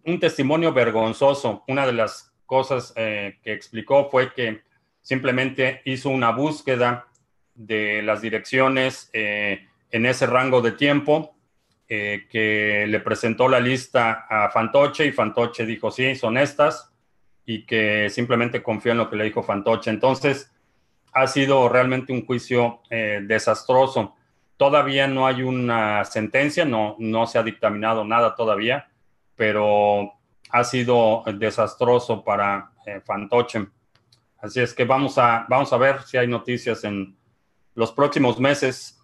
un 0.04 0.20
testimonio 0.20 0.72
vergonzoso. 0.72 1.64
Una 1.68 1.86
de 1.86 1.92
las 1.92 2.32
cosas 2.46 2.92
eh, 2.96 3.38
que 3.42 3.52
explicó 3.52 4.08
fue 4.10 4.32
que 4.32 4.62
simplemente 5.00 5.82
hizo 5.84 6.10
una 6.10 6.30
búsqueda 6.30 7.06
de 7.54 8.02
las 8.02 8.20
direcciones 8.20 9.10
eh, 9.12 9.66
en 9.90 10.06
ese 10.06 10.26
rango 10.26 10.60
de 10.60 10.72
tiempo, 10.72 11.34
que 11.88 12.84
le 12.86 13.00
presentó 13.00 13.48
la 13.48 13.58
lista 13.58 14.24
a 14.30 14.48
Fantoche 14.50 15.06
y 15.06 15.10
Fantoche 15.10 15.66
dijo, 15.66 15.90
sí, 15.90 16.14
son 16.14 16.38
estas, 16.38 16.92
y 17.44 17.66
que 17.66 18.08
simplemente 18.10 18.62
confió 18.62 18.92
en 18.92 18.98
lo 18.98 19.10
que 19.10 19.16
le 19.16 19.24
dijo 19.24 19.42
Fantoche. 19.42 19.90
Entonces, 19.90 20.52
ha 21.12 21.26
sido 21.26 21.68
realmente 21.68 22.12
un 22.12 22.24
juicio 22.24 22.80
desastroso. 23.22 24.14
Todavía 24.56 25.08
no 25.08 25.26
hay 25.26 25.42
una 25.42 26.04
sentencia, 26.04 26.64
no, 26.64 26.94
no 27.00 27.26
se 27.26 27.38
ha 27.38 27.42
dictaminado 27.42 28.04
nada 28.04 28.36
todavía, 28.36 28.89
pero 29.40 30.12
ha 30.50 30.64
sido 30.64 31.22
desastroso 31.38 32.22
para 32.22 32.72
eh, 32.84 33.00
Fantoche. 33.00 33.66
Así 34.36 34.60
es 34.60 34.74
que 34.74 34.84
vamos 34.84 35.16
a, 35.16 35.46
vamos 35.48 35.72
a 35.72 35.78
ver 35.78 36.02
si 36.02 36.18
hay 36.18 36.28
noticias 36.28 36.84
en 36.84 37.16
los 37.74 37.90
próximos 37.90 38.38
meses. 38.38 39.02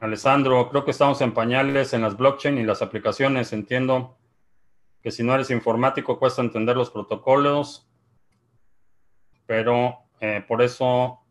Alessandro, 0.00 0.68
creo 0.70 0.84
que 0.84 0.92
estamos 0.92 1.20
en 1.20 1.34
pañales 1.34 1.94
en 1.94 2.02
las 2.02 2.16
blockchain 2.16 2.58
y 2.58 2.62
las 2.62 2.80
aplicaciones. 2.80 3.52
Entiendo 3.52 4.18
que 5.02 5.10
si 5.10 5.24
no 5.24 5.34
eres 5.34 5.50
informático 5.50 6.16
cuesta 6.20 6.42
entender 6.42 6.76
los 6.76 6.90
protocolos 6.90 7.88
pero 9.46 10.04
eh, 10.20 10.44
por 10.46 10.62
eso 10.62 11.21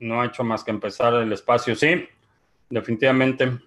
no 0.00 0.20
ha 0.20 0.26
hecho 0.26 0.42
más 0.42 0.64
que 0.64 0.70
empezar 0.70 1.14
el 1.14 1.32
espacio. 1.32 1.74
Sí, 1.76 2.08
definitivamente. 2.68 3.58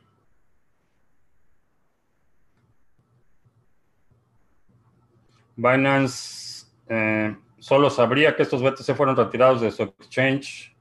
Binance 5.56 6.66
eh, 6.90 7.36
solo 7.60 7.90
sabría 7.90 8.36
que 8.36 8.44
estos 8.44 8.62
BTC 8.62 8.96
fueron 8.96 9.16
retirados 9.16 9.62
de 9.62 9.72
su 9.72 9.84
exchange. 9.84 10.76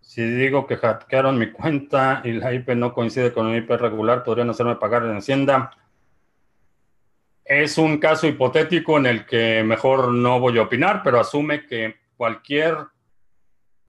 Si 0.00 0.22
digo 0.22 0.66
que 0.66 0.76
hackearon 0.76 1.38
mi 1.38 1.50
cuenta 1.52 2.22
y 2.24 2.32
la 2.32 2.52
IP 2.52 2.70
no 2.70 2.92
coincide 2.92 3.32
con 3.32 3.50
mi 3.50 3.58
IP 3.58 3.70
regular, 3.70 4.24
podrían 4.24 4.50
hacerme 4.50 4.76
pagar 4.76 5.04
en 5.04 5.16
Hacienda. 5.16 5.70
Es 7.44 7.78
un 7.78 7.98
caso 7.98 8.26
hipotético 8.26 8.98
en 8.98 9.06
el 9.06 9.26
que 9.26 9.62
mejor 9.62 10.12
no 10.12 10.40
voy 10.40 10.58
a 10.58 10.62
opinar, 10.62 11.02
pero 11.04 11.20
asume 11.20 11.66
que 11.66 11.94
cualquier, 12.16 12.76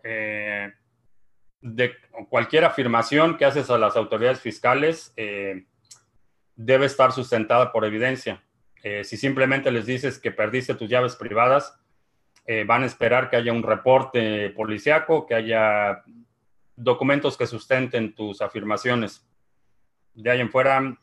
eh, 0.09 0.73
de, 1.61 1.93
cualquier 2.29 2.63
afirmación 2.63 3.37
que 3.37 3.45
haces 3.45 3.69
a 3.69 3.77
las 3.77 3.97
autoridades 3.97 4.39
fiscales 4.39 5.13
eh, 5.17 5.65
debe 6.55 6.85
estar 6.85 7.11
sustentada 7.11 7.71
por 7.71 7.83
evidencia. 7.83 8.41
Eh, 8.83 9.03
si 9.03 9.17
simplemente 9.17 9.69
les 9.71 9.85
dices 9.85 10.17
que 10.19 10.31
perdiste 10.31 10.75
tus 10.75 10.89
llaves 10.89 11.15
privadas, 11.15 11.77
van 12.65 12.83
a 12.83 12.85
esperar 12.85 13.29
que 13.29 13.35
haya 13.35 13.51
un 13.51 13.61
reporte 13.61 14.51
policiaco, 14.51 15.25
que 15.25 15.35
haya 15.35 16.01
documentos 16.77 17.37
que 17.37 17.45
sustenten 17.45 18.15
tus 18.15 18.39
afirmaciones. 18.39 19.27
De 20.13 20.31
ahí 20.31 20.39
en 20.39 20.49
fuera, 20.49 20.97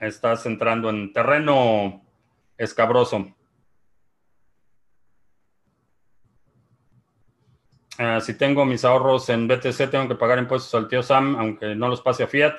Estás 0.00 0.44
entrando 0.46 0.90
en 0.90 1.12
terreno 1.12 2.04
escabroso. 2.58 3.34
Ah, 7.98 8.20
si 8.20 8.34
tengo 8.36 8.64
mis 8.64 8.84
ahorros 8.84 9.28
en 9.28 9.46
BTC, 9.46 9.88
tengo 9.90 10.08
que 10.08 10.16
pagar 10.16 10.38
impuestos 10.38 10.74
al 10.74 10.88
tío 10.88 11.02
Sam, 11.02 11.36
aunque 11.36 11.74
no 11.76 11.88
los 11.88 12.00
pase 12.00 12.24
a 12.24 12.26
Fiat. 12.26 12.54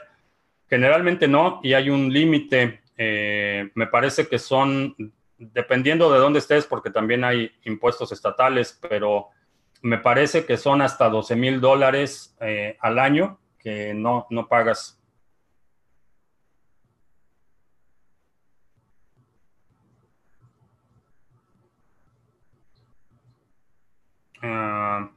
Generalmente 0.69 1.27
no, 1.27 1.59
y 1.61 1.73
hay 1.73 1.89
un 1.89 2.11
límite. 2.11 2.81
Eh, 2.97 3.69
me 3.75 3.87
parece 3.87 4.27
que 4.27 4.39
son, 4.39 4.95
dependiendo 5.37 6.11
de 6.11 6.19
dónde 6.19 6.39
estés, 6.39 6.65
porque 6.65 6.89
también 6.89 7.23
hay 7.25 7.51
impuestos 7.65 8.11
estatales, 8.13 8.79
pero 8.89 9.29
me 9.81 9.97
parece 9.97 10.45
que 10.45 10.57
son 10.57 10.81
hasta 10.81 11.09
12 11.09 11.35
mil 11.35 11.59
dólares 11.59 12.35
eh, 12.39 12.77
al 12.79 12.97
año 12.97 13.39
que 13.59 13.93
no, 13.93 14.27
no 14.29 14.47
pagas. 14.47 14.99
Ah, 24.41 25.09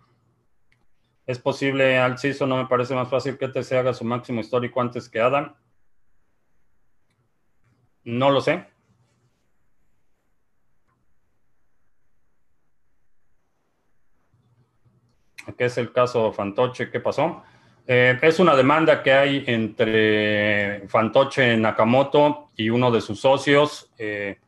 es 1.29 1.39
posible, 1.39 1.99
al 1.99 2.19
CISO 2.19 2.47
no 2.47 2.57
me 2.57 2.67
parece 2.67 2.95
más 2.95 3.11
fácil 3.11 3.37
que 3.37 3.49
te 3.49 3.63
se 3.63 3.77
haga 3.77 3.93
su 3.93 4.03
máximo 4.03 4.41
histórico 4.41 4.81
antes 4.81 5.11
que 5.11 5.21
Adam. 5.21 5.55
No 8.05 8.31
lo 8.31 8.41
sé. 8.41 8.67
¿Qué 15.59 15.67
es 15.67 15.77
el 15.77 15.93
caso 15.93 16.33
Fantoche? 16.33 16.91
¿Qué 16.91 16.99
pasó? 16.99 17.43
Eh, 17.87 18.19
es 18.23 18.41
una 18.41 18.57
demanda 18.57 19.03
que 19.03 19.13
hay 19.13 19.45
entre 19.47 20.89
Fantoche 20.89 21.59
Nakamoto 21.59 22.49
y 22.57 22.71
uno 22.71 22.91
de 22.91 23.03
sus 23.03 23.21
socios, 23.21 23.93
eh, 23.99 24.39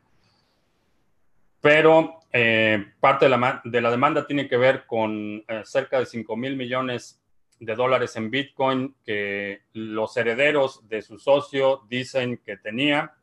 pero 1.61 2.20
eh, 2.33 2.93
parte 3.01 3.25
de 3.25 3.31
la, 3.31 3.61
de 3.65 3.81
la, 3.81 3.91
demanda 3.91 4.25
tiene 4.25 4.47
que 4.47 4.57
ver 4.57 4.87
con 4.87 5.45
eh, 5.49 5.63
cerca 5.65 5.99
de 5.99 6.07
5 6.07 6.37
mil 6.37 6.57
millones 6.57 7.21
de 7.59 7.75
dólares 7.75 8.15
en 8.15 8.31
Bitcoin 8.31 8.95
que 9.05 9.63
los 9.73 10.17
herederos 10.17 10.89
de 10.89 11.03
su 11.03 11.19
socio 11.19 11.83
dicen 11.89 12.41
que 12.45 12.57
tenía, 12.57 13.15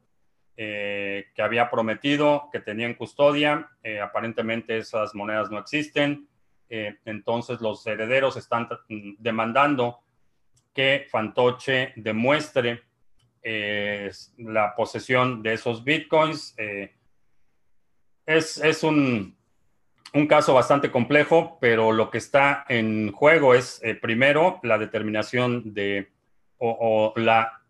eh, 0.58 1.28
que 1.34 1.42
había 1.42 1.70
prometido, 1.70 2.50
que 2.52 2.60
tenía 2.60 2.86
en 2.86 2.96
custodia. 2.96 3.70
aparentemente 4.04 4.78
esas 4.78 5.16
monedas 5.16 5.50
no 5.50 5.60
existen. 5.60 6.28
entonces 6.70 7.62
los 7.62 7.88
herederos 7.88 8.36
están 8.36 8.68
demandando 9.20 10.00
que 10.74 11.08
Fantoche 11.10 11.94
demuestre 11.96 12.84
la 14.38 14.76
posesión 14.76 15.42
de 15.42 15.54
esos 15.54 15.84
Bitcoins 15.84 16.56
es, 18.28 18.84
un, 18.84 19.36
caso 20.28 20.54
bastante 20.54 20.92
complejo, 20.92 21.58
pero 21.62 21.92
lo 21.92 22.12
que 22.12 22.18
está 22.18 22.66
en 22.68 23.12
juego 23.12 23.56
es, 23.56 23.80
eh, 23.84 23.96
primero, 23.96 24.60
la 24.64 24.78
determinación 24.78 25.74
de 25.74 26.10
o, 26.60 27.14
la 27.16 27.62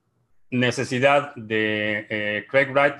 necesidad 0.49 1.35
de 1.35 2.07
eh, 2.09 2.47
Craig 2.49 2.71
Wright 2.71 2.95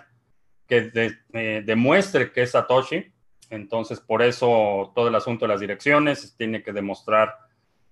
que 0.67 0.91
eh, 1.33 1.63
demuestre 1.65 2.31
que 2.31 2.43
es 2.43 2.51
Satoshi. 2.51 3.11
Entonces, 3.49 4.01
por 4.01 4.21
eso 4.21 4.91
todo 4.93 5.07
el 5.07 5.15
asunto 5.15 5.45
de 5.45 5.53
las 5.53 5.61
direcciones 5.61 6.35
tiene 6.37 6.61
que 6.61 6.73
demostrar 6.73 7.35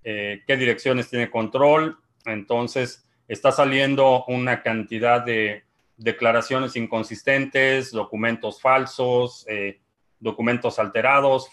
qué 0.03 0.43
direcciones 0.47 1.09
tiene 1.09 1.31
control. 1.31 1.97
Entonces, 2.25 3.09
está 3.27 3.51
saliendo 3.51 4.23
una 4.25 4.61
cantidad 4.61 5.25
de 5.25 5.64
declaraciones 5.97 6.75
inconsistentes, 6.75 7.91
documentos 7.91 8.61
falsos, 8.61 9.45
eh, 9.47 9.81
documentos 10.19 10.79
alterados, 10.79 11.49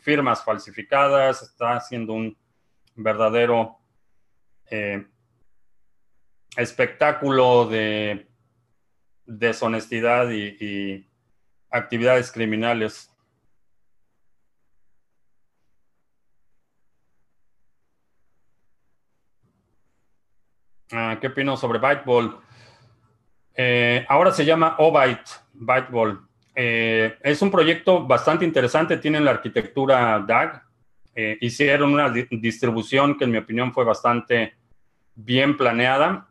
firmas 0.00 0.44
falsificadas, 0.44 1.42
está 1.42 1.76
haciendo 1.76 2.12
un 2.12 2.36
verdadero 2.94 3.78
eh, 4.70 5.06
espectáculo 6.56 7.66
de 7.66 8.28
deshonestidad 9.26 10.30
y, 10.30 11.08
actividades 11.68 12.32
criminales. 12.32 13.12
Ah, 20.90 21.18
¿Qué 21.20 21.26
opino 21.26 21.56
sobre 21.56 21.78
Byteball? 21.78 22.45
Eh, 23.56 24.04
ahora 24.08 24.32
se 24.32 24.44
llama 24.44 24.76
Obyte, 24.78 25.30
Byteball. 25.54 26.20
Eh, 26.54 27.16
es 27.22 27.40
un 27.42 27.50
proyecto 27.50 28.06
bastante 28.06 28.44
interesante, 28.44 28.98
tienen 28.98 29.24
la 29.24 29.30
arquitectura 29.32 30.18
DAG. 30.26 30.62
Eh, 31.14 31.38
hicieron 31.40 31.94
una 31.94 32.10
distribución 32.10 33.16
que 33.16 33.24
en 33.24 33.30
mi 33.30 33.38
opinión 33.38 33.72
fue 33.72 33.84
bastante 33.84 34.54
bien 35.14 35.56
planeada. 35.56 36.28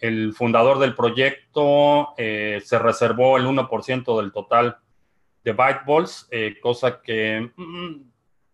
el 0.00 0.32
fundador 0.32 0.78
del 0.78 0.94
proyecto 0.94 2.14
se 2.16 2.78
reservó 2.78 3.36
el 3.36 3.46
1% 3.46 4.20
del 4.20 4.32
total 4.32 4.78
de 5.42 5.52
Byteballs, 5.52 6.30
cosa 6.62 7.02
que 7.02 7.50
mm, 7.56 7.96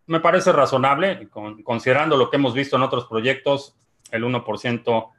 me 0.07 0.21
parece 0.21 0.53
razonable, 0.53 1.29
considerando 1.63 2.17
lo 2.17 2.31
que 2.31 2.37
hemos 2.37 2.55
visto 2.55 2.77
en 2.77 2.83
otros 2.83 3.05
proyectos, 3.07 3.77
el 4.11 4.25
1% 4.25 5.14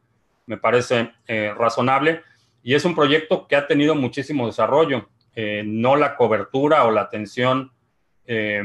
me 0.46 0.58
parece 0.58 1.14
eh, 1.28 1.54
razonable. 1.58 2.24
Y 2.64 2.74
es 2.74 2.86
un 2.86 2.96
proyecto 2.96 3.48
que 3.48 3.56
ha 3.56 3.68
tenido 3.68 3.96
muchísimo 3.96 4.48
desarrollo. 4.48 5.10
eh, 5.38 5.64
no 5.66 5.98
la 5.98 6.16
cobertura 6.16 6.86
o 6.86 6.92
la 6.92 7.02
atención 7.02 7.70
eh, 8.26 8.64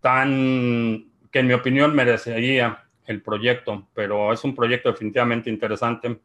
tan 0.00 1.12
que 1.30 1.40
en 1.40 1.46
mi 1.46 1.52
opinión 1.52 1.94
merecería 1.94 2.84
el 3.06 3.20
proyecto, 3.20 3.86
pero 3.92 4.32
es 4.32 4.42
un 4.44 4.54
proyecto 4.54 4.90
definitivamente 4.90 5.50
interesante. 5.50 6.18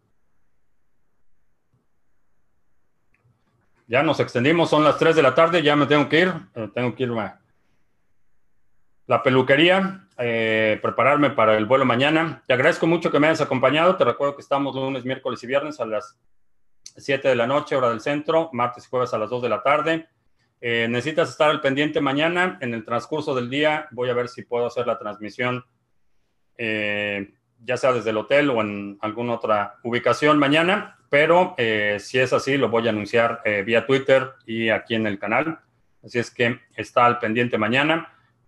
Ya 3.88 4.02
nos 4.02 4.22
extendimos, 4.22 4.70
son 4.70 4.86
las 4.86 4.98
3 4.98 5.16
de 5.16 5.24
la 5.24 5.36
tarde, 5.36 5.62
ya 5.62 5.76
me 5.76 5.88
tengo 5.88 6.08
que 6.08 6.22
ir, 6.22 6.34
tengo 6.74 6.96
que 6.96 7.04
irme 7.04 7.22
a 7.22 7.40
la 9.10 9.24
peluquería, 9.24 10.08
prepararme 10.20 11.30
para 11.30 11.58
el 11.58 11.66
vuelo 11.66 11.86
mañana. 11.86 12.44
Te 12.46 12.54
agradezco 12.54 12.86
mucho 12.86 13.10
que 13.10 13.20
me 13.20 13.28
hayas 13.28 13.42
acompañado, 13.42 13.96
te 13.96 14.04
recuerdo 14.04 14.36
que 14.36 14.42
estamos 14.42 14.76
lunes, 14.76 15.06
miércoles 15.06 15.42
y 15.44 15.48
viernes 15.48 15.80
a 15.80 15.86
las 15.86 16.20
7 16.98 17.28
de 17.28 17.36
la 17.36 17.48
noche, 17.48 17.76
hora 17.76 17.90
del 17.90 18.02
centro, 18.02 18.50
martes 18.54 18.86
y 18.86 18.90
jueves 18.90 19.14
a 19.14 19.18
las 19.18 19.30
2 19.30 19.42
de 19.42 19.50
la 19.50 19.64
tarde. 19.64 20.08
Eh, 20.62 20.88
necesitas 20.90 21.30
estar 21.30 21.50
al 21.50 21.62
pendiente 21.62 22.02
mañana. 22.02 22.58
En 22.62 22.74
el 22.74 22.84
transcurso 22.84 23.34
del 23.34 23.50
día 23.50 23.88
voy 23.92 24.10
a 24.10 24.14
ver 24.14 24.28
si 24.28 24.44
puedo 24.44 24.66
hacer 24.66 24.88
la 24.88 24.98
transmisión, 24.98 25.64
eh, 26.58 27.34
ya 27.64 27.78
sea 27.78 27.94
desde 27.94 28.10
el 28.10 28.18
hotel 28.18 28.50
o 28.50 28.62
en 28.62 28.98
alguna 29.02 29.34
otra 29.34 29.76
ubicación 29.84 30.38
mañana. 30.38 30.98
Pero 31.10 31.56
eh, 31.58 31.98
si 32.00 32.20
es 32.20 32.34
así, 32.34 32.58
lo 32.58 32.70
voy 32.70 32.88
a 32.88 32.92
anunciar 32.92 33.42
vía 33.66 33.86
Twitter 33.86 34.34
y 34.46 34.70
aquí 34.70 34.96
en 34.96 35.08
el 35.08 35.18
canal. 35.18 35.60
Así 36.04 36.20
es 36.20 36.30
que 36.30 36.60
está 36.76 37.06
al 37.06 37.20
pendiente 37.20 37.58
mañana. 37.58 38.14